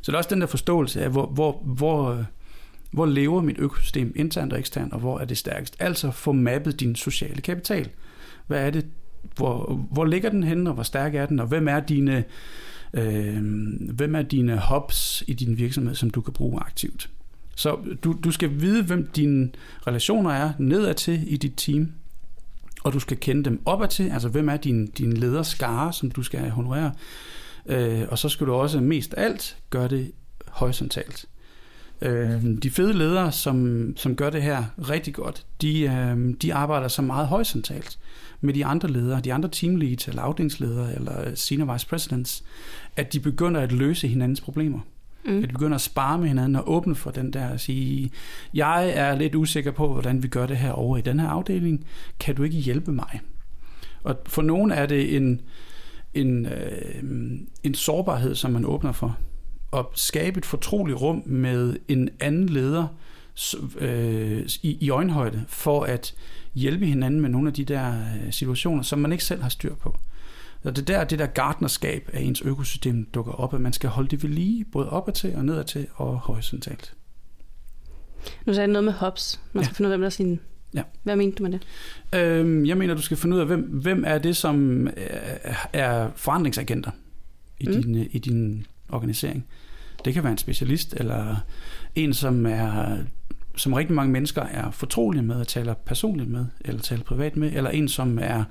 Så 0.00 0.12
det 0.12 0.14
er 0.14 0.18
også 0.18 0.30
den 0.30 0.40
der 0.40 0.46
forståelse 0.46 1.02
af, 1.02 1.10
hvor, 1.10 1.26
hvor, 1.26 1.62
hvor, 1.64 2.10
øh, 2.10 2.24
hvor 2.90 3.06
lever 3.06 3.40
mit 3.40 3.58
økosystem 3.58 4.12
internt 4.16 4.52
og 4.52 4.58
eksternt, 4.58 4.92
og 4.92 5.00
hvor 5.00 5.18
er 5.18 5.24
det 5.24 5.38
stærkest. 5.38 5.76
Altså 5.78 6.10
få 6.10 6.32
mappet 6.32 6.80
din 6.80 6.96
sociale 6.96 7.40
kapital. 7.40 7.88
Hvad 8.46 8.66
er 8.66 8.70
det, 8.70 8.86
hvor, 9.36 9.86
hvor 9.90 10.04
ligger 10.04 10.30
den 10.30 10.42
henne, 10.42 10.70
og 10.70 10.74
hvor 10.74 10.82
stærk 10.82 11.14
er 11.14 11.26
den, 11.26 11.40
og 11.40 11.46
hvem 11.46 11.68
er 11.68 11.80
dine, 11.80 12.24
øh, 12.94 13.42
hvem 13.92 14.14
er 14.14 14.22
dine 14.22 14.60
hubs 14.70 15.24
i 15.26 15.32
din 15.32 15.58
virksomhed, 15.58 15.94
som 15.94 16.10
du 16.10 16.20
kan 16.20 16.32
bruge 16.32 16.60
aktivt. 16.60 17.10
Så 17.56 17.78
du, 18.04 18.16
du 18.24 18.30
skal 18.30 18.60
vide, 18.60 18.82
hvem 18.82 19.10
dine 19.16 19.50
relationer 19.86 20.30
er 20.30 20.52
nedad 20.58 20.94
til 20.94 21.24
i 21.26 21.36
dit 21.36 21.52
team, 21.56 21.92
og 22.84 22.92
du 22.92 22.98
skal 22.98 23.16
kende 23.16 23.44
dem 23.44 23.62
opad 23.64 23.88
til, 23.88 24.10
altså 24.10 24.28
hvem 24.28 24.48
er 24.48 24.56
din, 24.56 24.86
din 24.86 25.12
lederskare, 25.12 25.92
som 25.92 26.10
du 26.10 26.22
skal 26.22 26.50
honorere, 26.50 26.92
øh, 27.66 28.02
og 28.08 28.18
så 28.18 28.28
skal 28.28 28.46
du 28.46 28.52
også 28.52 28.80
mest 28.80 29.14
alt 29.16 29.56
gøre 29.70 29.88
det 29.88 30.12
horisontalt. 30.48 31.26
Øh, 32.02 32.44
de 32.62 32.70
fede 32.70 32.92
ledere, 32.92 33.32
som, 33.32 33.86
som 33.96 34.16
gør 34.16 34.30
det 34.30 34.42
her 34.42 34.64
rigtig 34.78 35.14
godt, 35.14 35.46
de, 35.60 35.82
øh, 35.82 36.34
de 36.42 36.54
arbejder 36.54 36.88
så 36.88 37.02
meget 37.02 37.28
horisontalt 37.28 37.98
med 38.40 38.54
de 38.54 38.64
andre 38.64 38.88
ledere, 38.88 39.20
de 39.20 39.32
andre 39.32 39.48
teamleads 39.48 40.08
eller 40.08 40.22
afdelingsledere 40.22 40.94
eller 40.94 41.34
senior 41.34 41.72
vice 41.72 41.86
presidents, 41.86 42.44
at 42.96 43.12
de 43.12 43.20
begynder 43.20 43.60
at 43.60 43.72
løse 43.72 44.08
hinandens 44.08 44.40
problemer. 44.40 44.80
Mm. 45.24 45.36
At 45.36 45.42
vi 45.42 45.46
begynder 45.46 45.74
at 45.74 45.80
spare 45.80 46.18
med 46.18 46.28
hinanden 46.28 46.56
og 46.56 46.72
åbne 46.72 46.94
for 46.94 47.10
den 47.10 47.32
der 47.32 47.48
at 47.48 47.60
sige, 47.60 48.10
jeg 48.54 48.90
er 48.90 49.14
lidt 49.14 49.34
usikker 49.34 49.70
på, 49.70 49.92
hvordan 49.92 50.22
vi 50.22 50.28
gør 50.28 50.46
det 50.46 50.56
her 50.56 50.72
over 50.72 50.96
i 50.96 51.00
den 51.00 51.20
her 51.20 51.28
afdeling. 51.28 51.86
Kan 52.20 52.34
du 52.34 52.42
ikke 52.42 52.56
hjælpe 52.56 52.92
mig? 52.92 53.20
Og 54.02 54.16
for 54.26 54.42
nogen 54.42 54.70
er 54.70 54.86
det 54.86 55.16
en, 55.16 55.40
en, 56.14 56.46
øh, 56.46 57.40
en 57.62 57.74
sårbarhed, 57.74 58.34
som 58.34 58.50
man 58.52 58.64
åbner 58.64 58.92
for. 58.92 59.18
At 59.72 59.86
skabe 59.94 60.38
et 60.38 60.44
fortroligt 60.44 61.00
rum 61.00 61.22
med 61.26 61.76
en 61.88 62.08
anden 62.20 62.48
leder 62.48 62.86
øh, 63.78 64.48
i, 64.62 64.76
i 64.80 64.90
øjenhøjde, 64.90 65.44
for 65.48 65.84
at 65.84 66.14
hjælpe 66.54 66.86
hinanden 66.86 67.20
med 67.20 67.28
nogle 67.30 67.48
af 67.48 67.54
de 67.54 67.64
der 67.64 67.88
øh, 67.90 68.32
situationer, 68.32 68.82
som 68.82 68.98
man 68.98 69.12
ikke 69.12 69.24
selv 69.24 69.42
har 69.42 69.48
styr 69.48 69.74
på. 69.74 69.96
Så 70.64 70.70
det 70.70 70.88
der, 70.88 71.04
det 71.04 71.18
der 71.18 71.26
gardnerskab 71.26 72.10
af 72.12 72.20
ens 72.20 72.40
økosystem 72.40 73.04
dukker 73.14 73.32
op, 73.32 73.54
at 73.54 73.60
man 73.60 73.72
skal 73.72 73.90
holde 73.90 74.08
det 74.08 74.22
ved 74.22 74.30
lige, 74.30 74.64
både 74.64 74.90
opad 74.90 75.12
til 75.12 75.34
og 75.36 75.44
nedad 75.44 75.64
til 75.64 75.86
og 75.94 76.18
horisontalt. 76.18 76.94
Nu 78.46 78.54
sagde 78.54 78.66
du 78.66 78.72
noget 78.72 78.84
med 78.84 78.92
hops. 78.92 79.40
Man 79.52 79.64
skal 79.64 79.72
ja. 79.72 79.76
finde 79.76 79.88
ud 79.88 79.92
af, 79.92 79.98
hvem 79.98 80.00
der 80.00 80.06
er 80.06 80.10
sin... 80.10 80.40
Ja. 80.74 80.82
Hvad 81.02 81.16
mente 81.16 81.36
du 81.36 81.42
med 81.42 81.52
det? 81.52 81.62
Øhm, 82.20 82.66
jeg 82.66 82.76
mener, 82.76 82.94
du 82.94 83.02
skal 83.02 83.16
finde 83.16 83.36
ud 83.36 83.40
af, 83.40 83.46
hvem, 83.46 83.60
hvem 83.60 84.04
er 84.06 84.18
det, 84.18 84.36
som 84.36 84.88
er 85.72 86.10
forandringsagenter 86.16 86.90
i, 87.60 87.66
mm. 87.66 87.72
din, 87.72 87.94
i 87.94 88.18
din 88.18 88.66
organisering. 88.88 89.46
Det 90.04 90.14
kan 90.14 90.22
være 90.22 90.32
en 90.32 90.38
specialist, 90.38 90.94
eller 90.96 91.36
en, 91.94 92.14
som 92.14 92.46
er 92.46 92.96
som 93.56 93.72
rigtig 93.72 93.94
mange 93.94 94.12
mennesker 94.12 94.42
er 94.42 94.70
fortrolige 94.70 95.22
med, 95.22 95.36
og 95.36 95.48
taler 95.48 95.74
personligt 95.74 96.30
med, 96.30 96.46
eller 96.60 96.80
taler 96.80 97.04
privat 97.04 97.36
med, 97.36 97.52
eller 97.52 97.70
en, 97.70 97.88
som 97.88 98.18
er 98.22 98.44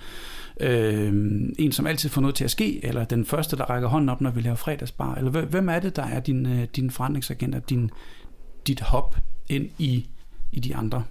øh, 0.60 1.14
en, 1.60 1.72
som 1.72 1.88
altid 1.88 2.10
får 2.10 2.22
noget 2.22 2.36
til 2.36 2.44
at 2.44 2.52
ske, 2.52 2.86
eller 2.86 3.04
den 3.04 3.26
første, 3.26 3.58
der 3.58 3.64
rækker 3.64 3.88
hånden 3.88 4.10
op, 4.10 4.22
når 4.22 4.32
vi 4.32 4.42
laver 4.42 4.56
fredagsbar, 4.56 5.16
eller 5.16 5.32
hvem 5.42 5.70
er 5.70 5.80
det, 5.80 5.96
der 5.96 6.04
er 6.04 6.20
din, 6.20 6.46
øh, 6.46 6.68
din 6.76 6.92
forandringsagent, 6.92 7.70
din, 7.70 7.90
dit 8.68 8.80
hop 8.80 9.16
ind 9.50 9.70
i, 9.78 10.10
i 10.52 10.60
de 10.60 10.76
andre? 10.76 11.04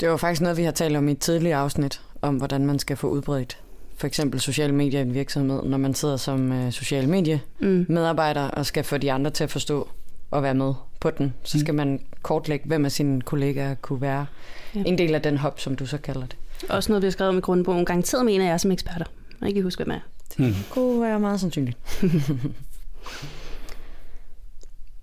Det 0.00 0.08
var 0.08 0.16
faktisk 0.16 0.40
noget, 0.40 0.56
vi 0.56 0.62
har 0.62 0.70
talt 0.70 0.96
om 0.96 1.08
i 1.08 1.12
et 1.12 1.18
tidligere 1.18 1.58
afsnit, 1.58 2.00
om 2.22 2.36
hvordan 2.36 2.66
man 2.66 2.78
skal 2.78 2.96
få 2.96 3.08
udbredt 3.08 3.58
for 3.98 4.06
eksempel 4.06 4.40
sociale 4.40 4.74
medier 4.74 5.00
i 5.00 5.02
en 5.02 5.14
virksomhed, 5.14 5.62
når 5.64 5.78
man 5.78 5.94
sidder 5.94 6.16
som 6.16 6.50
uh, 6.50 6.72
social 6.72 7.08
medie 7.08 7.40
mm. 7.60 7.86
medarbejder 7.88 8.42
og 8.42 8.66
skal 8.66 8.84
få 8.84 8.98
de 8.98 9.12
andre 9.12 9.30
til 9.30 9.44
at 9.44 9.50
forstå 9.50 9.88
og 10.30 10.42
være 10.42 10.54
med 10.54 10.74
på 11.00 11.10
den, 11.10 11.34
så 11.42 11.58
skal 11.58 11.72
mm. 11.72 11.76
man 11.76 12.00
kortlægge, 12.22 12.66
hvem 12.68 12.84
af 12.84 12.92
sine 12.92 13.20
kollegaer 13.20 13.74
kunne 13.74 14.00
være 14.00 14.26
ja. 14.74 14.82
en 14.86 14.98
del 14.98 15.14
af 15.14 15.22
den 15.22 15.36
hop, 15.36 15.60
som 15.60 15.76
du 15.76 15.86
så 15.86 15.98
kalder 15.98 16.26
det. 16.26 16.36
Også 16.68 16.92
noget, 16.92 17.02
vi 17.02 17.06
har 17.06 17.10
skrevet 17.10 17.28
om 17.28 17.38
i 17.38 17.40
grundbogen. 17.40 17.84
Garanteret 17.84 18.24
mener 18.24 18.44
jeg 18.44 18.60
som 18.60 18.70
eksperter. 18.70 19.04
Jeg 19.40 19.48
ikke 19.48 19.62
huske, 19.62 19.84
hvem 19.84 19.94
er. 19.94 20.00
Det 20.28 20.38
mm. 20.38 20.54
kunne 20.70 21.02
være 21.02 21.20
meget 21.20 21.40
sandsynligt. 21.40 21.78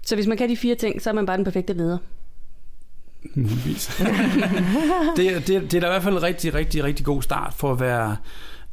så 0.08 0.16
hvis 0.16 0.28
man 0.28 0.38
kan 0.38 0.50
de 0.50 0.58
fire 0.58 0.76
ting, 0.76 1.02
så 1.02 1.10
er 1.10 1.14
man 1.14 1.26
bare 1.26 1.38
den 1.38 1.46
perfekte 1.46 1.74
leder. 1.74 1.98
Muligvis. 3.34 3.88
det, 5.18 5.48
det, 5.48 5.72
det 5.72 5.74
er 5.74 5.80
da 5.80 5.88
i 5.88 5.90
hvert 5.90 6.04
fald 6.04 6.16
en 6.16 6.24
rigtig, 6.24 6.54
rigtig, 6.54 6.84
rigtig 6.84 7.06
god 7.06 7.22
start 7.22 7.54
for 7.54 7.72
at 7.72 7.80
være 7.80 8.18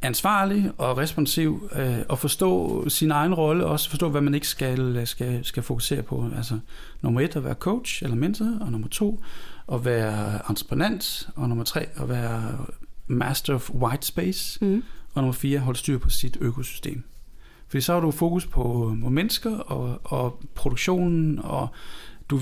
ansvarlig 0.03 0.73
og 0.79 0.99
responsiv 0.99 1.71
øh, 1.77 1.99
og 2.09 2.19
forstå 2.19 2.85
sin 2.89 3.11
egen 3.11 3.35
rolle, 3.35 3.65
og 3.65 3.71
også 3.71 3.91
forstå, 3.91 4.09
hvad 4.09 4.21
man 4.21 4.35
ikke 4.35 4.49
skal, 4.49 5.07
skal, 5.07 5.45
skal 5.45 5.63
fokusere 5.63 6.03
på. 6.03 6.31
Altså 6.37 6.59
nummer 7.03 7.21
et 7.21 7.37
at 7.37 7.45
være 7.45 7.55
coach 7.55 8.03
eller 8.03 8.17
mentor, 8.17 8.59
og 8.61 8.73
nummer 8.73 8.89
to 8.89 9.21
at 9.73 9.85
være 9.85 10.51
entreprenant, 10.51 11.29
og 11.37 11.49
nummer 11.49 11.65
tre 11.65 11.87
at 11.97 12.09
være 12.09 12.43
master 13.07 13.55
of 13.55 13.71
white 13.71 14.07
space, 14.07 14.65
mm. 14.65 14.83
og 15.15 15.23
nummer 15.23 15.33
fire 15.33 15.59
holde 15.59 15.79
styr 15.79 15.99
på 15.99 16.11
sit 16.11 16.37
økosystem. 16.41 17.05
Fordi 17.69 17.81
så 17.81 17.93
har 17.93 18.01
du 18.01 18.11
fokus 18.11 18.47
på, 18.47 18.97
på 19.03 19.09
mennesker 19.11 19.57
og, 19.57 20.01
og 20.05 20.43
produktionen, 20.55 21.39
og 21.39 21.69
du 22.29 22.41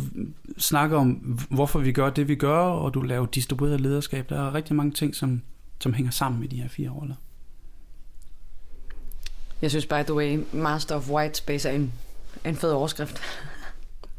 snakker 0.58 0.96
om, 0.96 1.38
hvorfor 1.50 1.78
vi 1.78 1.92
gør 1.92 2.10
det, 2.10 2.28
vi 2.28 2.34
gør, 2.34 2.58
og 2.58 2.94
du 2.94 3.00
laver 3.00 3.26
distribueret 3.26 3.80
lederskab. 3.80 4.28
Der 4.28 4.40
er 4.40 4.54
rigtig 4.54 4.76
mange 4.76 4.92
ting, 4.92 5.14
som, 5.14 5.42
som 5.80 5.94
hænger 5.94 6.10
sammen 6.10 6.40
med 6.40 6.48
de 6.48 6.56
her 6.56 6.68
fire 6.68 6.88
roller. 6.88 7.14
Jeg 9.62 9.70
synes, 9.70 9.86
by 9.86 10.02
the 10.02 10.14
way, 10.14 10.38
Master 10.52 10.94
of 10.94 11.10
White 11.10 11.34
Space 11.34 11.68
er 11.68 11.72
en, 11.72 11.92
en 12.44 12.56
fed 12.56 12.70
overskrift. 12.70 13.20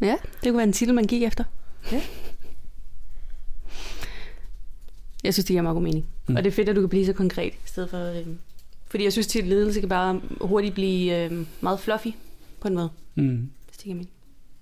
Ja, 0.01 0.15
det 0.33 0.49
kunne 0.49 0.57
være 0.57 0.67
en 0.67 0.73
titel, 0.73 0.93
man 0.93 1.03
gik 1.03 1.23
efter. 1.23 1.43
Ja. 1.91 2.01
Jeg 5.23 5.33
synes, 5.33 5.45
det 5.45 5.53
giver 5.53 5.61
meget 5.61 5.75
god 5.75 5.81
mening. 5.83 6.05
Mm. 6.27 6.35
Og 6.35 6.43
det 6.43 6.49
er 6.49 6.53
fedt, 6.55 6.69
at 6.69 6.75
du 6.75 6.81
kan 6.81 6.89
blive 6.89 7.05
så 7.05 7.13
konkret, 7.13 7.53
i 7.53 7.57
stedet 7.65 7.89
for... 7.89 8.19
Øh, 8.19 8.27
fordi 8.87 9.03
jeg 9.03 9.11
synes, 9.11 9.35
at 9.35 9.47
ledelse 9.47 9.79
kan 9.79 9.89
bare 9.89 10.21
hurtigt 10.41 10.73
blive 10.73 11.23
øh, 11.23 11.45
meget 11.61 11.79
fluffy, 11.79 12.07
på 12.61 12.67
en 12.67 12.73
måde. 12.73 12.89
Mm. 13.15 13.49
Hvis 13.67 13.77
det 13.77 13.83
giver 13.83 13.95
mening. 13.95 14.09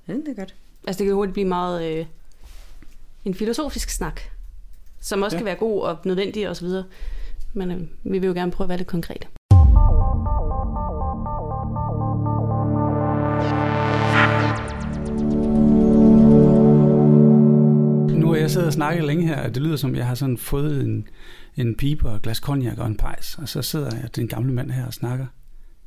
Ja, 0.07 0.13
det 0.13 0.27
er 0.27 0.33
godt. 0.33 0.55
Altså, 0.87 0.99
det 0.99 1.07
kan 1.07 1.15
hurtigt 1.15 1.33
blive 1.33 1.47
meget... 1.47 1.99
Øh, 1.99 2.05
en 3.25 3.33
filosofisk 3.33 3.89
snak, 3.89 4.21
som 4.99 5.21
også 5.21 5.35
ja. 5.35 5.39
kan 5.39 5.45
være 5.45 5.55
god 5.55 5.81
og 5.81 5.97
nødvendig 6.03 6.49
og 6.49 6.55
så 6.55 6.65
videre. 6.65 6.83
Men 7.53 7.71
øh, 7.71 7.81
vi 8.03 8.19
vil 8.19 8.27
jo 8.27 8.33
gerne 8.33 8.51
prøve 8.51 8.65
at 8.65 8.69
være 8.69 8.77
lidt 8.77 8.87
konkrete. 8.87 9.27
Jeg 18.49 18.53
sidder 18.53 18.67
og 18.67 18.73
snakker 18.73 19.05
længe 19.05 19.27
her, 19.27 19.43
og 19.43 19.55
det 19.55 19.63
lyder 19.63 19.75
som, 19.75 19.95
jeg 19.95 20.07
har 20.07 20.15
sådan 20.15 20.37
fået 20.37 20.81
en, 20.81 21.07
en 21.55 21.75
pipe 21.75 22.09
og 22.09 22.15
et 22.15 22.21
glas 22.21 22.37
cognac 22.37 22.77
og 22.77 22.87
en 22.87 22.97
pejs, 22.97 23.37
og 23.37 23.49
så 23.49 23.61
sidder 23.61 23.97
jeg, 24.01 24.15
den 24.15 24.27
gamle 24.27 24.53
mand 24.53 24.71
her 24.71 24.85
og 24.85 24.93
snakker. 24.93 25.25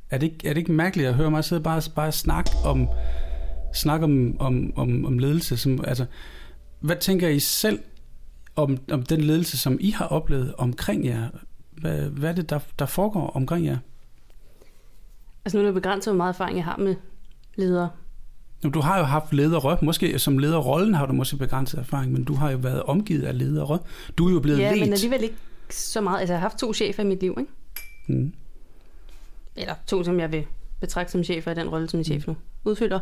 Er 0.09 0.17
det 0.17 0.31
ikke, 0.31 0.47
er 0.47 0.53
det 0.53 0.57
ikke 0.57 0.71
mærkeligt 0.71 1.09
at 1.09 1.15
høre 1.15 1.31
mig 1.31 1.43
sidde 1.43 1.63
bare, 1.63 1.81
bare 1.95 2.11
snakke 2.11 2.51
om, 2.65 2.87
snakke 3.73 4.03
om, 4.03 4.35
om, 4.39 4.73
om, 4.75 5.05
om 5.05 5.17
ledelse? 5.17 5.57
Som, 5.57 5.83
altså, 5.87 6.05
hvad 6.79 6.95
tænker 6.95 7.27
I 7.27 7.39
selv 7.39 7.79
om, 8.55 8.77
om 8.91 9.03
den 9.03 9.21
ledelse, 9.21 9.57
som 9.57 9.77
I 9.79 9.89
har 9.89 10.05
oplevet 10.05 10.53
omkring 10.57 11.05
jer? 11.05 11.29
Hvad, 11.71 12.01
hvad 12.01 12.29
er 12.29 12.33
det, 12.33 12.49
der, 12.49 12.59
der 12.79 12.85
foregår 12.85 13.27
omkring 13.27 13.65
jer? 13.65 13.77
Altså 15.45 15.57
nu 15.57 15.61
er 15.61 15.65
det 15.65 15.73
begrænset, 15.73 16.13
hvor 16.13 16.17
meget 16.17 16.33
erfaring 16.33 16.57
jeg 16.57 16.65
har 16.65 16.77
med 16.77 16.95
ledere. 17.55 17.89
Du 18.69 18.81
har 18.81 18.97
jo 18.97 19.03
haft 19.03 19.33
ledere, 19.33 19.77
måske 19.81 20.19
som 20.19 20.37
lederrollen 20.37 20.93
har 20.93 21.05
du 21.05 21.13
måske 21.13 21.37
begrænset 21.37 21.79
erfaring, 21.79 22.11
men 22.11 22.23
du 22.23 22.33
har 22.33 22.51
jo 22.51 22.57
været 22.57 22.83
omgivet 22.83 23.23
af 23.23 23.37
ledere. 23.37 23.79
Du 24.17 24.27
er 24.27 24.33
jo 24.33 24.39
blevet 24.39 24.59
ja, 24.59 24.71
ledt. 24.71 24.81
men 24.81 24.93
alligevel 24.93 25.23
ikke 25.23 25.35
så 25.69 26.01
meget. 26.01 26.19
Altså, 26.19 26.33
jeg 26.33 26.39
har 26.39 26.49
haft 26.49 26.57
to 26.57 26.73
chefer 26.73 27.03
i 27.03 27.05
mit 27.05 27.21
liv, 27.21 27.37
ikke? 27.39 27.51
Mm. 28.07 28.33
Eller 29.55 29.73
to, 29.87 30.03
som 30.03 30.19
jeg 30.19 30.31
vil 30.31 30.45
betragte 30.79 31.11
som 31.11 31.23
chefer 31.23 31.51
i 31.51 31.55
den 31.55 31.69
rolle, 31.69 31.89
som 31.89 31.97
min 31.97 32.05
chef 32.05 32.27
nu 32.27 32.35
udfylder, 32.63 32.99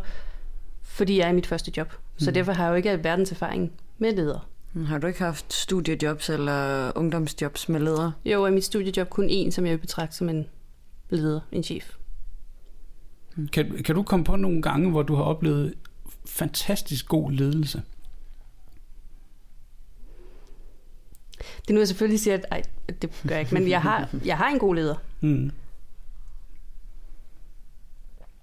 fordi 0.82 1.18
jeg 1.18 1.26
er 1.26 1.30
i 1.30 1.36
mit 1.36 1.48
første 1.48 1.72
job. 1.78 1.94
Så 2.18 2.30
mm. 2.30 2.34
derfor 2.34 2.52
har 2.52 2.64
jeg 2.64 2.72
jo 2.72 2.76
ikke 2.76 3.04
verdens 3.04 3.32
erfaring 3.32 3.72
med 3.98 4.16
ledere. 4.16 4.40
Har 4.86 4.98
du 4.98 5.08
ikke 5.08 5.20
haft 5.20 5.54
studiejobs 5.54 6.30
eller 6.30 6.92
ungdomsjobs 6.96 7.70
med 7.70 7.80
ledere? 7.80 8.12
Jo, 8.26 8.44
er 8.44 8.50
mit 8.50 8.66
studiejob 8.66 9.10
kun 9.10 9.30
en, 9.30 9.52
som 9.52 9.66
jeg 9.66 9.72
vil 9.72 9.78
betragte 9.78 10.16
som 10.16 10.30
en 10.30 10.48
leder, 11.10 11.40
en 11.52 11.64
chef. 11.64 11.96
Kan, 13.48 13.84
kan 13.84 13.96
du 13.96 14.04
komme 14.04 14.26
på 14.26 14.36
nogle 14.36 14.62
gange, 14.62 14.90
hvor 14.90 15.04
du 15.04 15.16
har 15.16 15.24
oplevet 15.24 15.74
fantastisk 16.26 17.08
god 17.08 17.32
ledelse? 17.32 17.82
Det 21.38 21.70
er 21.70 21.74
nu, 21.74 21.80
jeg 21.80 21.88
selvfølgelig 21.88 22.20
siger, 22.20 22.34
at 22.34 22.46
ej, 22.52 22.64
det 23.02 23.22
gør 23.28 23.36
jeg 23.36 23.40
ikke, 23.40 23.54
men 23.54 23.70
jeg 23.70 23.82
har, 23.82 24.10
jeg 24.26 24.38
har 24.38 24.50
en 24.50 24.60
god 24.60 24.76
leder. 24.76 24.96
Mm. 25.22 25.52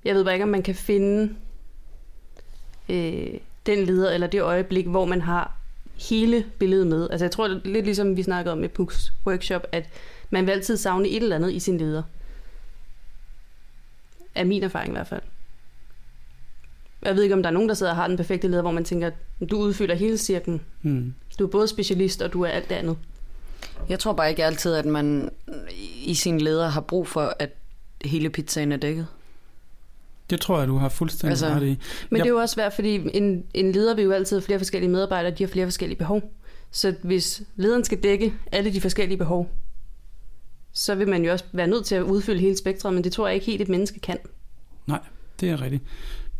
Jeg 0.04 0.14
ved 0.14 0.24
bare 0.24 0.34
ikke, 0.34 0.42
om 0.44 0.48
man 0.48 0.62
kan 0.62 0.74
finde 0.74 1.34
øh, 2.88 3.34
den 3.66 3.87
leder 3.87 4.11
eller 4.11 4.26
det 4.26 4.42
øjeblik, 4.42 4.87
hvor 4.87 5.04
man 5.04 5.20
har 5.20 5.56
hele 6.08 6.44
billedet 6.58 6.87
med. 6.87 7.11
Altså 7.11 7.24
jeg 7.24 7.32
tror, 7.32 7.48
det 7.48 7.61
lidt 7.64 7.84
ligesom 7.84 8.16
vi 8.16 8.22
snakkede 8.22 8.52
om 8.52 8.58
med 8.58 8.68
Puks 8.68 9.12
workshop, 9.26 9.66
at 9.72 9.88
man 10.30 10.46
vil 10.46 10.52
altid 10.52 10.76
savne 10.76 11.08
et 11.08 11.22
eller 11.22 11.37
andet 11.37 11.52
i 11.52 11.58
sin 11.58 11.78
leder. 11.78 12.02
Er 14.38 14.44
min 14.44 14.62
erfaring 14.62 14.88
i 14.88 14.92
hvert 14.96 15.07
fald. 15.07 15.22
Jeg 17.03 17.16
ved 17.16 17.22
ikke, 17.22 17.35
om 17.35 17.42
der 17.42 17.51
er 17.51 17.55
nogen, 17.55 17.68
der 17.68 17.74
sidder 17.74 17.92
og 17.92 17.96
har 17.96 18.09
den 18.09 18.16
perfekte 18.16 18.48
leder, 18.48 18.62
hvor 18.62 18.70
man 18.70 18.85
tænker, 18.85 19.11
du 19.51 19.59
udfylder 19.59 19.94
hele 19.94 20.18
cirklen. 20.18 20.61
Mm. 20.83 21.14
Du 21.38 21.46
er 21.46 21.48
både 21.48 21.68
specialist, 21.68 22.22
og 22.22 22.33
du 22.33 22.42
er 22.42 22.48
alt 22.48 22.68
det 22.68 22.74
andet. 22.74 22.96
Jeg 23.88 23.98
tror 23.98 24.12
bare 24.12 24.31
ikke 24.31 24.44
altid, 24.44 24.74
at 24.74 24.85
man 24.85 25.31
i 26.05 26.14
sin 26.14 26.40
leder 26.40 26.68
har 26.68 26.81
brug 26.81 27.09
for, 27.09 27.37
at 27.38 27.51
hele 28.05 28.31
pizzaen 28.31 28.72
er 28.72 28.77
dækket. 28.77 29.07
Det 30.31 30.40
tror 30.40 30.59
jeg, 30.59 30.68
du 30.68 30.77
har 30.77 30.88
fuldstændig 30.88 31.31
altså, 31.31 31.46
ret 31.46 31.62
i. 31.62 31.79
Men 32.11 32.18
jeg... 32.18 32.24
det 32.24 32.31
er 32.31 32.35
jo 32.35 32.38
også 32.38 32.55
svært, 32.55 32.72
fordi 32.72 33.16
en, 33.16 33.44
en 33.55 33.72
leder 33.72 33.94
vil 33.94 34.05
jo 34.05 34.12
altid 34.12 34.37
have 34.37 34.42
flere 34.42 34.59
forskellige 34.59 34.90
medarbejdere, 34.90 35.35
de 35.35 35.42
har 35.42 35.48
flere 35.48 35.66
forskellige 35.66 35.98
behov. 35.98 36.33
Så 36.70 36.94
hvis 37.03 37.42
lederen 37.57 37.85
skal 37.85 38.03
dække 38.03 38.35
alle 38.53 38.72
de 38.72 38.81
forskellige 38.81 39.18
behov, 39.18 39.51
så 40.78 40.94
vil 40.94 41.08
man 41.08 41.24
jo 41.24 41.32
også 41.32 41.44
være 41.52 41.66
nødt 41.66 41.86
til 41.86 41.94
at 41.94 42.02
udfylde 42.02 42.40
hele 42.40 42.56
spektret, 42.56 42.94
men 42.94 43.04
det 43.04 43.12
tror 43.12 43.26
jeg 43.26 43.34
ikke 43.34 43.46
helt 43.46 43.62
et 43.62 43.68
menneske 43.68 44.00
kan. 44.00 44.18
Nej, 44.86 45.00
det 45.40 45.50
er 45.50 45.62
rigtigt. 45.62 45.82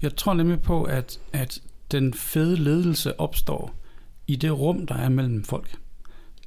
Jeg 0.03 0.17
tror 0.17 0.35
nemlig 0.35 0.61
på, 0.61 0.83
at, 0.83 1.21
at 1.33 1.61
den 1.93 2.15
fede 2.15 2.57
ledelse 2.57 3.21
opstår 3.21 3.75
i 4.27 4.37
det 4.37 4.59
rum, 4.59 4.87
der 4.87 4.95
er 4.95 5.09
mellem 5.09 5.45
folk. 5.45 5.77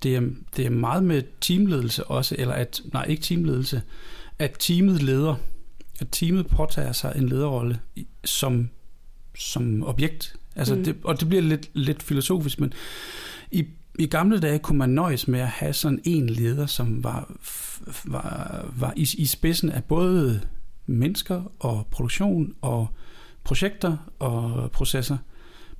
Det 0.04 0.16
er, 0.16 0.22
det 0.58 0.66
er 0.66 0.70
meget 0.70 1.04
med 1.04 1.24
teamledelse 1.42 2.04
også, 2.04 2.36
eller 2.40 2.54
at, 2.54 2.82
nej, 2.94 3.06
ikke 3.06 3.24
teamledelse, 3.24 3.82
at 4.40 4.56
teamet 4.60 5.04
leder, 5.04 5.36
at 6.00 6.08
teamet 6.12 6.48
påtager 6.48 6.92
sig 6.92 7.14
en 7.16 7.30
lederrolle 7.30 7.80
som, 8.24 8.70
som 9.36 9.84
objekt. 9.84 10.36
Altså 10.56 10.76
mm. 10.76 10.84
det, 10.84 10.96
og 11.04 11.20
det 11.20 11.28
bliver 11.28 11.42
lidt, 11.42 11.70
lidt 11.74 12.04
filosofisk, 12.04 12.60
men 12.60 12.74
i, 13.52 13.66
i 14.00 14.08
gamle 14.08 14.40
dage 14.40 14.60
kunne 14.60 14.78
man 14.78 14.90
nøjes 14.90 15.28
med 15.28 15.40
at 15.40 15.48
have 15.48 15.74
sådan 15.74 16.02
en 16.04 16.30
leder, 16.30 16.66
som 16.66 17.04
var, 17.04 17.32
var, 18.06 18.66
var 18.76 18.94
i, 18.96 19.08
i 19.18 19.26
spidsen 19.26 19.70
af 19.70 19.84
både 19.84 20.42
mennesker 20.86 21.44
og 21.60 21.88
produktion 21.92 22.54
og 22.62 22.88
projekter 23.44 23.98
og 24.20 24.72
processer. 24.72 25.18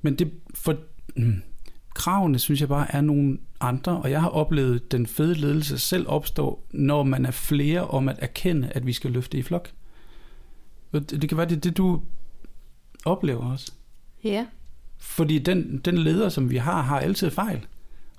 Men 0.02 0.14
det 0.14 0.32
for 0.54 0.76
mm, 1.16 1.42
kravene 1.94 2.38
synes 2.38 2.60
jeg 2.60 2.68
bare 2.68 2.94
er 2.94 3.00
nogle 3.00 3.38
andre, 3.60 3.96
og 3.96 4.10
jeg 4.10 4.20
har 4.20 4.28
oplevet 4.28 4.92
den 4.92 5.06
fede 5.06 5.34
ledelse 5.34 5.78
selv 5.78 6.08
opstå, 6.08 6.62
når 6.70 7.02
man 7.02 7.26
er 7.26 7.30
flere 7.30 7.86
om 7.86 8.08
at 8.08 8.18
erkende, 8.18 8.68
at 8.68 8.86
vi 8.86 8.92
skal 8.92 9.10
løfte 9.10 9.38
i 9.38 9.42
flok. 9.42 9.70
Det 10.92 11.28
kan 11.28 11.38
være, 11.38 11.48
det 11.48 11.56
er 11.56 11.60
det, 11.60 11.76
du 11.76 12.02
oplever 13.04 13.50
også. 13.52 13.72
Ja. 14.24 14.46
Fordi 14.98 15.38
den, 15.38 15.78
den 15.84 15.98
leder, 15.98 16.28
som 16.28 16.50
vi 16.50 16.56
har, 16.56 16.82
har 16.82 17.00
altid 17.00 17.30
fejl. 17.30 17.66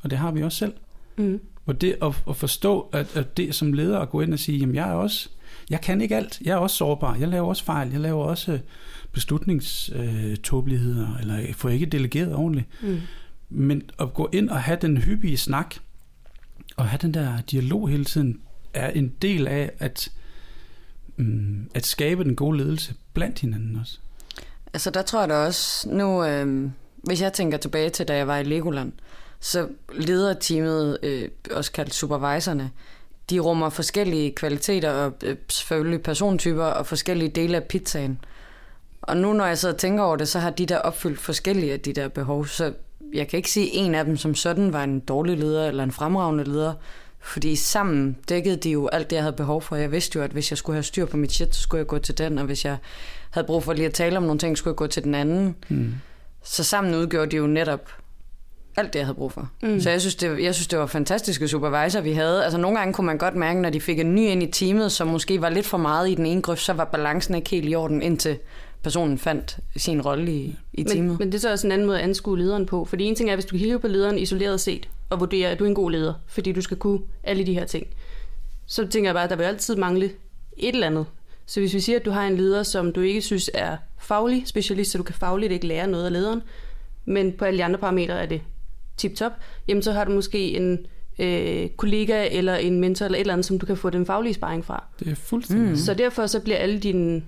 Og 0.04 0.10
det 0.10 0.18
har 0.18 0.32
vi 0.32 0.44
også 0.44 0.58
selv. 0.58 0.74
Mm. 1.18 1.40
Og 1.66 1.82
det 1.82 1.96
at, 2.02 2.24
at 2.30 2.36
forstå, 2.36 2.80
at, 2.80 3.18
at 3.18 3.38
det 3.38 3.56
som 3.56 3.74
leder 3.74 4.00
at 4.00 4.10
gå 4.10 4.22
ind 4.22 4.34
og 4.34 4.40
sige, 4.40 4.58
jamen 4.58 4.76
jeg 4.76 4.90
er 4.90 4.94
også, 4.94 5.30
jeg 5.70 5.82
kan 5.82 6.02
ikke 6.02 6.16
alt. 6.16 6.42
Jeg 6.42 6.52
er 6.52 6.58
også 6.58 6.76
sårbar. 6.76 7.16
Jeg 7.16 7.28
laver 7.28 7.48
også 7.48 7.64
fejl. 7.64 7.92
Jeg 7.92 8.00
laver 8.00 8.24
også 8.24 8.60
beslutningståbeligheder, 9.12 11.14
øh, 11.14 11.20
eller 11.20 11.38
jeg 11.38 11.56
får 11.56 11.70
ikke 11.70 11.86
delegeret 11.86 12.36
ordentligt. 12.36 12.68
Mm. 12.82 13.00
Men 13.50 13.82
at 14.00 14.14
gå 14.14 14.30
ind 14.34 14.50
og 14.50 14.62
have 14.62 14.78
den 14.82 14.98
hyppige 14.98 15.38
snak, 15.38 15.76
og 16.78 16.88
have 16.88 17.00
den 17.02 17.14
der 17.14 17.42
dialog 17.42 17.90
hele 17.90 18.06
tiden, 18.06 18.42
er 18.74 18.90
en 18.90 19.14
del 19.22 19.48
af 19.48 19.72
at, 19.80 20.10
mm, 21.18 21.70
at 21.74 21.86
skabe 21.86 22.24
den 22.24 22.36
gode 22.36 22.58
ledelse 22.58 22.96
blandt 23.14 23.40
hinanden 23.40 23.78
også. 23.82 23.98
Altså 24.74 24.90
der 24.90 25.02
tror 25.02 25.20
jeg 25.20 25.30
da 25.30 25.36
også, 25.36 25.90
nu 25.90 26.26
øh, 26.26 26.70
hvis 26.96 27.22
jeg 27.22 27.34
tænker 27.34 27.58
tilbage 27.58 27.90
til, 27.90 28.08
da 28.08 28.16
jeg 28.16 28.28
var 28.28 28.38
i 28.38 28.44
Legoland, 28.44 28.92
så 29.44 29.68
leder 29.94 30.34
teamet, 30.34 30.98
øh, 31.04 31.30
også 31.52 31.72
kaldt 31.72 31.94
supervisorne, 31.94 32.72
de 33.30 33.40
rummer 33.40 33.70
forskellige 33.70 34.32
kvaliteter 34.32 34.92
og 34.92 35.14
øh, 35.24 35.36
selvfølgelig 35.50 36.04
persontyper 36.04 36.64
og 36.64 36.88
forskellige 36.88 37.30
dele 37.30 37.58
af 37.58 37.64
pizzaen. 37.64 38.20
Og 39.02 39.18
nu 39.18 39.34
når 39.34 39.46
jeg 39.46 39.58
så 39.58 39.72
tænker 39.72 40.04
over 40.04 40.16
det, 40.16 40.28
så 40.28 40.40
har 40.40 40.50
de 40.50 40.66
der 40.66 40.78
opfyldt 40.78 41.20
forskellige 41.20 41.74
af 41.74 41.80
de 41.80 41.94
der 41.94 42.08
behov, 42.08 42.48
så 42.48 42.74
jeg 43.14 43.28
kan 43.28 43.38
ikke 43.38 43.52
sige, 43.52 43.66
at 43.66 43.72
en 43.74 43.96
af 43.96 44.06
dem 44.06 44.18
som 44.18 44.36
sådan 44.36 44.74
var 44.74 44.84
en 44.84 45.00
dårlig 45.00 45.38
leder 45.38 45.68
eller 45.68 45.84
en 45.84 45.92
fremragende 45.92 46.44
leder, 46.44 46.74
fordi 47.20 47.56
sammen 47.56 48.18
dækkede 48.30 48.58
de 48.58 48.70
jo 48.70 48.88
alt 48.88 49.10
det, 49.10 49.16
jeg 49.16 49.24
havde 49.24 49.36
behov 49.36 49.62
for. 49.62 49.76
Jeg 49.76 49.92
vidste 49.92 50.20
jo, 50.20 50.24
at 50.24 50.32
hvis 50.32 50.52
jeg 50.52 50.58
skulle 50.58 50.76
have 50.76 50.84
styr 50.84 51.06
på 51.06 51.18
mit 51.18 51.32
shit, 51.32 51.56
så 51.56 51.62
skulle 51.62 51.80
jeg 51.80 51.88
gå 51.88 51.98
til 51.98 52.18
den, 52.18 52.38
og 52.38 52.46
hvis 52.46 52.66
jeg 52.66 52.78
havde 53.30 53.48
brug 53.48 53.64
for 53.64 53.74
lige 53.74 53.86
at 53.86 53.94
tale 53.94 54.18
om 54.18 54.24
nogle 54.24 54.40
ting, 54.40 54.58
skulle 54.58 54.72
jeg 54.72 54.78
gå 54.78 54.88
til 54.88 55.04
den 55.04 55.16
anden. 55.16 55.56
Mm. 55.70 55.94
Så 56.44 56.64
sammen 56.64 56.96
udgjorde 56.96 57.32
de 57.32 57.38
jo 57.38 57.48
netop 57.48 58.03
alt 58.78 58.94
det, 58.94 59.00
jeg 59.00 59.06
havde 59.06 59.16
brug 59.16 59.32
for. 59.32 59.50
Mm. 59.64 59.80
Så 59.82 59.90
jeg 59.90 60.02
synes, 60.02 60.16
det, 60.16 60.44
jeg 60.44 60.56
synes, 60.56 60.68
det 60.68 60.80
var 60.80 60.86
fantastiske 60.86 61.48
supervisor, 61.48 62.02
vi 62.02 62.12
havde. 62.12 62.44
Altså 62.44 62.58
nogle 62.58 62.78
gange 62.78 62.94
kunne 62.94 63.08
man 63.08 63.18
godt 63.18 63.36
mærke, 63.36 63.62
når 63.62 63.70
de 63.70 63.82
fik 63.82 64.00
en 64.00 64.16
ny 64.16 64.20
ind 64.20 64.44
i 64.44 64.52
teamet, 64.52 64.92
som 64.92 65.08
måske 65.08 65.42
var 65.42 65.50
lidt 65.50 65.66
for 65.66 65.78
meget 65.78 66.10
i 66.10 66.16
den 66.16 66.26
ene 66.26 66.42
grøft, 66.42 66.62
så 66.62 66.74
var 66.74 66.86
balancen 66.86 67.36
ikke 67.36 67.50
helt 67.50 67.70
i 67.70 67.76
orden, 67.76 68.02
indtil 68.02 68.38
personen 68.84 69.18
fandt 69.18 69.58
sin 69.78 70.02
rolle 70.02 70.32
i, 70.32 70.56
i 70.74 70.84
teamet. 70.84 71.10
Men, 71.10 71.18
men 71.20 71.28
det 71.32 71.36
er 71.36 71.40
så 71.40 71.52
også 71.52 71.68
en 71.68 71.72
anden 71.72 71.88
måde 71.88 71.98
at 71.98 72.04
anskue 72.04 72.38
lederen 72.38 72.66
på. 72.66 72.86
Fordi 72.86 73.04
en 73.04 73.16
ting 73.16 73.30
er, 73.30 73.36
hvis 73.36 73.46
du 73.46 73.58
kigger 73.58 73.78
på 73.78 73.88
lederen 73.88 74.18
isoleret 74.18 74.60
set, 74.60 74.90
og 75.10 75.20
vurderer, 75.20 75.52
at 75.52 75.60
du 75.60 75.64
er 75.64 75.68
en 75.68 75.76
god 75.76 75.92
leder, 75.92 76.14
fordi 76.28 76.52
du 76.52 76.62
skal 76.62 76.78
kunne 76.78 77.00
alle 77.24 77.46
de 77.46 77.54
her 77.54 77.66
ting, 77.66 77.88
så 78.66 78.88
tænker 78.88 79.10
jeg 79.10 79.16
bare, 79.16 79.24
at 79.24 79.30
der 79.30 79.36
vil 79.36 79.44
altid 79.44 79.76
mangle 79.76 80.06
et 80.58 80.74
eller 80.74 80.88
andet. 80.88 81.06
Så 81.46 81.60
hvis 81.60 81.74
vi 81.74 81.80
siger, 81.80 82.00
at 82.00 82.06
du 82.06 82.12
har 82.12 82.28
en 82.28 82.38
leder, 82.38 82.64
som 82.64 82.94
du 82.94 83.02
ikke 83.02 83.22
synes 83.22 83.52
er 83.54 83.78
faglig 84.00 84.44
specialist, 84.46 84.92
så 84.92 84.98
du 84.98 85.04
kan 85.04 85.16
fagligt 85.16 85.52
ikke 85.52 85.68
lære 85.68 85.88
noget 85.88 86.06
af 86.06 86.12
lederen, 86.12 86.42
men 87.06 87.32
på 87.32 87.46
alle 87.46 87.58
de 87.58 87.64
andre 87.64 87.80
parametre 87.80 88.22
er 88.22 88.26
det 88.26 88.42
tip-top, 88.98 89.32
jamen 89.68 89.84
så 89.84 89.92
har 89.92 90.04
du 90.04 90.12
måske 90.12 90.58
en 90.58 90.80
øh, 91.20 91.70
kollega 91.70 92.28
eller 92.32 92.56
en 92.56 92.80
mentor 92.80 93.06
eller 93.06 93.18
et 93.18 93.22
eller 93.22 93.34
andet, 93.34 93.46
som 93.46 93.60
du 93.60 93.66
kan 93.66 93.78
få 93.78 93.90
den 93.90 94.06
faglige 94.06 94.34
sparring 94.34 94.66
fra. 94.66 94.84
Det 95.00 95.08
er 95.08 95.16
fuldstændig. 95.16 95.70
Mm. 95.70 95.76
Så 95.76 95.94
derfor 95.94 96.28
så 96.28 96.40
bliver 96.40 96.58
alle 96.58 96.80
dine, 96.80 97.24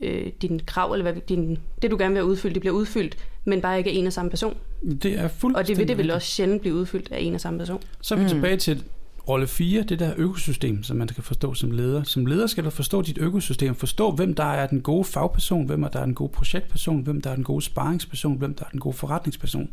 øh, 0.00 0.26
dine 0.42 0.60
krav, 0.60 0.92
eller 0.92 1.12
hvad, 1.12 1.22
din, 1.28 1.58
det 1.82 1.90
du 1.90 1.96
gerne 1.98 2.10
vil 2.10 2.18
have 2.18 2.30
udfyldt, 2.30 2.54
det 2.54 2.60
bliver 2.60 2.74
udfyldt, 2.74 3.16
men 3.44 3.60
bare 3.60 3.78
ikke 3.78 3.90
af 3.90 3.94
en 3.94 4.06
og 4.06 4.12
samme 4.12 4.30
person. 4.30 4.56
Det 5.02 5.18
er 5.18 5.28
fuldstændig. 5.28 5.56
Og 5.56 5.68
det 5.68 5.78
vil 5.78 5.88
det 5.88 5.98
vel 5.98 6.10
også 6.10 6.28
sjældent 6.28 6.60
blive 6.60 6.74
udfyldt 6.74 7.12
af 7.12 7.20
en 7.20 7.34
og 7.34 7.40
samme 7.40 7.58
person. 7.58 7.80
Så 8.00 8.14
er 8.14 8.18
vi 8.18 8.24
mm. 8.24 8.28
tilbage 8.28 8.56
til 8.56 8.84
rolle 9.28 9.46
4, 9.46 9.82
det 9.82 9.98
der 9.98 10.12
økosystem, 10.16 10.82
som 10.82 10.96
man 10.96 11.08
skal 11.08 11.24
forstå 11.24 11.54
som 11.54 11.70
leder. 11.70 12.02
Som 12.02 12.26
leder 12.26 12.46
skal 12.46 12.64
du 12.64 12.70
forstå 12.70 13.02
dit 13.02 13.18
økosystem, 13.18 13.74
forstå, 13.74 14.10
hvem 14.10 14.34
der 14.34 14.44
er 14.44 14.66
den 14.66 14.80
gode 14.80 15.04
fagperson, 15.04 15.66
hvem 15.66 15.84
der 15.92 16.00
er 16.00 16.04
den 16.04 16.14
gode 16.14 16.28
projektperson, 16.28 17.02
hvem 17.02 17.20
der 17.20 17.30
er 17.30 17.34
den 17.34 17.44
gode 17.44 17.62
sparringsperson, 17.62 18.36
hvem 18.36 18.54
der 18.54 18.64
er 18.64 18.68
den 18.68 18.80
gode 18.80 18.96
forretningsperson. 18.96 19.68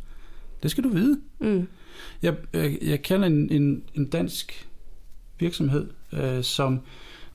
Det 0.64 0.72
skal 0.72 0.84
du 0.84 0.90
vide. 0.90 1.20
Mm. 1.40 1.68
Jeg, 2.22 2.36
jeg, 2.54 2.78
jeg 2.82 3.02
kender 3.02 3.28
en, 3.28 3.52
en, 3.52 3.84
en 3.96 4.06
dansk 4.06 4.68
virksomhed, 5.40 5.88
øh, 6.14 6.44
som 6.44 6.80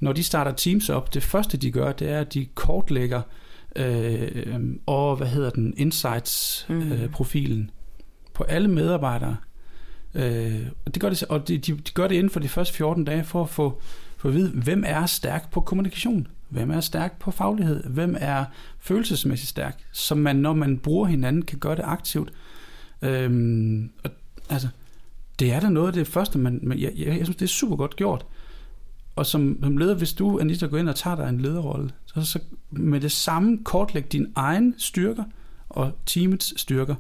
når 0.01 0.13
de 0.13 0.23
starter 0.23 0.53
teams 0.53 0.89
op, 0.89 1.15
det 1.15 1.23
første 1.23 1.57
de 1.57 1.71
gør, 1.71 1.93
det 1.93 2.11
er, 2.11 2.21
at 2.21 2.35
de 2.35 2.47
kortlægger 2.55 3.23
øh, 3.77 4.55
og 4.87 5.17
hvad 5.17 5.27
hedder 5.27 5.51
den, 5.51 5.75
insights-profilen 5.77 7.57
mm. 7.59 7.63
øh, 7.63 7.69
på 8.35 8.45
alle 8.45 8.69
medarbejdere. 8.69 9.37
Øh, 10.15 10.67
og 10.87 10.95
det 10.95 11.01
gør 11.01 11.09
det, 11.09 11.23
og 11.23 11.49
de, 11.49 11.59
de, 11.59 11.73
de 11.73 11.93
gør 11.95 12.09
det 12.09 12.15
inden 12.15 12.31
for 12.31 12.41
de 12.41 12.49
første 12.49 12.75
14 12.75 13.05
dage 13.05 13.25
for 13.25 13.43
at 13.43 13.49
få, 13.49 13.81
for 14.17 14.29
at 14.29 14.35
vide, 14.35 14.51
hvem 14.51 14.85
er 14.87 15.07
stærk 15.07 15.51
på 15.51 15.61
kommunikation, 15.61 16.27
hvem 16.49 16.71
er 16.71 16.81
stærk 16.81 17.19
på 17.19 17.31
faglighed, 17.31 17.85
hvem 17.85 18.17
er 18.19 18.45
følelsesmæssigt 18.81 19.49
stærk, 19.49 19.79
så 19.93 20.15
man, 20.15 20.37
når 20.37 20.53
man 20.53 20.79
bruger 20.79 21.07
hinanden, 21.07 21.43
kan 21.43 21.59
gøre 21.59 21.77
det 21.77 21.85
aktivt. 21.85 22.33
Øhm, 23.05 23.91
og, 24.05 24.11
altså, 24.49 24.69
det 25.39 25.53
er 25.53 25.61
da 25.61 25.69
noget 25.69 25.87
af 25.87 25.93
det 25.93 26.07
første, 26.07 26.39
man, 26.39 26.61
man 26.63 26.79
jeg, 26.79 26.93
jeg, 26.97 27.07
jeg 27.07 27.27
synes, 27.27 27.37
det 27.37 27.45
er 27.45 27.49
super 27.49 27.77
godt 27.77 27.97
gjort. 27.97 28.27
Og 29.17 29.27
som, 29.27 29.59
som 29.63 29.77
leder, 29.77 29.95
hvis 29.95 30.13
du, 30.13 30.41
Anita, 30.41 30.67
går 30.67 30.79
ind 30.79 30.89
og 30.89 30.97
tager 30.97 31.17
dig 31.17 31.29
en 31.29 31.41
lederrolle, 31.41 31.91
så, 32.07 32.23
så 32.23 32.39
med 32.71 33.01
det 33.01 33.13
samme 33.13 33.59
kortlæg 33.65 34.13
din 34.13 34.33
egen 34.37 34.75
styrker 34.79 35.25
og 35.69 35.93
teamets 36.07 36.61
styrker, 36.61 36.95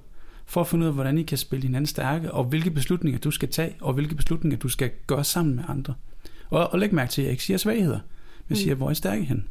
for 0.46 0.60
at 0.60 0.66
finde 0.66 0.84
ud 0.84 0.88
af, 0.88 0.94
hvordan 0.94 1.18
I 1.18 1.22
kan 1.22 1.38
spille 1.38 1.62
hinanden 1.62 1.86
stærke, 1.86 2.32
og 2.32 2.44
hvilke 2.44 2.70
beslutninger 2.70 3.20
du 3.20 3.30
skal 3.30 3.48
tage, 3.48 3.76
og 3.80 3.92
hvilke 3.92 4.14
beslutninger 4.14 4.58
du 4.58 4.68
skal 4.68 4.90
gøre 5.06 5.24
sammen 5.24 5.56
med 5.56 5.64
andre. 5.68 5.94
Og, 6.50 6.72
og 6.72 6.78
læg 6.78 6.94
mærke 6.94 7.10
til, 7.10 7.22
at 7.22 7.24
jeg 7.24 7.32
ikke 7.32 7.44
siger 7.44 7.56
svagheder, 7.56 8.00
men 8.48 8.56
siger, 8.56 8.74
mm. 8.74 8.78
hvor 8.78 8.86
er 8.86 8.90
I 8.90 8.94
stærke 8.94 9.24
hen. 9.24 9.44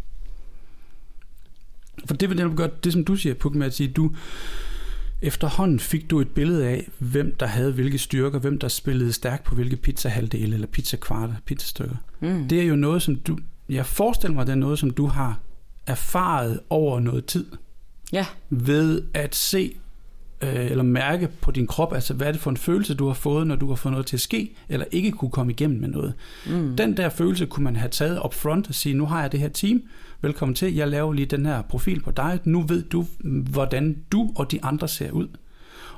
For 2.06 2.14
det 2.14 2.30
vil 2.30 2.38
netop 2.38 2.56
gøre 2.56 2.70
det, 2.84 2.94
som 2.94 3.06
du 3.06 3.16
siger, 3.16 3.36
Puk, 3.36 3.56
med 3.56 3.68
at 3.68 3.74
sige, 3.74 3.90
du, 3.90 4.12
Efterhånden 5.24 5.80
fik 5.80 6.10
du 6.10 6.22
et 6.22 6.28
billede 6.28 6.68
af, 6.68 6.90
hvem 7.00 7.36
der 7.40 7.46
havde 7.46 7.72
hvilke 7.72 7.98
styrker, 7.98 8.40
hvem 8.40 8.60
der 8.60 8.68
spillede 8.68 9.14
stærkt 9.14 9.44
på 9.44 9.56
hvilke 9.56 9.76
pizzahalvdele 9.76 10.54
eller 10.54 10.68
pizzakvarter, 10.68 11.34
pizzastykker. 11.46 11.96
Mm. 12.20 12.48
Det 12.48 12.62
er 12.62 12.64
jo 12.64 12.76
noget, 12.76 13.02
som 13.02 13.16
du, 13.16 13.38
jeg 13.70 13.86
forestiller 13.86 14.36
mig, 14.36 14.46
det 14.46 14.52
er 14.52 14.58
noget, 14.58 14.80
som 14.80 14.92
du 14.92 15.06
har 15.06 15.40
erfaret 15.88 16.60
over 16.70 17.00
noget 17.00 17.26
tid. 17.26 17.46
Ja. 18.14 18.26
Ved 18.50 19.04
at 19.14 19.36
se 19.36 19.76
øh, 20.44 20.72
eller 20.72 20.84
mærke 20.84 21.30
på 21.42 21.52
din 21.52 21.68
krop, 21.68 21.94
altså 21.94 22.14
hvad 22.14 22.28
er 22.28 22.32
det 22.32 22.42
for 22.42 22.50
en 22.50 22.58
følelse, 22.58 22.94
du 22.94 23.08
har 23.08 23.14
fået, 23.14 23.48
når 23.48 23.56
du 23.56 23.68
har 23.68 23.76
fået 23.76 23.92
noget 23.92 24.06
til 24.06 24.18
at 24.18 24.22
ske, 24.22 24.56
eller 24.70 24.86
ikke 24.92 25.12
kunne 25.12 25.32
komme 25.32 25.52
igennem 25.52 25.80
med 25.80 25.90
noget. 25.90 26.14
Mm. 26.48 26.76
Den 26.76 26.98
der 26.98 27.10
følelse 27.10 27.46
kunne 27.46 27.64
man 27.64 27.76
have 27.76 27.90
taget 27.90 28.20
op 28.20 28.34
front 28.34 28.68
og 28.68 28.76
sige, 28.76 28.96
nu 28.96 29.06
har 29.06 29.22
jeg 29.22 29.32
det 29.32 29.40
her 29.40 29.50
team, 29.50 29.82
velkommen 30.22 30.56
til, 30.56 30.76
jeg 30.76 30.88
laver 30.88 31.14
lige 31.14 31.26
den 31.26 31.46
her 31.46 31.62
profil 31.62 32.02
på 32.02 32.12
dig, 32.12 32.40
nu 32.44 32.62
ved 32.62 32.84
du, 32.84 33.06
hvordan 33.52 33.98
du 34.12 34.32
og 34.36 34.52
de 34.52 34.64
andre 34.64 34.88
ser 34.88 35.12
ud. 35.12 35.28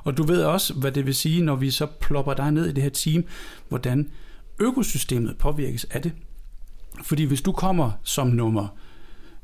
Og 0.04 0.16
du 0.16 0.22
ved 0.22 0.42
også, 0.42 0.74
hvad 0.74 0.92
det 0.92 1.06
vil 1.06 1.14
sige, 1.14 1.42
når 1.42 1.56
vi 1.56 1.70
så 1.70 1.86
plopper 2.00 2.34
dig 2.34 2.52
ned 2.52 2.66
i 2.66 2.72
det 2.72 2.82
her 2.82 2.90
team, 2.90 3.24
hvordan 3.68 4.10
økosystemet 4.58 5.36
påvirkes 5.38 5.84
af 5.84 6.02
det. 6.02 6.12
Fordi 7.02 7.24
hvis 7.24 7.42
du 7.42 7.52
kommer 7.52 7.90
som 8.02 8.26
nummer 8.26 8.68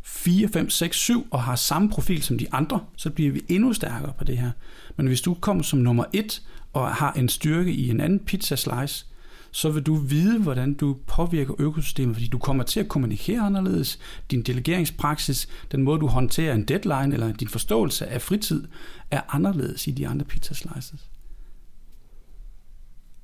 4, 0.02 0.48
5, 0.48 0.70
6, 0.70 0.96
7 0.96 1.26
og 1.30 1.42
har 1.42 1.56
samme 1.56 1.90
profil 1.90 2.22
som 2.22 2.38
de 2.38 2.46
andre, 2.52 2.80
så 2.96 3.10
bliver 3.10 3.32
vi 3.32 3.42
endnu 3.48 3.72
stærkere 3.72 4.12
på 4.18 4.24
det 4.24 4.38
her. 4.38 4.50
Men 4.96 5.06
hvis 5.06 5.20
du 5.20 5.34
kommer 5.34 5.62
som 5.62 5.78
nummer 5.78 6.04
1 6.12 6.42
og 6.72 6.94
har 6.94 7.12
en 7.12 7.28
styrke 7.28 7.72
i 7.72 7.90
en 7.90 8.00
anden 8.00 8.18
pizza 8.18 8.56
slice, 8.56 9.06
så 9.50 9.70
vil 9.70 9.82
du 9.82 9.94
vide, 9.94 10.38
hvordan 10.38 10.74
du 10.74 10.96
påvirker 11.06 11.54
økosystemet, 11.58 12.16
fordi 12.16 12.26
du 12.28 12.38
kommer 12.38 12.64
til 12.64 12.80
at 12.80 12.88
kommunikere 12.88 13.40
anderledes. 13.40 13.98
Din 14.30 14.42
delegeringspraksis, 14.42 15.48
den 15.72 15.82
måde 15.82 16.00
du 16.00 16.06
håndterer 16.06 16.54
en 16.54 16.64
deadline, 16.64 17.14
eller 17.14 17.32
din 17.32 17.48
forståelse 17.48 18.06
af 18.06 18.22
fritid, 18.22 18.68
er 19.10 19.20
anderledes 19.28 19.86
i 19.86 19.90
de 19.90 20.08
andre 20.08 20.24
pizza 20.24 20.54
slices. 20.54 21.10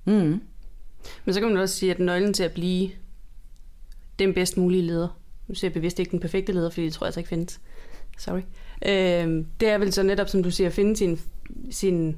Mm. 0.05 0.41
Men 1.25 1.35
så 1.35 1.41
kan 1.41 1.49
man 1.49 1.59
også 1.59 1.75
sige, 1.75 1.95
at 1.95 1.99
nøglen 1.99 2.35
til 2.35 2.43
at 2.43 2.53
blive 2.53 2.91
den 4.19 4.35
bedst 4.35 4.57
mulige 4.57 4.83
leder, 4.83 5.21
nu 5.49 5.55
ser 5.55 5.69
jeg 5.69 5.73
bevidst 5.73 5.99
ikke 5.99 6.11
den 6.11 6.21
perfekte 6.21 6.53
leder, 6.53 6.71
fordi 6.71 6.85
det 6.85 6.93
tror 6.93 7.05
jeg 7.05 7.09
altså 7.09 7.21
ikke 7.21 7.29
findes. 7.29 7.61
Sorry. 8.19 8.41
Øh, 8.87 9.45
det 9.61 9.69
er 9.69 9.79
vel 9.79 9.93
så 9.93 10.03
netop, 10.03 10.29
som 10.29 10.43
du 10.43 10.51
siger, 10.51 10.69
at 10.69 10.75
finde 10.75 10.97
sin, 10.97 11.21
sin 11.71 12.17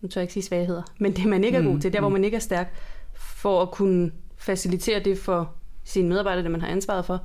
nu 0.00 0.08
tør 0.08 0.20
jeg 0.20 0.24
ikke 0.24 0.32
sige 0.32 0.42
svagheder, 0.42 0.82
men 0.98 1.16
det 1.16 1.26
man 1.26 1.44
ikke 1.44 1.58
er 1.58 1.62
god 1.62 1.74
mm, 1.74 1.80
til, 1.80 1.92
der 1.92 2.00
hvor 2.00 2.08
mm. 2.08 2.12
man 2.12 2.24
ikke 2.24 2.34
er 2.34 2.40
stærk, 2.40 2.74
for 3.14 3.62
at 3.62 3.70
kunne 3.70 4.12
facilitere 4.36 5.00
det 5.00 5.18
for 5.18 5.54
sine 5.84 6.08
medarbejdere, 6.08 6.42
det 6.42 6.50
man 6.50 6.60
har 6.60 6.68
ansvaret 6.68 7.04
for, 7.04 7.24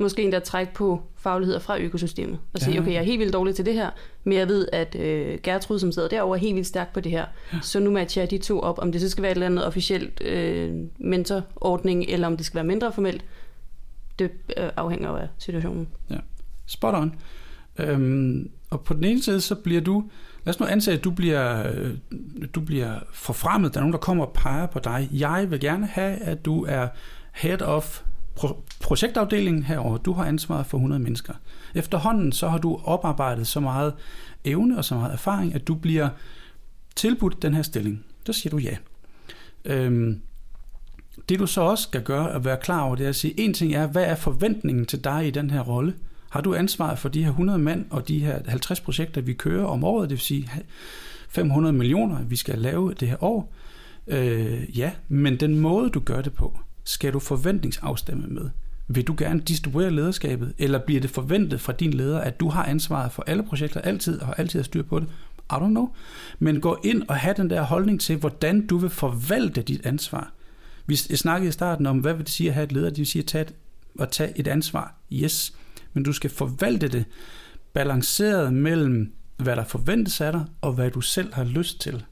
måske 0.00 0.22
endda 0.22 0.38
trække 0.38 0.74
på 0.74 1.02
fagligheder 1.16 1.58
fra 1.58 1.78
økosystemet 1.78 2.38
og 2.54 2.60
sige, 2.60 2.74
ja. 2.74 2.80
okay, 2.80 2.92
jeg 2.92 2.98
er 2.98 3.02
helt 3.02 3.18
vildt 3.18 3.32
dårlig 3.32 3.54
til 3.54 3.66
det 3.66 3.74
her, 3.74 3.90
men 4.24 4.38
jeg 4.38 4.48
ved, 4.48 4.68
at 4.72 4.94
øh, 4.94 5.38
Gertrud, 5.42 5.78
som 5.78 5.92
sidder 5.92 6.08
derovre, 6.08 6.38
er 6.38 6.40
helt 6.40 6.54
vildt 6.54 6.68
stærk 6.68 6.92
på 6.94 7.00
det 7.00 7.12
her. 7.12 7.24
Ja. 7.52 7.58
Så 7.62 7.80
nu 7.80 7.90
matcher 7.90 8.22
jeg 8.22 8.30
de 8.30 8.38
to 8.38 8.60
op, 8.60 8.78
om 8.78 8.92
det 8.92 9.00
så 9.00 9.08
skal 9.08 9.22
være 9.22 9.32
et 9.32 9.36
eller 9.36 9.46
andet 9.46 9.66
officielt 9.66 10.20
øh, 10.20 10.74
mentorordning, 10.98 12.04
eller 12.08 12.26
om 12.26 12.36
det 12.36 12.46
skal 12.46 12.54
være 12.54 12.64
mindre 12.64 12.92
formelt. 12.92 13.24
Det 14.18 14.30
øh, 14.56 14.70
afhænger 14.76 15.10
af 15.10 15.28
situationen. 15.38 15.88
Ja, 16.10 16.16
spot 16.66 16.94
on. 16.94 17.14
Øhm, 17.78 18.50
og 18.70 18.80
på 18.80 18.94
den 18.94 19.04
ene 19.04 19.22
side, 19.22 19.40
så 19.40 19.54
bliver 19.54 19.80
du, 19.80 20.04
lad 20.44 20.54
os 20.54 20.60
nu 20.60 20.66
antage, 20.66 20.96
at 20.96 21.04
du 21.04 21.10
bliver, 21.10 21.72
øh, 21.72 21.94
du 22.54 22.60
bliver 22.60 22.94
forfremmet, 23.12 23.74
der 23.74 23.80
er 23.80 23.82
nogen, 23.82 23.92
der 23.92 23.98
kommer 23.98 24.24
og 24.24 24.32
peger 24.32 24.66
på 24.66 24.78
dig. 24.78 25.08
Jeg 25.12 25.46
vil 25.50 25.60
gerne 25.60 25.86
have, 25.86 26.16
at 26.16 26.44
du 26.44 26.64
er 26.68 26.88
head 27.32 27.62
of 27.62 28.02
pro- 28.36 28.62
projektafdelingen 28.80 29.62
herover. 29.62 29.96
Du 29.98 30.12
har 30.12 30.24
ansvaret 30.24 30.66
for 30.66 30.78
100 30.78 31.02
mennesker. 31.02 31.34
Efterhånden 31.74 32.32
så 32.32 32.48
har 32.48 32.58
du 32.58 32.80
oparbejdet 32.84 33.46
så 33.46 33.60
meget 33.60 33.94
evne 34.44 34.78
og 34.78 34.84
så 34.84 34.94
meget 34.94 35.12
erfaring, 35.12 35.54
at 35.54 35.68
du 35.68 35.74
bliver 35.74 36.08
tilbudt 36.96 37.42
den 37.42 37.54
her 37.54 37.62
stilling. 37.62 38.04
Så 38.26 38.32
siger 38.32 38.50
du 38.50 38.58
ja. 38.58 38.76
Øhm, 39.64 40.20
det 41.28 41.38
du 41.38 41.46
så 41.46 41.60
også 41.60 41.82
skal 41.82 42.02
gøre 42.02 42.30
og 42.30 42.44
være 42.44 42.56
klar 42.62 42.80
over, 42.80 42.96
det 42.96 43.04
er 43.04 43.08
at 43.08 43.16
sige, 43.16 43.40
en 43.40 43.54
ting 43.54 43.74
er, 43.74 43.86
hvad 43.86 44.04
er 44.04 44.14
forventningen 44.14 44.86
til 44.86 45.04
dig 45.04 45.26
i 45.26 45.30
den 45.30 45.50
her 45.50 45.60
rolle? 45.60 45.94
Har 46.30 46.40
du 46.40 46.54
ansvaret 46.54 46.98
for 46.98 47.08
de 47.08 47.22
her 47.22 47.30
100 47.30 47.58
mand 47.58 47.84
og 47.90 48.08
de 48.08 48.18
her 48.18 48.38
50 48.46 48.80
projekter, 48.80 49.20
vi 49.20 49.32
kører 49.32 49.64
om 49.64 49.84
året, 49.84 50.10
det 50.10 50.16
vil 50.16 50.22
sige 50.22 50.50
500 51.28 51.72
millioner, 51.72 52.22
vi 52.22 52.36
skal 52.36 52.58
lave 52.58 52.94
det 52.94 53.08
her 53.08 53.24
år? 53.24 53.52
Øh, 54.06 54.78
ja, 54.78 54.90
men 55.08 55.36
den 55.40 55.58
måde, 55.58 55.90
du 55.90 56.00
gør 56.00 56.22
det 56.22 56.32
på, 56.32 56.58
skal 56.90 57.12
du 57.12 57.18
forventningsafstemme 57.18 58.26
med. 58.26 58.50
Vil 58.88 59.04
du 59.04 59.14
gerne 59.18 59.40
distribuere 59.40 59.90
lederskabet, 59.90 60.52
eller 60.58 60.78
bliver 60.78 61.00
det 61.00 61.10
forventet 61.10 61.60
fra 61.60 61.72
din 61.72 61.94
leder, 61.94 62.20
at 62.20 62.40
du 62.40 62.48
har 62.48 62.64
ansvaret 62.64 63.12
for 63.12 63.24
alle 63.26 63.42
projekter 63.42 63.80
altid, 63.80 64.20
og 64.20 64.38
altid 64.38 64.58
har 64.58 64.64
styr 64.64 64.82
på 64.82 65.00
det? 65.00 65.08
I 65.52 65.54
don't 65.54 65.68
know. 65.68 65.88
Men 66.38 66.60
gå 66.60 66.80
ind 66.84 67.02
og 67.08 67.16
have 67.16 67.34
den 67.36 67.50
der 67.50 67.62
holdning 67.62 68.00
til, 68.00 68.16
hvordan 68.16 68.66
du 68.66 68.78
vil 68.78 68.90
forvalte 68.90 69.62
dit 69.62 69.86
ansvar. 69.86 70.32
Vi 70.86 70.96
snakkede 70.96 71.48
i 71.48 71.52
starten 71.52 71.86
om, 71.86 71.98
hvad 71.98 72.14
vil 72.14 72.26
det 72.26 72.32
sige 72.32 72.48
at 72.48 72.54
have 72.54 72.64
et 72.64 72.72
leder? 72.72 72.88
Det 72.88 72.98
vil 72.98 73.06
sige 73.06 73.22
at 73.22 73.26
tage 73.26 73.42
et, 73.42 73.54
at 74.00 74.10
tage 74.10 74.38
et 74.38 74.48
ansvar. 74.48 74.94
Yes 75.12 75.54
men 75.92 76.02
du 76.02 76.12
skal 76.12 76.30
forvalte 76.30 76.88
det 76.88 77.04
balanceret 77.72 78.54
mellem, 78.54 79.12
hvad 79.36 79.56
der 79.56 79.64
forventes 79.64 80.20
af 80.20 80.32
dig, 80.32 80.44
og 80.60 80.72
hvad 80.72 80.90
du 80.90 81.00
selv 81.00 81.34
har 81.34 81.44
lyst 81.44 81.80
til. 81.80 82.04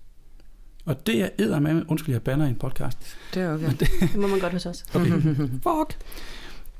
Og 0.88 1.06
det 1.06 1.22
er 1.22 1.28
æder 1.38 1.60
med, 1.60 1.82
undskyld, 1.88 2.14
jeg 2.14 2.22
banner 2.22 2.46
i 2.46 2.48
en 2.48 2.56
podcast. 2.56 2.98
Det 3.34 3.42
er 3.42 3.54
okay. 3.54 3.70
Det, 3.70 3.88
det 4.00 4.16
må 4.16 4.26
man 4.26 4.40
godt 4.40 4.52
hos 4.52 4.66
os. 4.66 4.84
Okay. 4.94 5.22
Fuck. 5.48 5.96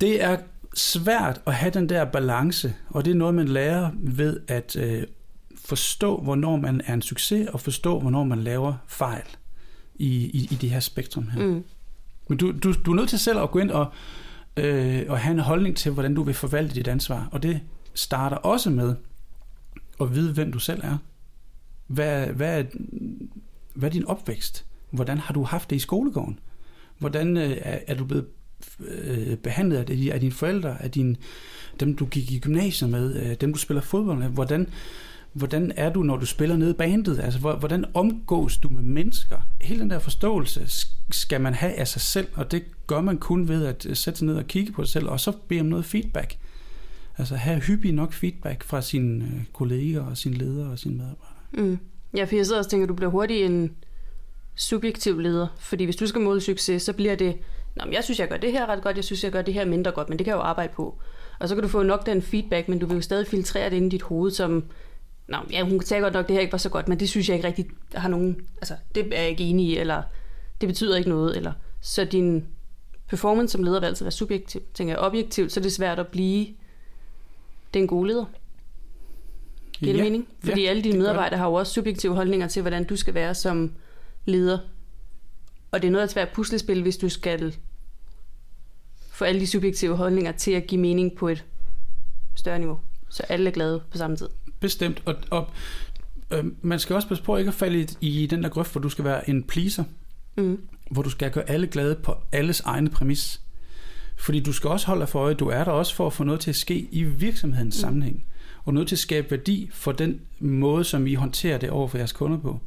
Det 0.00 0.24
er 0.24 0.36
svært 0.74 1.40
at 1.46 1.54
have 1.54 1.70
den 1.70 1.88
der 1.88 2.04
balance, 2.04 2.74
og 2.88 3.04
det 3.04 3.10
er 3.10 3.14
noget, 3.14 3.34
man 3.34 3.48
lærer 3.48 3.90
ved 3.94 4.40
at 4.48 4.76
øh, 4.76 5.02
forstå, 5.64 6.16
hvornår 6.16 6.56
man 6.56 6.80
er 6.86 6.94
en 6.94 7.02
succes, 7.02 7.48
og 7.48 7.60
forstå, 7.60 8.00
hvornår 8.00 8.24
man 8.24 8.38
laver 8.38 8.74
fejl 8.86 9.26
i, 9.94 10.14
i, 10.14 10.48
i 10.50 10.54
det 10.60 10.70
her 10.70 10.80
spektrum 10.80 11.28
her. 11.28 11.46
Mm. 11.46 11.64
Men 12.28 12.38
du, 12.38 12.52
du, 12.52 12.72
du 12.86 12.90
er 12.90 12.96
nødt 12.96 13.08
til 13.08 13.18
selv 13.18 13.38
at 13.38 13.50
gå 13.50 13.58
ind 13.58 13.70
og 13.70 13.92
øh, 14.56 15.04
og 15.08 15.18
have 15.18 15.32
en 15.32 15.38
holdning 15.38 15.76
til, 15.76 15.92
hvordan 15.92 16.14
du 16.14 16.22
vil 16.22 16.34
forvalte 16.34 16.74
dit 16.74 16.88
ansvar. 16.88 17.28
Og 17.32 17.42
det 17.42 17.60
starter 17.94 18.36
også 18.36 18.70
med 18.70 18.94
at 20.00 20.14
vide, 20.14 20.32
hvem 20.32 20.52
du 20.52 20.58
selv 20.58 20.80
er. 20.84 20.98
Hvad, 21.86 22.26
hvad, 22.26 22.58
er, 22.58 22.64
hvad 23.78 23.88
er 23.88 23.92
din 23.92 24.06
opvækst? 24.06 24.64
Hvordan 24.90 25.18
har 25.18 25.34
du 25.34 25.42
haft 25.42 25.70
det 25.70 25.76
i 25.76 25.78
skolegården? 25.78 26.38
Hvordan 26.98 27.36
øh, 27.36 27.56
er, 27.62 27.78
er 27.86 27.94
du 27.94 28.04
blevet 28.04 28.26
øh, 28.80 29.36
behandlet 29.36 29.76
af, 29.76 29.86
de, 29.86 30.12
af 30.12 30.20
dine 30.20 30.32
forældre, 30.32 30.82
af 30.82 30.90
din, 30.90 31.16
dem, 31.80 31.96
du 31.96 32.06
gik 32.06 32.32
i 32.32 32.38
gymnasiet 32.38 32.90
med, 32.90 33.14
øh, 33.16 33.34
dem, 33.40 33.52
du 33.52 33.58
spiller 33.58 33.80
fodbold 33.80 34.18
med? 34.18 34.28
Hvordan, 34.28 34.66
hvordan 35.32 35.72
er 35.76 35.92
du, 35.92 36.02
når 36.02 36.16
du 36.16 36.26
spiller 36.26 36.56
nede 36.56 36.70
i 36.70 36.74
bandet? 36.74 37.20
Altså, 37.20 37.38
hvordan 37.38 37.84
omgås 37.94 38.56
du 38.56 38.68
med 38.68 38.82
mennesker? 38.82 39.36
Hele 39.60 39.80
den 39.80 39.90
der 39.90 39.98
forståelse 39.98 40.86
skal 41.10 41.40
man 41.40 41.54
have 41.54 41.72
af 41.72 41.88
sig 41.88 42.00
selv, 42.00 42.28
og 42.34 42.50
det 42.50 42.64
gør 42.86 43.00
man 43.00 43.18
kun 43.18 43.48
ved 43.48 43.64
at 43.66 43.86
øh, 43.86 43.96
sætte 43.96 44.18
sig 44.18 44.26
ned 44.26 44.36
og 44.36 44.46
kigge 44.46 44.72
på 44.72 44.84
sig 44.84 44.92
selv, 44.92 45.08
og 45.08 45.20
så 45.20 45.32
bede 45.48 45.60
om 45.60 45.66
noget 45.66 45.84
feedback. 45.84 46.36
Altså 47.18 47.36
have 47.36 47.60
hyppig 47.60 47.92
nok 47.92 48.12
feedback 48.12 48.64
fra 48.64 48.82
sine 48.82 49.24
øh, 49.24 49.44
kolleger 49.52 50.00
og 50.00 50.16
sine 50.16 50.34
ledere 50.34 50.70
og 50.70 50.78
sine 50.78 50.94
medarbejdere. 50.94 51.68
Mm. 51.70 51.78
Ja, 52.16 52.24
for 52.24 52.36
jeg 52.36 52.46
sidder 52.46 52.60
og 52.60 52.68
tænker, 52.68 52.84
at 52.84 52.88
du 52.88 52.94
bliver 52.94 53.10
hurtigt 53.10 53.46
en 53.46 53.76
subjektiv 54.54 55.18
leder. 55.18 55.46
Fordi 55.58 55.84
hvis 55.84 55.96
du 55.96 56.06
skal 56.06 56.20
måle 56.20 56.40
succes, 56.40 56.82
så 56.82 56.92
bliver 56.92 57.14
det, 57.14 57.36
Nå, 57.76 57.84
men 57.84 57.94
jeg 57.94 58.04
synes, 58.04 58.20
jeg 58.20 58.28
gør 58.28 58.36
det 58.36 58.52
her 58.52 58.66
ret 58.66 58.82
godt, 58.82 58.96
jeg 58.96 59.04
synes, 59.04 59.24
jeg 59.24 59.32
gør 59.32 59.42
det 59.42 59.54
her 59.54 59.64
mindre 59.64 59.90
godt, 59.90 60.08
men 60.08 60.18
det 60.18 60.24
kan 60.24 60.30
jeg 60.30 60.38
jo 60.38 60.42
arbejde 60.42 60.72
på. 60.72 60.98
Og 61.38 61.48
så 61.48 61.54
kan 61.54 61.62
du 61.62 61.68
få 61.68 61.82
nok 61.82 62.06
den 62.06 62.22
feedback, 62.22 62.68
men 62.68 62.78
du 62.78 62.86
vil 62.86 62.94
jo 62.94 63.00
stadig 63.00 63.26
filtrere 63.26 63.70
det 63.70 63.76
ind 63.76 63.86
i 63.86 63.96
dit 63.96 64.02
hoved, 64.02 64.30
som 64.30 64.64
Nå, 65.28 65.36
ja, 65.50 65.62
hun 65.62 65.82
sagde 65.82 66.02
godt 66.02 66.14
nok, 66.14 66.28
det 66.28 66.34
her 66.34 66.40
ikke 66.40 66.52
var 66.52 66.58
så 66.58 66.68
godt, 66.68 66.88
men 66.88 67.00
det 67.00 67.08
synes 67.08 67.28
jeg 67.28 67.36
ikke 67.36 67.48
rigtigt 67.48 67.68
har 67.94 68.08
nogen... 68.08 68.46
Altså, 68.56 68.74
det 68.94 69.14
er 69.14 69.20
jeg 69.20 69.30
ikke 69.30 69.44
enig 69.44 69.66
i, 69.66 69.76
eller 69.76 70.02
det 70.60 70.66
betyder 70.66 70.96
ikke 70.96 71.08
noget, 71.08 71.36
eller... 71.36 71.52
Så 71.80 72.04
din 72.04 72.46
performance 73.08 73.52
som 73.52 73.62
leder 73.62 73.80
vil 73.80 73.86
altid 73.86 74.04
være 74.04 74.12
subjektiv. 74.12 74.60
Tænker 74.74 74.94
jeg 74.94 75.00
objektivt, 75.00 75.52
så 75.52 75.60
er 75.60 75.62
det 75.62 75.72
svært 75.72 75.98
at 75.98 76.06
blive 76.06 76.46
den 77.74 77.86
gode 77.86 78.08
leder. 78.08 78.24
Giver 79.78 79.92
det 79.92 79.98
ja, 79.98 80.04
mening? 80.04 80.28
Fordi 80.44 80.62
ja, 80.62 80.70
alle 80.70 80.82
dine 80.82 80.98
medarbejdere 80.98 81.38
har 81.38 81.46
jo 81.46 81.54
også 81.54 81.72
subjektive 81.72 82.14
holdninger 82.14 82.48
til, 82.48 82.62
hvordan 82.62 82.84
du 82.84 82.96
skal 82.96 83.14
være 83.14 83.34
som 83.34 83.72
leder. 84.24 84.58
Og 85.70 85.82
det 85.82 85.88
er 85.88 85.92
noget 85.92 86.02
af 86.02 86.06
et 86.06 86.10
svært 86.10 86.28
puslespil, 86.28 86.82
hvis 86.82 86.96
du 86.96 87.08
skal 87.08 87.56
få 89.10 89.24
alle 89.24 89.40
de 89.40 89.46
subjektive 89.46 89.96
holdninger 89.96 90.32
til 90.32 90.50
at 90.50 90.66
give 90.66 90.80
mening 90.80 91.16
på 91.16 91.28
et 91.28 91.44
større 92.34 92.58
niveau. 92.58 92.78
Så 93.08 93.22
alle 93.28 93.48
er 93.48 93.54
glade 93.54 93.82
på 93.90 93.98
samme 93.98 94.16
tid. 94.16 94.28
Bestemt. 94.60 95.02
Og, 95.04 95.14
og 95.30 95.50
øh, 96.30 96.44
man 96.62 96.78
skal 96.78 96.96
også 96.96 97.08
passe 97.08 97.24
på 97.24 97.36
ikke 97.36 97.48
at 97.48 97.54
falde 97.54 97.88
i, 98.00 98.22
i 98.22 98.26
den 98.26 98.42
der 98.42 98.48
grøft, 98.48 98.72
hvor 98.72 98.80
du 98.80 98.88
skal 98.88 99.04
være 99.04 99.30
en 99.30 99.42
pleaser. 99.42 99.84
Mm. 100.36 100.60
Hvor 100.90 101.02
du 101.02 101.10
skal 101.10 101.30
gøre 101.30 101.50
alle 101.50 101.66
glade 101.66 101.94
på 101.94 102.14
alles 102.32 102.60
egne 102.60 102.90
præmis. 102.90 103.40
Fordi 104.16 104.40
du 104.40 104.52
skal 104.52 104.70
også 104.70 104.86
holde 104.86 105.00
dig 105.00 105.08
for 105.08 105.20
øje, 105.20 105.34
du 105.34 105.48
er 105.48 105.64
der 105.64 105.72
også 105.72 105.94
for 105.94 106.06
at 106.06 106.12
få 106.12 106.24
noget 106.24 106.40
til 106.40 106.50
at 106.50 106.56
ske 106.56 106.88
i 106.92 107.02
virksomhedens 107.02 107.76
mm. 107.76 107.80
sammenhæng. 107.80 108.24
Og 108.64 108.74
nødt 108.74 108.88
til 108.88 108.94
at 108.94 108.98
skabe 109.00 109.30
værdi 109.30 109.70
for 109.72 109.92
den 109.92 110.20
måde, 110.40 110.84
som 110.84 111.06
I 111.06 111.14
håndterer 111.14 111.58
det 111.58 111.70
over 111.70 111.88
for 111.88 111.98
jeres 111.98 112.12
kunder 112.12 112.38
på. 112.38 112.60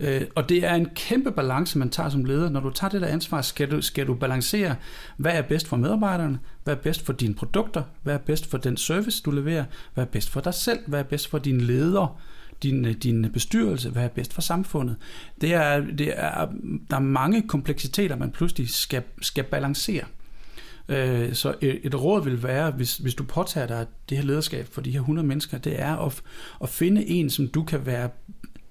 Øh, 0.00 0.22
og 0.34 0.48
det 0.48 0.64
er 0.64 0.74
en 0.74 0.88
kæmpe 0.94 1.32
balance, 1.32 1.78
man 1.78 1.90
tager 1.90 2.08
som 2.08 2.24
leder. 2.24 2.50
Når 2.50 2.60
du 2.60 2.70
tager 2.70 2.90
det 2.90 3.00
der 3.00 3.06
ansvar, 3.06 3.42
skal 3.42 3.70
du, 3.70 3.82
skal 3.82 4.06
du 4.06 4.14
balancere, 4.14 4.76
hvad 5.16 5.32
er 5.32 5.42
bedst 5.42 5.68
for 5.68 5.76
medarbejderne, 5.76 6.38
hvad 6.64 6.74
er 6.74 6.78
bedst 6.78 7.06
for 7.06 7.12
dine 7.12 7.34
produkter, 7.34 7.82
hvad 8.02 8.14
er 8.14 8.18
bedst 8.18 8.50
for 8.50 8.58
den 8.58 8.76
service, 8.76 9.22
du 9.22 9.30
leverer, 9.30 9.64
hvad 9.94 10.04
er 10.04 10.08
bedst 10.08 10.30
for 10.30 10.40
dig 10.40 10.54
selv, 10.54 10.78
hvad 10.86 10.98
er 10.98 11.04
bedst 11.04 11.28
for 11.30 11.38
dine 11.38 11.60
ledere, 11.60 12.08
din, 12.62 12.84
øh, 12.84 12.92
din 12.92 13.30
bestyrelse, 13.32 13.90
hvad 13.90 14.04
er 14.04 14.08
bedst 14.08 14.34
for 14.34 14.42
samfundet. 14.42 14.96
Det 15.40 15.54
er, 15.54 15.80
det 15.80 16.12
er, 16.16 16.48
der 16.90 16.96
er 16.96 17.00
mange 17.00 17.48
kompleksiteter, 17.48 18.16
man 18.16 18.30
pludselig 18.30 18.70
skal, 18.70 19.02
skal 19.20 19.44
balancere. 19.44 20.04
Øh, 20.92 21.34
så 21.34 21.54
et 21.60 22.02
råd 22.02 22.24
vil 22.24 22.42
være, 22.42 22.70
hvis, 22.70 22.96
hvis 22.96 23.14
du 23.14 23.24
påtager 23.24 23.66
dig 23.66 23.86
det 24.08 24.18
her 24.18 24.24
lederskab 24.24 24.68
for 24.72 24.80
de 24.80 24.90
her 24.90 25.00
100 25.00 25.28
mennesker, 25.28 25.58
det 25.58 25.80
er 25.80 25.96
at, 25.96 26.22
at 26.62 26.68
finde 26.68 27.06
en, 27.06 27.30
som 27.30 27.48
du 27.48 27.64
kan 27.64 27.86
være 27.86 28.10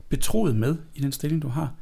betroet 0.09 0.55
med 0.55 0.75
i 0.95 1.01
den 1.01 1.11
stilling, 1.11 1.41
du 1.41 1.47
har. 1.47 1.73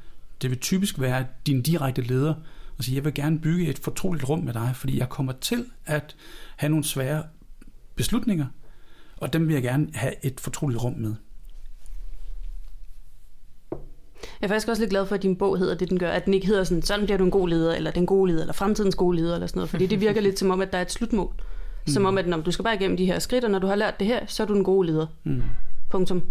Det 0.41 0.49
vil 0.49 0.59
typisk 0.59 0.99
være 0.99 1.25
din 1.47 1.61
direkte 1.61 2.01
leder, 2.01 2.33
og 2.77 2.83
sige, 2.83 2.95
jeg 2.95 3.05
vil 3.05 3.13
gerne 3.13 3.39
bygge 3.39 3.67
et 3.67 3.79
fortroligt 3.79 4.29
rum 4.29 4.39
med 4.39 4.53
dig, 4.53 4.71
fordi 4.75 4.97
jeg 4.97 5.09
kommer 5.09 5.33
til 5.41 5.65
at 5.85 6.15
have 6.55 6.69
nogle 6.69 6.83
svære 6.83 7.23
beslutninger, 7.95 8.45
og 9.17 9.33
dem 9.33 9.47
vil 9.47 9.53
jeg 9.53 9.63
gerne 9.63 9.87
have 9.93 10.25
et 10.25 10.39
fortroligt 10.39 10.83
rum 10.83 10.93
med. 10.93 11.15
Jeg 14.41 14.45
er 14.45 14.47
faktisk 14.47 14.67
også 14.67 14.81
lidt 14.81 14.89
glad 14.89 15.05
for, 15.05 15.15
at 15.15 15.23
din 15.23 15.35
bog 15.35 15.57
hedder 15.57 15.75
det, 15.75 15.89
den 15.89 15.99
gør. 15.99 16.09
At 16.11 16.25
den 16.25 16.33
ikke 16.33 16.47
hedder 16.47 16.63
sådan, 16.63 16.81
sådan 16.81 17.05
bliver 17.05 17.17
du 17.17 17.23
en 17.23 17.31
god 17.31 17.49
leder, 17.49 17.75
eller 17.75 17.91
den 17.91 18.05
gode 18.05 18.31
leder, 18.31 18.41
eller 18.41 18.53
fremtidens 18.53 18.95
gode 18.95 19.17
leder, 19.17 19.33
eller 19.33 19.47
sådan 19.47 19.57
noget. 19.57 19.69
Fordi 19.69 19.85
det 19.85 20.01
virker 20.01 20.21
lidt 20.21 20.39
som 20.39 20.51
om, 20.51 20.61
at 20.61 20.71
der 20.71 20.77
er 20.77 20.81
et 20.81 20.91
slutmål. 20.91 21.33
Som 21.87 22.05
om, 22.05 22.17
at 22.17 22.27
når 22.27 22.37
du 22.37 22.51
skal 22.51 22.63
bare 22.63 22.75
igennem 22.75 22.97
de 22.97 23.05
her 23.05 23.19
skridt, 23.19 23.43
og 23.43 23.51
når 23.51 23.59
du 23.59 23.67
har 23.67 23.75
lært 23.75 23.99
det 23.99 24.07
her, 24.07 24.19
så 24.27 24.43
er 24.43 24.47
du 24.47 24.55
en 24.55 24.63
god 24.63 24.85
leder. 24.85 25.07
Mm. 25.23 25.41
Punktum. 25.89 26.23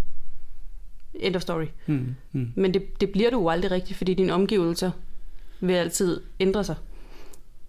End 1.15 1.37
of 1.37 1.43
story. 1.43 1.67
Mm. 1.87 2.15
Mm. 2.33 2.53
Men 2.55 2.75
det, 2.75 3.01
det 3.01 3.11
bliver 3.11 3.31
du 3.31 3.41
jo 3.41 3.49
aldrig 3.49 3.71
rigtigt, 3.71 3.97
fordi 3.97 4.15
dine 4.15 4.33
omgivelser 4.33 4.91
vil 5.61 5.75
altid 5.75 6.21
ændre 6.41 6.65
sig. 6.65 6.77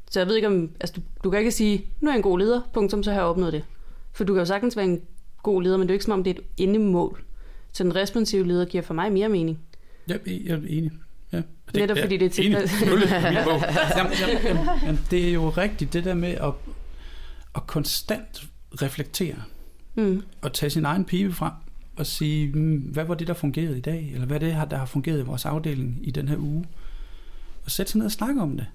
Så 0.09 0.19
jeg 0.19 0.27
ved 0.27 0.35
ikke 0.35 0.47
om, 0.47 0.69
altså 0.79 0.93
du, 0.95 1.01
du 1.23 1.29
kan 1.29 1.39
ikke 1.39 1.51
sige, 1.51 1.85
nu 2.01 2.09
er 2.09 2.13
jeg 2.13 2.17
en 2.17 2.23
god 2.23 2.39
leder, 2.39 2.61
punktum, 2.73 3.03
så 3.03 3.11
har 3.11 3.19
jeg 3.19 3.27
opnået 3.27 3.53
det. 3.53 3.63
For 4.13 4.23
du 4.23 4.33
kan 4.33 4.39
jo 4.39 4.45
sagtens 4.45 4.77
være 4.77 4.85
en 4.85 5.01
god 5.43 5.61
leder, 5.61 5.77
men 5.77 5.87
det 5.87 5.91
er 5.91 5.93
jo 5.93 5.95
ikke 5.95 6.05
som 6.05 6.13
om, 6.13 6.23
det 6.23 6.31
er 6.31 6.41
et 6.41 6.67
endemål. 6.67 7.23
Så 7.73 7.83
den 7.83 7.95
responsive 7.95 8.47
leder 8.47 8.65
giver 8.65 8.83
for 8.83 8.93
mig 8.93 9.11
mere 9.11 9.29
mening. 9.29 9.59
Ja, 10.07 10.15
jeg 10.25 10.53
er 10.53 10.61
enig. 10.67 10.91
Ja. 11.31 11.37
Det, 11.37 11.75
Netop 11.75 11.97
fordi 11.97 12.17
det 12.17 12.25
er 12.25 12.29
til 12.29 12.45
jamen, 12.51 12.61
jamen, 13.97 14.37
jamen, 14.43 14.67
jamen, 14.83 14.99
det 15.11 15.29
er 15.29 15.33
jo 15.33 15.49
rigtigt, 15.49 15.93
det 15.93 16.05
der 16.05 16.13
med 16.13 16.29
at, 16.29 16.53
at 17.55 17.67
konstant 17.67 18.47
reflektere. 18.81 19.35
Mm. 19.95 20.23
Og 20.41 20.53
tage 20.53 20.69
sin 20.69 20.85
egen 20.85 21.05
pibe 21.05 21.33
frem 21.33 21.53
og 21.95 22.05
sige, 22.05 22.51
hmm, 22.51 22.77
hvad 22.77 23.05
var 23.05 23.13
det, 23.13 23.27
der 23.27 23.33
fungerede 23.33 23.77
i 23.77 23.81
dag? 23.81 24.11
Eller 24.13 24.27
hvad 24.27 24.35
er 24.43 24.59
det, 24.59 24.71
der 24.71 24.77
har 24.77 24.85
fungeret 24.85 25.19
i 25.19 25.23
vores 25.23 25.45
afdeling 25.45 25.99
i 26.01 26.11
den 26.11 26.27
her 26.27 26.37
uge? 26.37 26.65
Og 27.65 27.71
sætte 27.71 27.91
sig 27.91 27.99
ned 27.99 28.05
og 28.05 28.11
snakke 28.11 28.41
om 28.41 28.57
det. 28.57 28.65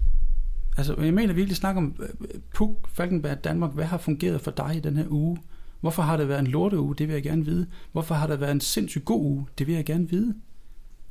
Altså, 0.77 0.95
jeg 1.01 1.13
mener 1.13 1.33
virkelig 1.33 1.57
snakke 1.57 1.77
om 1.77 1.95
øh, 1.99 2.27
Puk, 2.53 2.89
Falkenberg, 2.89 3.43
Danmark. 3.43 3.73
Hvad 3.73 3.85
har 3.85 3.97
fungeret 3.97 4.41
for 4.41 4.51
dig 4.51 4.75
i 4.75 4.79
den 4.79 4.97
her 4.97 5.05
uge? 5.09 5.37
Hvorfor 5.81 6.03
har 6.03 6.17
det 6.17 6.27
været 6.27 6.39
en 6.39 6.47
lorteuge? 6.47 6.95
Det 6.95 7.07
vil 7.07 7.13
jeg 7.13 7.23
gerne 7.23 7.45
vide. 7.45 7.67
Hvorfor 7.91 8.15
har 8.15 8.27
det 8.27 8.39
været 8.39 8.51
en 8.51 8.61
sindssygt 8.61 9.05
god 9.05 9.21
uge? 9.21 9.45
Det 9.57 9.67
vil 9.67 9.75
jeg 9.75 9.85
gerne 9.85 10.09
vide. 10.09 10.35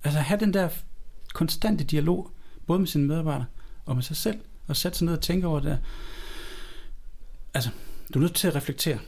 Altså 0.05 0.21
have 0.21 0.41
den 0.41 0.55
der 0.55 0.69
konstante 1.35 1.85
dialog, 1.85 2.31
både 2.67 2.79
med 2.79 2.87
sine 2.87 3.07
medarbejdere 3.07 3.47
og 3.87 3.95
med 3.95 4.03
sig 4.03 4.17
selv, 4.17 4.39
og 4.67 4.77
sætte 4.77 4.99
sig 4.99 5.05
ned 5.05 5.15
og 5.15 5.21
tænke 5.21 5.47
over 5.47 5.61
det. 5.61 5.79
Altså, 7.55 7.71
du 8.15 8.19
er 8.19 8.21
nødt 8.21 8.35
til 8.35 8.49
at 8.49 8.55
reflektere 8.55 8.99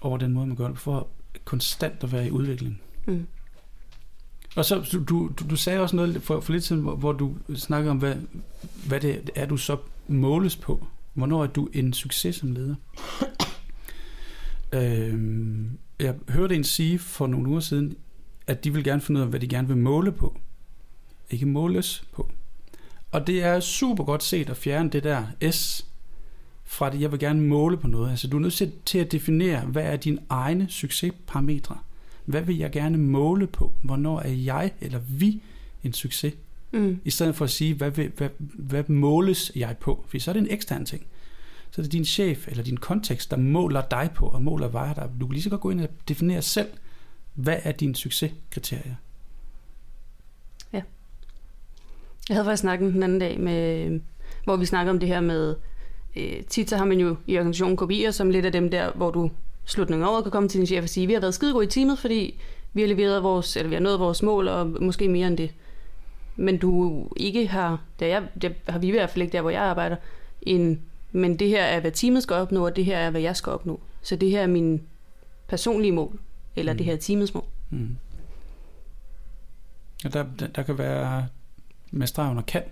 over 0.00 0.18
den 0.18 0.32
måde, 0.32 0.46
man 0.46 0.56
gør 0.56 0.68
det, 0.68 0.78
for 0.78 1.08
konstant 1.44 2.04
at 2.04 2.12
være 2.12 2.26
i 2.26 2.30
udvikling. 2.30 2.80
Mm. 3.06 3.26
Og 4.56 4.64
så, 4.64 4.86
du, 4.92 5.04
du, 5.04 5.30
du 5.50 5.56
sagde 5.56 5.80
også 5.80 5.96
noget 5.96 6.22
for, 6.22 6.40
for 6.40 6.52
lidt 6.52 6.64
siden, 6.64 6.82
hvor, 6.82 6.96
hvor 6.96 7.12
du 7.12 7.36
snakkede 7.54 7.90
om, 7.90 7.98
hvad, 7.98 8.14
hvad 8.86 9.00
det 9.00 9.30
er, 9.34 9.46
du 9.46 9.56
så 9.56 9.76
måles 10.08 10.56
på. 10.56 10.86
Hvornår 11.14 11.42
er 11.42 11.46
du 11.46 11.68
en 11.72 11.92
succes 11.92 12.36
som 12.36 12.52
leder? 12.52 12.74
øhm, 14.72 15.78
jeg 16.00 16.14
hørte 16.28 16.54
en 16.54 16.64
sige 16.64 16.98
for 16.98 17.26
nogle 17.26 17.48
uger 17.48 17.60
siden, 17.60 17.96
at 18.46 18.64
de 18.64 18.72
vil 18.72 18.84
gerne 18.84 19.00
finde 19.00 19.18
ud 19.18 19.24
af, 19.24 19.30
hvad 19.30 19.40
de 19.40 19.48
gerne 19.48 19.68
vil 19.68 19.76
måle 19.76 20.12
på. 20.12 20.38
Ikke 21.30 21.46
måles 21.46 22.04
på. 22.12 22.30
Og 23.10 23.26
det 23.26 23.42
er 23.42 23.60
super 23.60 24.04
godt 24.04 24.22
set 24.22 24.50
at 24.50 24.56
fjerne 24.56 24.90
det 24.90 25.04
der 25.04 25.26
S 25.50 25.86
fra 26.64 26.90
det, 26.90 27.00
jeg 27.00 27.12
vil 27.12 27.20
gerne 27.20 27.40
måle 27.40 27.76
på 27.76 27.86
noget. 27.86 28.10
Altså 28.10 28.28
du 28.28 28.36
er 28.36 28.40
nødt 28.40 28.72
til 28.86 28.98
at 28.98 29.12
definere, 29.12 29.60
hvad 29.60 29.82
er 29.82 29.96
dine 29.96 30.18
egne 30.28 30.66
succesparametre. 30.68 31.78
Hvad 32.24 32.42
vil 32.42 32.56
jeg 32.56 32.70
gerne 32.70 32.98
måle 32.98 33.46
på? 33.46 33.72
Hvornår 33.82 34.20
er 34.20 34.28
jeg 34.28 34.72
eller 34.80 34.98
vi 35.08 35.42
en 35.84 35.92
succes? 35.92 36.34
Mm. 36.72 37.00
I 37.04 37.10
stedet 37.10 37.34
for 37.34 37.44
at 37.44 37.50
sige, 37.50 37.74
hvad, 37.74 37.90
vil, 37.90 38.12
hvad, 38.16 38.28
hvad 38.38 38.84
måles 38.88 39.52
jeg 39.56 39.76
på? 39.80 40.04
For 40.08 40.18
så 40.18 40.30
er 40.30 40.32
det 40.32 40.40
en 40.40 40.50
ekstern 40.50 40.86
ting. 40.86 41.06
Så 41.70 41.80
er 41.80 41.82
det 41.82 41.92
din 41.92 42.04
chef 42.04 42.48
eller 42.48 42.64
din 42.64 42.76
kontekst, 42.76 43.30
der 43.30 43.36
måler 43.36 43.82
dig 43.90 44.10
på 44.14 44.26
og 44.26 44.42
måler 44.42 44.68
vejer 44.68 44.94
dig. 44.94 45.10
Du 45.20 45.26
kan 45.26 45.32
lige 45.32 45.42
så 45.42 45.50
godt 45.50 45.60
gå 45.60 45.70
ind 45.70 45.80
og 45.80 45.88
definere 46.08 46.42
selv, 46.42 46.68
hvad 47.34 47.56
er 47.62 47.72
dine 47.72 47.96
succeskriterier? 47.96 48.94
Ja. 50.72 50.82
Jeg 52.28 52.34
havde 52.34 52.44
faktisk 52.44 52.60
snakket 52.60 52.92
den 52.92 53.02
anden 53.02 53.18
dag, 53.18 53.40
med, 53.40 54.00
hvor 54.44 54.56
vi 54.56 54.66
snakkede 54.66 54.90
om 54.90 54.98
det 55.00 55.08
her 55.08 55.20
med, 55.20 55.56
øh, 56.16 56.42
tit 56.48 56.70
så 56.70 56.76
har 56.76 56.84
man 56.84 57.00
jo 57.00 57.16
i 57.26 57.38
organisationen 57.38 57.76
kopier, 57.76 58.10
som 58.10 58.30
lidt 58.30 58.46
af 58.46 58.52
dem 58.52 58.70
der, 58.70 58.92
hvor 58.92 59.10
du 59.10 59.30
slutningen 59.64 60.08
over 60.08 60.22
kan 60.22 60.30
komme 60.30 60.48
til 60.48 60.58
din 60.58 60.66
chef 60.66 60.82
og 60.82 60.88
sige, 60.88 61.06
vi 61.06 61.12
har 61.12 61.20
været 61.20 61.34
skide 61.34 61.52
gode 61.52 61.64
i 61.64 61.68
teamet, 61.68 61.98
fordi 61.98 62.40
vi 62.72 62.80
har 62.80 62.88
leveret 62.88 63.22
vores, 63.22 63.56
eller 63.56 63.68
vi 63.68 63.74
har 63.74 63.82
nået 63.82 64.00
vores 64.00 64.22
mål, 64.22 64.48
og 64.48 64.82
måske 64.82 65.08
mere 65.08 65.26
end 65.26 65.36
det. 65.36 65.54
Men 66.36 66.58
du 66.58 67.06
ikke 67.16 67.46
har, 67.46 67.82
der, 68.00 68.06
jeg, 68.06 68.22
der 68.42 68.50
har 68.68 68.78
vi 68.78 68.86
i 68.86 68.90
hvert 68.90 69.10
fald 69.10 69.22
ikke 69.22 69.32
der, 69.32 69.40
hvor 69.40 69.50
jeg 69.50 69.62
arbejder, 69.62 69.96
en, 70.42 70.82
men 71.12 71.38
det 71.38 71.48
her 71.48 71.62
er, 71.62 71.80
hvad 71.80 71.90
teamet 71.90 72.22
skal 72.22 72.36
opnå, 72.36 72.66
og 72.66 72.76
det 72.76 72.84
her 72.84 72.98
er, 72.98 73.10
hvad 73.10 73.20
jeg 73.20 73.36
skal 73.36 73.52
opnå. 73.52 73.80
Så 74.02 74.16
det 74.16 74.30
her 74.30 74.42
er 74.42 74.46
min 74.46 74.82
personlige 75.48 75.92
mål 75.92 76.20
eller 76.56 76.72
mm. 76.72 76.76
det 76.76 76.86
her 76.86 76.96
teamets 76.96 77.34
mål. 77.34 77.44
Mm. 77.70 77.96
Ja, 80.04 80.08
der, 80.08 80.24
der, 80.54 80.62
kan 80.62 80.78
være, 80.78 81.26
med 81.90 82.06
stregen 82.06 82.38
og 82.38 82.46
kan, 82.46 82.62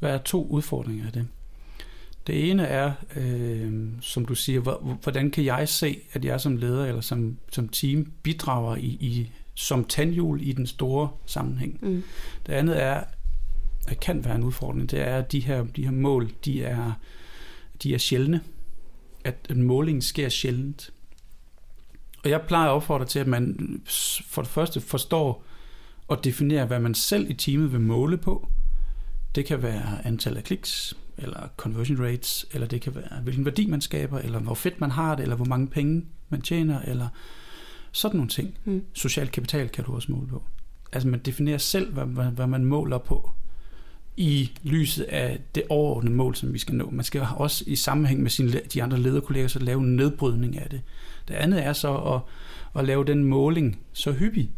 være 0.00 0.18
to 0.18 0.46
udfordringer 0.46 1.06
af 1.06 1.12
det. 1.12 1.26
Det 2.26 2.50
ene 2.50 2.66
er, 2.66 2.92
øh, 3.16 3.88
som 4.00 4.24
du 4.24 4.34
siger, 4.34 4.60
hvordan 5.02 5.30
kan 5.30 5.44
jeg 5.44 5.68
se, 5.68 6.00
at 6.12 6.24
jeg 6.24 6.40
som 6.40 6.56
leder 6.56 6.86
eller 6.86 7.00
som, 7.00 7.36
som 7.52 7.68
team 7.68 8.12
bidrager 8.22 8.76
i, 8.76 8.86
i, 8.86 9.30
som 9.54 9.84
tandhjul 9.84 10.42
i 10.42 10.52
den 10.52 10.66
store 10.66 11.08
sammenhæng. 11.26 11.78
Mm. 11.82 12.02
Det 12.46 12.52
andet 12.52 12.82
er, 12.82 13.04
det 13.88 14.00
kan 14.00 14.24
være 14.24 14.34
en 14.34 14.42
udfordring, 14.42 14.90
det 14.90 15.00
er, 15.00 15.18
at 15.18 15.32
de 15.32 15.40
her, 15.40 15.64
de 15.64 15.84
her 15.84 15.90
mål, 15.90 16.30
de 16.44 16.64
er, 16.64 16.92
de 17.82 17.94
er 17.94 17.98
sjældne. 17.98 18.40
At, 19.24 19.34
at 19.48 19.56
målingen 19.56 20.02
sker 20.02 20.28
sjældent. 20.28 20.90
Og 22.24 22.30
jeg 22.30 22.42
plejer 22.42 22.68
at 22.68 22.72
opfordre 22.72 23.04
til, 23.04 23.18
at 23.18 23.26
man 23.26 23.56
for 24.26 24.42
det 24.42 24.50
første 24.50 24.80
forstår 24.80 25.44
og 26.08 26.24
definerer, 26.24 26.66
hvad 26.66 26.80
man 26.80 26.94
selv 26.94 27.30
i 27.30 27.34
teamet 27.34 27.72
vil 27.72 27.80
måle 27.80 28.16
på. 28.16 28.48
Det 29.34 29.46
kan 29.46 29.62
være 29.62 30.06
antal 30.06 30.36
af 30.36 30.44
kliks, 30.44 30.94
eller 31.18 31.48
conversion 31.56 32.04
rates, 32.04 32.46
eller 32.52 32.66
det 32.66 32.80
kan 32.80 32.94
være, 32.94 33.20
hvilken 33.22 33.44
værdi 33.44 33.66
man 33.66 33.80
skaber, 33.80 34.18
eller 34.18 34.38
hvor 34.38 34.54
fedt 34.54 34.80
man 34.80 34.90
har 34.90 35.14
det, 35.14 35.22
eller 35.22 35.36
hvor 35.36 35.44
mange 35.44 35.66
penge 35.66 36.06
man 36.28 36.42
tjener, 36.42 36.80
eller 36.82 37.08
sådan 37.92 38.16
nogle 38.16 38.30
ting. 38.30 38.58
Mm. 38.64 38.84
Social 38.94 39.28
kapital 39.28 39.68
kan 39.68 39.84
du 39.84 39.94
også 39.94 40.12
måle 40.12 40.28
på. 40.28 40.42
Altså 40.92 41.08
man 41.08 41.20
definerer 41.20 41.58
selv, 41.58 41.92
hvad, 41.92 42.04
hvad, 42.04 42.26
hvad 42.26 42.46
man 42.46 42.64
måler 42.64 42.98
på 42.98 43.30
i 44.16 44.50
lyset 44.62 45.04
af 45.04 45.38
det 45.54 45.62
overordnede 45.68 46.14
mål, 46.14 46.34
som 46.34 46.52
vi 46.52 46.58
skal 46.58 46.74
nå. 46.74 46.90
Man 46.90 47.04
skal 47.04 47.26
også 47.36 47.64
i 47.66 47.76
sammenhæng 47.76 48.22
med 48.22 48.30
sine, 48.30 48.60
de 48.74 48.82
andre 48.82 49.00
lederkolleger 49.00 49.48
så 49.48 49.58
lave 49.58 49.80
en 49.80 49.96
nedbrydning 49.96 50.58
af 50.58 50.70
det. 50.70 50.80
Det 51.28 51.34
andet 51.34 51.64
er 51.64 51.72
så 51.72 51.96
at, 51.96 52.20
at 52.80 52.86
lave 52.86 53.04
den 53.04 53.24
måling 53.24 53.78
så 53.92 54.12
hyppig, 54.12 54.50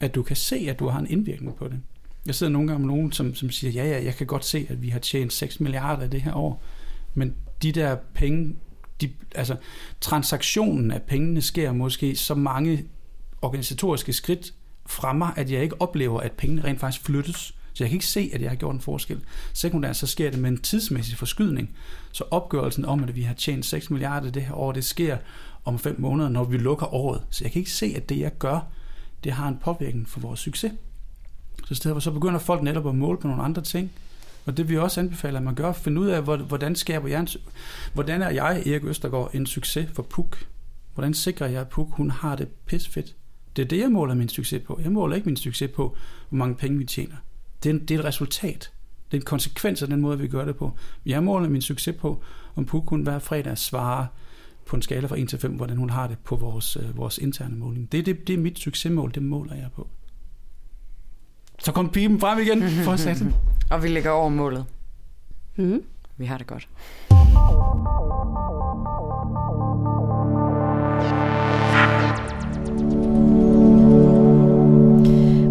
at 0.00 0.14
du 0.14 0.22
kan 0.22 0.36
se, 0.36 0.66
at 0.68 0.78
du 0.78 0.88
har 0.88 0.98
en 0.98 1.06
indvirkning 1.10 1.56
på 1.56 1.68
det. 1.68 1.80
Jeg 2.26 2.34
sidder 2.34 2.52
nogle 2.52 2.68
gange 2.68 2.86
med 2.86 2.94
nogen, 2.94 3.12
som, 3.12 3.34
som 3.34 3.50
siger, 3.50 3.70
ja, 3.70 3.88
ja, 3.88 4.04
jeg 4.04 4.14
kan 4.14 4.26
godt 4.26 4.44
se, 4.44 4.66
at 4.68 4.82
vi 4.82 4.88
har 4.88 4.98
tjent 4.98 5.32
6 5.32 5.60
milliarder 5.60 6.04
i 6.04 6.08
det 6.08 6.22
her 6.22 6.34
år, 6.34 6.62
men 7.14 7.34
de 7.62 7.72
der 7.72 7.96
penge, 8.14 8.56
de, 9.00 9.10
altså 9.34 9.56
transaktionen 10.00 10.90
af 10.90 11.02
pengene 11.02 11.42
sker 11.42 11.72
måske 11.72 12.16
så 12.16 12.34
mange 12.34 12.84
organisatoriske 13.42 14.12
skridt 14.12 14.54
fra 14.86 15.12
mig, 15.12 15.32
at 15.36 15.50
jeg 15.50 15.62
ikke 15.62 15.80
oplever, 15.80 16.20
at 16.20 16.32
pengene 16.32 16.64
rent 16.64 16.80
faktisk 16.80 17.04
flyttes. 17.04 17.55
Så 17.76 17.84
jeg 17.84 17.90
kan 17.90 17.96
ikke 17.96 18.06
se, 18.06 18.30
at 18.32 18.42
jeg 18.42 18.50
har 18.50 18.56
gjort 18.56 18.74
en 18.74 18.80
forskel. 18.80 19.20
Sekundært 19.52 19.96
så 19.96 20.06
sker 20.06 20.30
det 20.30 20.40
med 20.40 20.50
en 20.50 20.58
tidsmæssig 20.58 21.18
forskydning. 21.18 21.70
Så 22.12 22.24
opgørelsen 22.30 22.84
om, 22.84 23.04
at 23.04 23.16
vi 23.16 23.22
har 23.22 23.34
tjent 23.34 23.66
6 23.66 23.90
milliarder 23.90 24.30
det 24.30 24.42
her 24.42 24.54
år, 24.54 24.72
det 24.72 24.84
sker 24.84 25.16
om 25.64 25.78
5 25.78 26.00
måneder, 26.00 26.28
når 26.28 26.44
vi 26.44 26.56
lukker 26.56 26.94
året. 26.94 27.22
Så 27.30 27.44
jeg 27.44 27.52
kan 27.52 27.58
ikke 27.58 27.70
se, 27.70 27.92
at 27.96 28.08
det 28.08 28.18
jeg 28.18 28.38
gør, 28.38 28.60
det 29.24 29.32
har 29.32 29.48
en 29.48 29.58
påvirkning 29.64 30.08
for 30.08 30.20
vores 30.20 30.40
succes. 30.40 30.72
Så 31.64 31.72
i 31.72 31.74
stedet 31.74 31.94
for, 31.94 32.00
så 32.00 32.10
begynder 32.10 32.38
folk 32.38 32.62
netop 32.62 32.88
at 32.88 32.94
måle 32.94 33.18
på 33.18 33.28
nogle 33.28 33.42
andre 33.42 33.62
ting. 33.62 33.92
Og 34.46 34.56
det 34.56 34.68
vi 34.68 34.78
også 34.78 35.00
anbefaler, 35.00 35.38
at 35.38 35.44
man 35.44 35.54
gør, 35.54 35.72
finde 35.72 36.00
ud 36.00 36.06
af, 36.06 36.22
hvordan 36.22 36.76
skaber 36.76 37.08
jeg 37.08 37.20
en, 37.20 37.28
hvordan 37.94 38.22
er 38.22 38.30
jeg, 38.30 38.62
Erik 38.66 38.84
Østergaard, 38.84 39.34
en 39.34 39.46
succes 39.46 39.88
for 39.92 40.02
Puk? 40.02 40.46
Hvordan 40.94 41.14
sikrer 41.14 41.46
jeg, 41.46 41.60
at 41.60 41.68
Puk 41.68 41.88
hun 41.90 42.10
har 42.10 42.36
det 42.36 42.48
fedt? 42.68 43.16
Det 43.56 43.62
er 43.62 43.68
det, 43.68 43.80
jeg 43.80 43.90
måler 43.90 44.14
min 44.14 44.28
succes 44.28 44.62
på. 44.66 44.80
Jeg 44.82 44.92
måler 44.92 45.16
ikke 45.16 45.28
min 45.28 45.36
succes 45.36 45.70
på, 45.70 45.96
hvor 46.28 46.38
mange 46.38 46.54
penge 46.54 46.78
vi 46.78 46.84
tjener. 46.84 47.16
Det 47.62 47.74
er, 47.74 47.78
det 47.78 47.90
er 47.90 47.98
et 47.98 48.04
resultat. 48.04 48.70
Det 49.10 49.16
er 49.16 49.20
en 49.20 49.24
konsekvens 49.24 49.82
af 49.82 49.88
den 49.88 50.00
måde, 50.00 50.18
vi 50.18 50.28
gør 50.28 50.44
det 50.44 50.56
på. 50.56 50.72
Jeg 51.06 51.22
måler 51.22 51.48
min 51.48 51.62
succes 51.62 51.96
på, 51.96 52.22
om 52.56 52.64
Puk 52.64 52.92
hver 52.92 53.18
fredag 53.18 53.58
svarer 53.58 54.06
på 54.66 54.76
en 54.76 54.82
skala 54.82 55.06
fra 55.06 55.18
1 55.18 55.28
til 55.28 55.38
5, 55.38 55.52
hvordan 55.52 55.76
hun 55.76 55.90
har 55.90 56.06
det 56.06 56.18
på 56.18 56.36
vores, 56.36 56.76
øh, 56.76 56.96
vores 56.96 57.18
interne 57.18 57.56
måling. 57.56 57.92
Det, 57.92 58.06
det, 58.06 58.26
det 58.28 58.34
er 58.34 58.38
mit 58.38 58.58
succesmål, 58.58 59.14
det 59.14 59.22
måler 59.22 59.54
jeg 59.54 59.68
på. 59.76 59.88
Så 61.58 61.72
kom 61.72 61.90
pipen 61.90 62.20
frem 62.20 62.38
igen 62.38 62.62
for 62.84 62.92
at 62.92 63.00
sætte 63.00 63.34
Og 63.70 63.82
vi 63.82 63.88
ligger 63.88 64.10
over 64.10 64.28
målet. 64.28 64.64
Mm. 65.56 65.82
Vi 66.16 66.24
har 66.24 66.38
det 66.38 66.46
godt. 66.46 66.68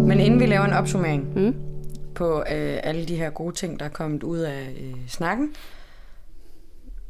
Men 0.06 0.20
inden 0.20 0.40
vi 0.40 0.46
laver 0.46 0.64
en 0.64 0.72
opsummering 0.72 1.32
Mm. 1.36 1.65
På 2.16 2.38
øh, 2.38 2.78
alle 2.82 3.04
de 3.08 3.16
her 3.16 3.30
gode 3.30 3.54
ting, 3.54 3.80
der 3.80 3.84
er 3.86 3.90
kommet 3.90 4.22
ud 4.22 4.38
af 4.38 4.74
øh, 4.80 4.94
snakken, 5.08 5.54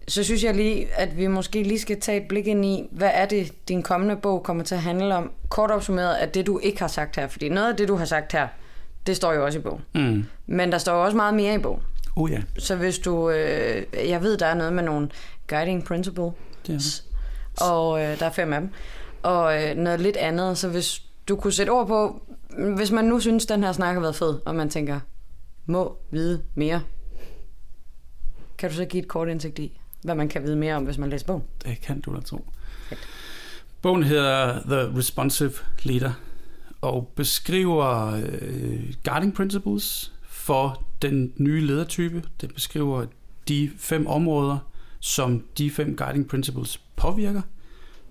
så 0.09 0.25
synes 0.25 0.45
jeg 0.45 0.55
lige, 0.55 0.89
at 0.95 1.17
vi 1.17 1.27
måske 1.27 1.63
lige 1.63 1.79
skal 1.81 2.01
tage 2.01 2.23
et 2.23 2.29
blik 2.29 2.47
ind 2.47 2.65
i, 2.65 2.89
hvad 2.91 3.11
er 3.15 3.27
det, 3.27 3.53
din 3.69 3.83
kommende 3.83 4.17
bog 4.17 4.43
kommer 4.43 4.65
til 4.65 4.75
at 4.75 4.81
handle 4.81 5.15
om? 5.15 5.33
Kort 5.49 5.71
opsummeret 5.71 6.15
af 6.15 6.29
det, 6.29 6.47
du 6.47 6.59
ikke 6.59 6.81
har 6.81 6.89
sagt 6.89 7.17
her. 7.17 7.29
Fordi 7.29 7.49
noget 7.49 7.71
af 7.71 7.77
det, 7.77 7.89
du 7.89 7.97
har 7.97 8.05
sagt 8.05 8.33
her, 8.33 8.49
det 9.07 9.17
står 9.17 9.33
jo 9.33 9.45
også 9.45 9.59
i 9.59 9.63
bogen. 9.63 9.83
Mm. 9.95 10.25
Men 10.47 10.73
der 10.73 10.79
står 10.79 10.95
jo 10.95 11.05
også 11.05 11.17
meget 11.17 11.35
mere 11.35 11.55
i 11.55 11.59
bogen. 11.59 11.83
Oh 12.17 12.31
ja, 12.31 12.43
Så 12.59 12.77
hvis 12.77 12.99
du... 12.99 13.31
Øh, 13.31 13.83
jeg 14.09 14.23
ved, 14.23 14.37
der 14.37 14.47
er 14.47 14.55
noget 14.55 14.73
med 14.73 14.83
nogle 14.83 15.09
guiding 15.49 15.85
principles, 15.85 16.33
det. 16.67 17.05
og 17.61 18.03
øh, 18.03 18.19
der 18.19 18.27
er 18.27 18.31
fem 18.31 18.53
af 18.53 18.61
dem. 18.61 18.71
Og 19.23 19.63
øh, 19.65 19.77
noget 19.77 20.01
lidt 20.01 20.17
andet, 20.17 20.59
så 20.59 20.69
hvis 20.69 21.03
du 21.29 21.37
kunne 21.37 21.53
sætte 21.53 21.71
ord 21.71 21.87
på, 21.87 22.23
hvis 22.77 22.91
man 22.91 23.05
nu 23.05 23.21
synes, 23.21 23.47
den 23.47 23.63
her 23.63 23.73
snak 23.73 23.95
har 23.95 24.01
været 24.01 24.17
fed, 24.17 24.39
og 24.47 24.55
man 24.55 24.71
tænker, 24.71 25.01
må 25.67 25.99
vide 26.11 26.43
mere, 26.55 26.83
kan 28.59 28.71
du 28.71 28.77
så 28.77 28.85
give 28.85 29.03
et 29.03 29.09
kort 29.09 29.29
indsigt 29.29 29.59
i, 29.59 29.81
hvad 30.03 30.15
man 30.15 30.29
kan 30.29 30.43
vide 30.43 30.57
mere 30.57 30.75
om, 30.75 30.85
hvis 30.85 30.99
man 30.99 31.11
læser 31.11 31.27
bogen? 31.27 31.43
Det 31.65 31.81
kan 31.81 32.01
du 32.01 32.15
da 32.15 32.21
tro. 32.21 32.45
Bogen 33.83 34.03
hedder 34.03 34.63
The 34.63 34.99
Responsive 34.99 35.53
Leader 35.83 36.13
og 36.81 37.13
beskriver 37.17 38.13
øh, 38.13 38.95
guiding 39.05 39.35
principles 39.35 40.13
for 40.23 40.85
den 41.03 41.33
nye 41.37 41.67
ledertype. 41.67 42.23
Den 42.41 42.51
beskriver 42.55 43.07
de 43.49 43.71
fem 43.79 44.07
områder, 44.07 44.59
som 45.01 45.45
de 45.59 45.71
fem 45.71 45.97
guiding 45.97 46.29
principles 46.29 46.81
påvirker. 46.97 47.43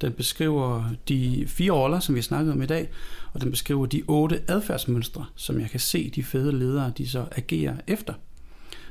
Den 0.02 0.12
beskriver 0.12 0.90
de 1.08 1.46
fire 1.48 1.72
roller, 1.72 2.00
som 2.00 2.16
vi 2.16 2.20
har 2.20 2.24
snakket 2.24 2.54
om 2.54 2.62
i 2.62 2.66
dag, 2.66 2.90
og 3.34 3.42
den 3.42 3.52
beskriver 3.52 3.86
de 3.86 4.04
otte 4.08 4.42
adfærdsmønstre, 4.48 5.26
som 5.36 5.60
jeg 5.60 5.70
kan 5.70 5.80
se 5.80 6.12
de 6.16 6.24
fede 6.24 6.60
ledere, 6.60 6.92
de 6.98 7.10
så 7.10 7.26
agerer 7.32 7.76
efter. 7.88 8.14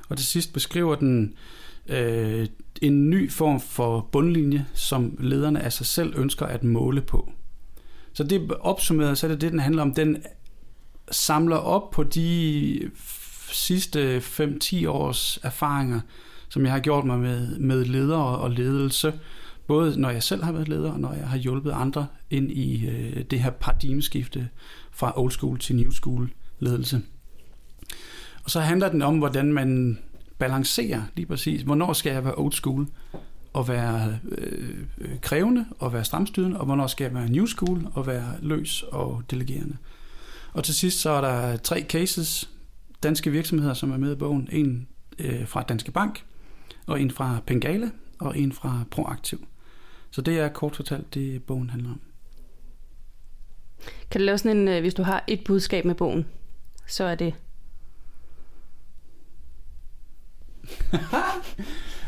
Og 0.09 0.17
til 0.17 0.27
sidst 0.27 0.53
beskriver 0.53 0.95
den 0.95 1.35
øh, 1.89 2.47
en 2.83 3.11
ny 3.11 3.31
form 3.31 3.61
for 3.61 4.09
bundlinje, 4.13 4.67
som 4.75 5.17
lederne 5.21 5.61
af 5.61 5.73
sig 5.73 5.87
selv 5.87 6.15
ønsker 6.17 6.47
at 6.47 6.65
måle 6.65 7.01
på. 7.01 7.33
Så 8.13 8.25
det 8.25 8.51
opsummeret, 8.61 9.19
så 9.19 9.27
er 9.27 9.31
det 9.31 9.41
det, 9.41 9.53
den 9.53 9.61
handler 9.61 9.83
om. 9.83 9.95
Den 9.95 10.23
samler 11.11 11.57
op 11.57 11.91
på 11.91 12.03
de 12.03 12.91
sidste 13.53 14.19
5-10 14.19 14.89
års 14.89 15.39
erfaringer, 15.43 16.01
som 16.49 16.65
jeg 16.65 16.73
har 16.73 16.81
gjort 16.81 17.05
mig 17.05 17.19
med, 17.19 17.59
med 17.59 17.85
ledere 17.85 18.39
og 18.39 18.51
ledelse. 18.51 19.13
Både 19.67 20.01
når 20.01 20.11
jeg 20.11 20.23
selv 20.23 20.45
har 20.45 20.53
været 20.53 20.69
leder, 20.69 20.93
og 20.93 21.01
når 21.01 21.13
jeg 21.13 21.29
har 21.29 21.37
hjulpet 21.37 21.73
andre 21.73 22.07
ind 22.31 22.51
i 22.51 22.87
øh, 22.87 23.25
det 23.31 23.41
her 23.41 23.51
paradigmeskifte 23.51 24.49
fra 24.93 25.13
old 25.21 25.31
school 25.31 25.59
til 25.59 25.77
new 25.77 25.91
school 25.91 26.31
ledelse. 26.59 27.03
Og 28.45 28.51
så 28.51 28.61
handler 28.61 28.89
den 28.89 29.03
om, 29.03 29.19
hvordan 29.19 29.53
man 29.53 29.99
balancerer 30.39 31.03
lige 31.17 31.27
præcis. 31.27 31.63
Hvornår 31.63 31.93
skal 31.93 32.13
jeg 32.13 32.25
være 32.25 32.35
old 32.37 32.53
school 32.53 32.89
og 33.53 33.69
være 33.69 34.19
øh, 34.29 34.79
øh 34.99 35.21
krævende 35.21 35.67
og 35.79 35.93
være 35.93 36.05
stramstyrende, 36.05 36.61
og 36.61 36.67
hvornår 36.67 36.87
skal 36.87 37.05
jeg 37.05 37.15
være 37.15 37.29
new 37.29 37.47
school 37.47 37.87
og 37.95 38.07
være 38.07 38.33
løs 38.43 38.83
og 38.83 39.23
delegerende. 39.31 39.77
Og 40.53 40.65
til 40.65 40.75
sidst 40.75 41.01
så 41.01 41.11
er 41.11 41.21
der 41.21 41.57
tre 41.57 41.85
cases, 41.89 42.51
danske 43.03 43.31
virksomheder, 43.31 43.75
som 43.75 43.93
er 43.93 43.97
med 43.97 44.13
i 44.13 44.17
bogen. 44.17 44.49
En 44.53 44.87
øh, 45.19 45.47
fra 45.47 45.63
Danske 45.63 45.93
Bank, 45.93 46.25
og 46.87 47.01
en 47.01 47.11
fra 47.11 47.39
Pengale, 47.47 47.93
og 48.19 48.39
en 48.39 48.53
fra 48.53 48.85
Proaktiv. 48.91 49.47
Så 50.15 50.21
det 50.21 50.39
er 50.39 50.49
kort 50.49 50.77
fortalt 50.77 51.15
det, 51.15 51.45
bogen 51.45 51.71
handler 51.71 51.91
om. 51.91 52.01
Kan 54.11 54.21
du 54.21 54.25
lave 54.25 54.39
sådan 54.39 54.57
en, 54.57 54.69
øh, 54.69 54.81
hvis 54.81 54.95
du 54.95 55.03
har 55.03 55.25
et 55.27 55.45
budskab 55.45 55.85
med 55.85 55.95
bogen, 55.95 56.27
så 56.87 57.05
er 57.05 57.15
det... 57.15 57.35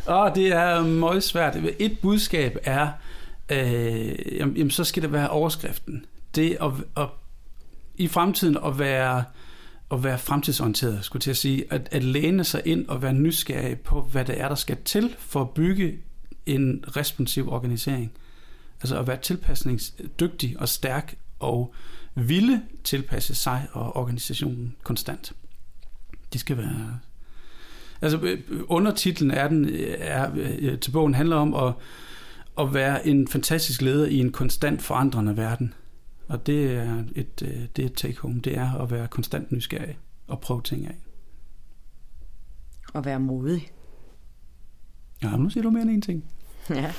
Åh, 0.08 0.34
det 0.34 0.52
er 0.52 0.82
meget 0.82 1.22
svært. 1.22 1.56
Et 1.78 1.98
budskab 2.02 2.58
er, 2.64 2.88
øh, 3.52 4.36
jamen, 4.36 4.70
så 4.70 4.84
skal 4.84 5.02
det 5.02 5.12
være 5.12 5.30
overskriften. 5.30 6.04
Det 6.34 6.56
at, 6.60 6.72
at 6.96 7.08
i 7.94 8.08
fremtiden 8.08 8.58
at 8.64 8.78
være, 8.78 9.24
at 9.90 10.04
være 10.04 10.18
fremtidsorienteret, 10.18 11.04
skulle 11.04 11.20
til 11.20 11.30
at 11.30 11.36
sige, 11.36 11.64
at, 11.70 11.88
at 11.90 12.04
læne 12.04 12.44
sig 12.44 12.62
ind 12.64 12.88
og 12.88 13.02
være 13.02 13.12
nysgerrig 13.12 13.80
på, 13.80 14.02
hvad 14.02 14.24
det 14.24 14.40
er, 14.40 14.48
der 14.48 14.54
skal 14.54 14.76
til 14.84 15.14
for 15.18 15.40
at 15.40 15.50
bygge 15.50 15.98
en 16.46 16.84
responsiv 16.96 17.48
organisering. 17.48 18.12
Altså 18.80 18.98
at 18.98 19.06
være 19.06 19.16
tilpasningsdygtig 19.16 20.60
og 20.60 20.68
stærk 20.68 21.18
og 21.38 21.74
ville 22.14 22.62
tilpasse 22.84 23.34
sig 23.34 23.68
og 23.72 23.96
organisationen 23.96 24.76
konstant. 24.82 25.32
Det 26.32 26.40
skal 26.40 26.56
være 26.56 26.98
Altså 28.02 28.20
øh, 28.22 28.40
undertitlen 28.68 29.30
er 29.30 29.48
den 29.48 29.70
er, 29.98 30.30
øh, 30.34 30.78
til 30.78 30.90
bogen 30.90 31.14
handler 31.14 31.36
om 31.36 31.54
at, 31.54 31.74
at 32.58 32.74
være 32.74 33.06
en 33.06 33.28
fantastisk 33.28 33.82
leder 33.82 34.06
i 34.06 34.18
en 34.18 34.32
konstant 34.32 34.82
forandrende 34.82 35.36
verden. 35.36 35.74
Og 36.28 36.46
det 36.46 36.72
er 36.72 37.04
et, 37.14 37.42
øh, 37.42 37.62
det 37.76 37.82
er 37.82 37.86
et 37.86 37.94
take 37.94 38.20
home. 38.20 38.40
Det 38.40 38.58
er 38.58 38.72
at 38.72 38.90
være 38.90 39.08
konstant 39.08 39.52
nysgerrig 39.52 39.98
og 40.26 40.40
prøve 40.40 40.62
ting 40.62 40.86
af. 40.86 40.96
Og 42.94 43.04
være 43.04 43.20
modig. 43.20 43.70
Ja, 45.22 45.36
nu 45.36 45.50
siger 45.50 45.62
du 45.62 45.70
mere 45.70 45.82
end 45.82 45.90
en 45.90 46.02
ting. 46.02 46.24
Ja. 46.70 46.92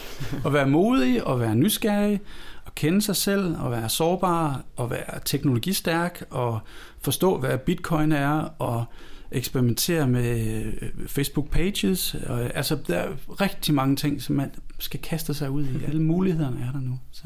At 0.46 0.54
være 0.54 0.68
modig, 0.68 1.24
og 1.24 1.40
være 1.40 1.56
nysgerrig, 1.56 2.22
og 2.66 2.76
kende 2.76 3.02
sig 3.02 3.16
selv, 3.16 3.56
og 3.60 3.72
være 3.72 3.90
sårbar, 3.90 4.64
og 4.76 4.90
være 4.90 5.20
teknologistærk, 5.26 6.24
og 6.30 6.60
forstå, 7.02 7.38
hvad 7.38 7.58
bitcoin 7.58 8.12
er, 8.12 8.50
og 8.60 8.86
eksperimentere 9.32 10.08
med 10.08 10.64
øh, 10.82 11.08
Facebook 11.08 11.50
pages. 11.50 12.16
Og, 12.16 12.56
altså, 12.56 12.78
der 12.88 12.96
er 12.96 13.10
rigtig 13.42 13.74
mange 13.74 13.96
ting, 13.96 14.22
som 14.22 14.36
man 14.36 14.52
skal 14.80 15.00
kaste 15.00 15.34
sig 15.34 15.50
ud 15.50 15.66
i. 15.66 15.84
Alle 15.88 16.02
mulighederne 16.02 16.66
er 16.68 16.72
der 16.72 16.80
nu. 16.80 17.00
Så. 17.12 17.24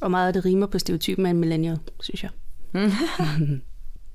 Og 0.00 0.10
meget 0.10 0.26
af 0.26 0.32
det 0.32 0.44
rimer 0.44 0.66
på 0.66 0.78
stereotypen 0.78 1.26
af 1.26 1.30
en 1.30 1.36
millennial, 1.38 1.78
synes 2.00 2.22
jeg. 2.22 2.30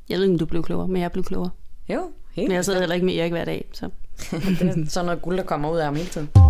jeg 0.10 0.18
ved 0.18 0.24
ikke, 0.24 0.34
om 0.34 0.40
du 0.40 0.46
blev 0.46 0.64
klogere, 0.64 0.88
men 0.88 1.02
jeg 1.02 1.12
blev 1.12 1.24
klogere. 1.24 1.50
Jo, 1.90 2.12
helt 2.32 2.48
Men 2.48 2.56
jeg 2.56 2.66
sidder 2.66 2.80
heller 2.80 2.96
ikke 2.96 3.06
med 3.06 3.16
Erik 3.16 3.32
hver 3.32 3.46
dag, 3.46 3.70
så... 3.74 3.90
det 4.32 4.62
er 4.62 4.86
sådan 4.88 5.06
noget 5.06 5.22
guld, 5.22 5.38
der 5.38 5.44
kommer 5.44 5.72
ud 5.72 5.78
af 5.78 5.86
ham 5.86 5.96
hele 5.96 6.10
tiden. 6.10 6.47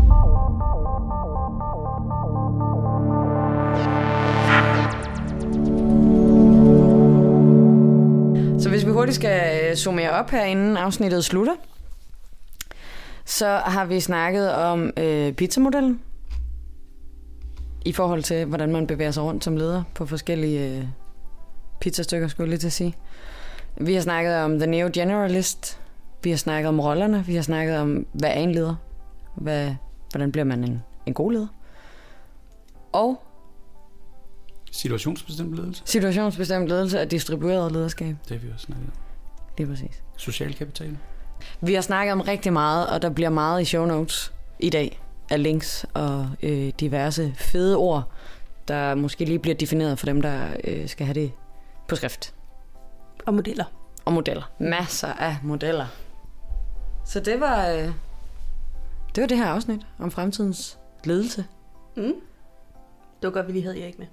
Hurtigt 8.97 9.15
skal 9.15 9.69
øh, 9.69 9.75
summere 9.75 10.11
op 10.11 10.29
her, 10.29 10.43
inden 10.43 10.77
afsnittet 10.77 11.25
slutter, 11.25 11.53
så 13.25 13.47
har 13.47 13.85
vi 13.85 13.99
snakket 13.99 14.53
om 14.53 14.91
øh, 14.97 15.33
pizzamodellen. 15.33 16.01
I 17.85 17.91
forhold 17.93 18.23
til, 18.23 18.45
hvordan 18.45 18.71
man 18.71 18.87
bevæger 18.87 19.11
sig 19.11 19.23
rundt 19.23 19.43
som 19.43 19.57
leder 19.57 19.83
på 19.95 20.05
forskellige 20.05 20.77
øh, 20.77 20.83
pizzastykker, 21.79 22.27
skulle 22.27 22.45
jeg 22.45 22.49
lige 22.49 22.59
til 22.59 22.67
at 22.67 22.73
sige. 22.73 22.95
Vi 23.77 23.93
har 23.93 24.01
snakket 24.01 24.35
om 24.35 24.59
The 24.59 24.67
Neo 24.67 24.89
Generalist, 24.93 25.79
vi 26.23 26.29
har 26.29 26.37
snakket 26.37 26.69
om 26.69 26.79
rollerne, 26.79 27.25
vi 27.25 27.35
har 27.35 27.41
snakket 27.41 27.77
om, 27.77 28.05
hvad 28.13 28.29
er 28.29 28.33
en 28.33 28.51
leder, 28.51 28.75
hvad, 29.35 29.75
hvordan 30.11 30.31
bliver 30.31 30.45
man 30.45 30.63
en, 30.63 30.83
en 31.05 31.13
god 31.13 31.31
leder, 31.31 31.47
og 32.91 33.21
Situationsbestemt 34.71 35.55
ledelse, 35.55 35.81
situationsbestemt 35.85 36.67
ledelse 36.67 37.01
og 37.01 37.11
distribueret 37.11 37.71
lederskab. 37.71 38.15
det 38.29 38.39
har 38.39 38.47
vi 38.47 38.53
også 38.53 38.65
snakket 38.65 38.87
om. 38.87 38.93
Lige 39.57 39.67
præcis. 39.67 40.03
Social 40.17 40.53
kapital. 40.53 40.97
Vi 41.61 41.73
har 41.73 41.81
snakket 41.81 42.11
om 42.13 42.21
rigtig 42.21 42.53
meget, 42.53 42.87
og 42.87 43.01
der 43.01 43.09
bliver 43.09 43.29
meget 43.29 43.61
i 43.61 43.65
show 43.65 43.85
notes 43.85 44.33
i 44.59 44.69
dag 44.69 45.01
af 45.29 45.43
links 45.43 45.85
og 45.93 46.29
øh, 46.43 46.71
diverse 46.79 47.33
fede 47.37 47.75
ord, 47.77 48.11
der 48.67 48.95
måske 48.95 49.25
lige 49.25 49.39
bliver 49.39 49.55
defineret 49.55 49.99
for 49.99 50.05
dem, 50.05 50.21
der 50.21 50.47
øh, 50.63 50.87
skal 50.87 51.05
have 51.05 51.13
det 51.13 51.31
på 51.87 51.95
skrift. 51.95 52.33
Og 53.25 53.33
modeller. 53.33 53.65
Og 54.05 54.13
modeller. 54.13 54.51
Masser 54.59 55.07
af 55.07 55.37
modeller. 55.43 55.85
Så 57.05 57.19
det 57.19 57.39
var, 57.39 57.67
øh, 57.67 57.91
det 59.15 59.21
var 59.21 59.27
det 59.27 59.37
her 59.37 59.45
afsnit 59.45 59.81
om 59.99 60.11
fremtidens 60.11 60.79
ledelse. 61.03 61.45
Mm. 61.95 62.03
Det 63.21 63.27
var 63.27 63.29
godt, 63.29 63.47
vi 63.47 63.51
lige 63.51 63.63
havde 63.63 63.81
Erik 63.83 63.99
med. 63.99 64.07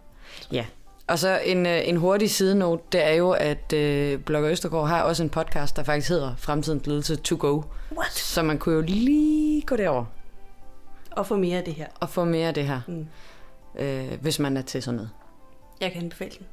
Og 1.06 1.18
så 1.18 1.40
en, 1.44 1.66
øh, 1.66 1.88
en 1.88 1.96
hurtig 1.96 2.30
sidenote, 2.30 2.82
det 2.92 3.04
er 3.06 3.12
jo, 3.12 3.30
at 3.30 3.72
øh, 3.72 4.18
Blogger 4.20 4.50
Østergaard 4.50 4.88
har 4.88 5.02
også 5.02 5.22
en 5.22 5.30
podcast, 5.30 5.76
der 5.76 5.82
faktisk 5.82 6.08
hedder 6.08 6.34
Fremtidens 6.38 6.86
Ledelse 6.86 7.16
To 7.16 7.36
Go. 7.38 7.62
What? 7.96 8.12
Så 8.12 8.42
man 8.42 8.58
kunne 8.58 8.74
jo 8.74 8.80
lige 8.80 9.62
gå 9.62 9.76
derover 9.76 10.04
Og 11.10 11.26
få 11.26 11.36
mere 11.36 11.58
af 11.58 11.64
det 11.64 11.74
her. 11.74 11.86
og 12.00 12.08
få 12.10 12.24
mere 12.24 12.48
af 12.48 12.54
det 12.54 12.64
her, 12.66 12.80
Mm. 12.88 13.06
øh, 13.78 14.12
hvis 14.20 14.38
man 14.38 14.56
er 14.56 14.62
til 14.62 14.82
sådan 14.82 14.96
noget. 14.96 15.10
Jeg 15.80 15.92
kan 15.92 16.02
anbefale 16.02 16.30
den. 16.38 16.46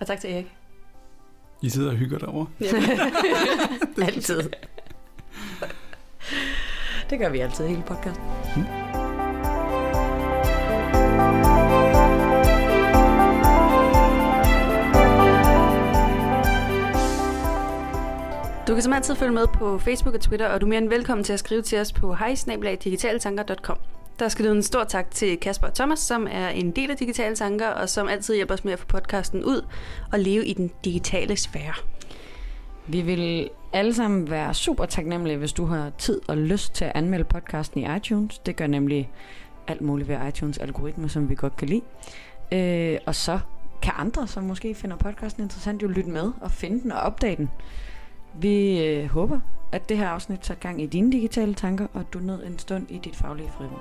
Og 0.00 0.06
tak 0.06 0.20
til 0.20 0.32
Erik. 0.34 0.46
I 1.62 1.68
sidder 1.68 1.90
og 1.90 1.96
hygger 1.96 2.18
derovre. 2.18 2.46
Altid. 4.06 4.42
det 7.10 7.18
gør 7.18 7.28
vi 7.28 7.38
altid 7.40 7.66
hele 7.66 7.82
podcasten. 7.86 8.85
Du 18.68 18.74
kan 18.74 18.82
som 18.82 18.92
altid 18.92 19.14
følge 19.14 19.32
med 19.32 19.46
på 19.46 19.78
Facebook 19.78 20.14
og 20.14 20.20
Twitter, 20.20 20.48
og 20.48 20.60
du 20.60 20.66
er 20.66 20.68
mere 20.68 20.78
end 20.78 20.88
velkommen 20.88 21.24
til 21.24 21.32
at 21.32 21.38
skrive 21.38 21.62
til 21.62 21.78
os 21.78 21.92
på 21.92 22.14
hejsnabelagdigitaletanker.com. 22.14 23.76
Der 24.18 24.28
skal 24.28 24.44
lyde 24.44 24.56
en 24.56 24.62
stor 24.62 24.84
tak 24.84 25.10
til 25.10 25.36
Kasper 25.36 25.66
og 25.66 25.74
Thomas, 25.74 25.98
som 25.98 26.26
er 26.30 26.48
en 26.48 26.70
del 26.70 26.90
af 26.90 26.96
Digitale 26.96 27.36
Tanker, 27.36 27.66
og 27.68 27.88
som 27.88 28.08
altid 28.08 28.34
hjælper 28.34 28.54
os 28.54 28.64
med 28.64 28.72
at 28.72 28.78
få 28.78 28.86
podcasten 28.86 29.44
ud 29.44 29.66
og 30.12 30.18
leve 30.20 30.46
i 30.46 30.52
den 30.52 30.70
digitale 30.84 31.36
sfære. 31.36 31.72
Vi 32.86 33.00
vil 33.00 33.50
alle 33.72 33.94
sammen 33.94 34.30
være 34.30 34.54
super 34.54 34.84
taknemmelige, 34.84 35.36
hvis 35.36 35.52
du 35.52 35.66
har 35.66 35.90
tid 35.98 36.20
og 36.28 36.36
lyst 36.36 36.74
til 36.74 36.84
at 36.84 36.92
anmelde 36.94 37.24
podcasten 37.24 37.80
i 37.80 37.96
iTunes. 37.96 38.38
Det 38.38 38.56
gør 38.56 38.66
nemlig 38.66 39.10
alt 39.66 39.80
muligt 39.80 40.08
ved 40.08 40.16
iTunes 40.28 40.58
algoritme, 40.58 41.08
som 41.08 41.28
vi 41.28 41.34
godt 41.34 41.56
kan 41.56 41.68
lide. 41.68 41.82
Øh, 42.52 42.98
og 43.06 43.14
så 43.14 43.38
kan 43.82 43.92
andre, 43.96 44.26
som 44.26 44.42
måske 44.42 44.74
finder 44.74 44.96
podcasten 44.96 45.42
interessant, 45.42 45.82
jo 45.82 45.88
lytte 45.88 46.10
med 46.10 46.32
og 46.40 46.50
finde 46.50 46.82
den 46.82 46.92
og 46.92 46.98
opdage 47.00 47.36
den. 47.36 47.50
Vi 48.40 48.84
øh, 48.84 49.10
håber, 49.10 49.40
at 49.72 49.88
det 49.88 49.98
her 49.98 50.08
afsnit 50.08 50.40
tager 50.40 50.60
gang 50.60 50.82
i 50.82 50.86
dine 50.86 51.12
digitale 51.12 51.54
tanker, 51.54 51.86
og 51.92 52.00
at 52.00 52.12
du 52.12 52.18
nød 52.18 52.46
en 52.46 52.58
stund 52.58 52.86
i 52.90 52.98
dit 52.98 53.16
faglige 53.16 53.48
frirum. 53.48 53.80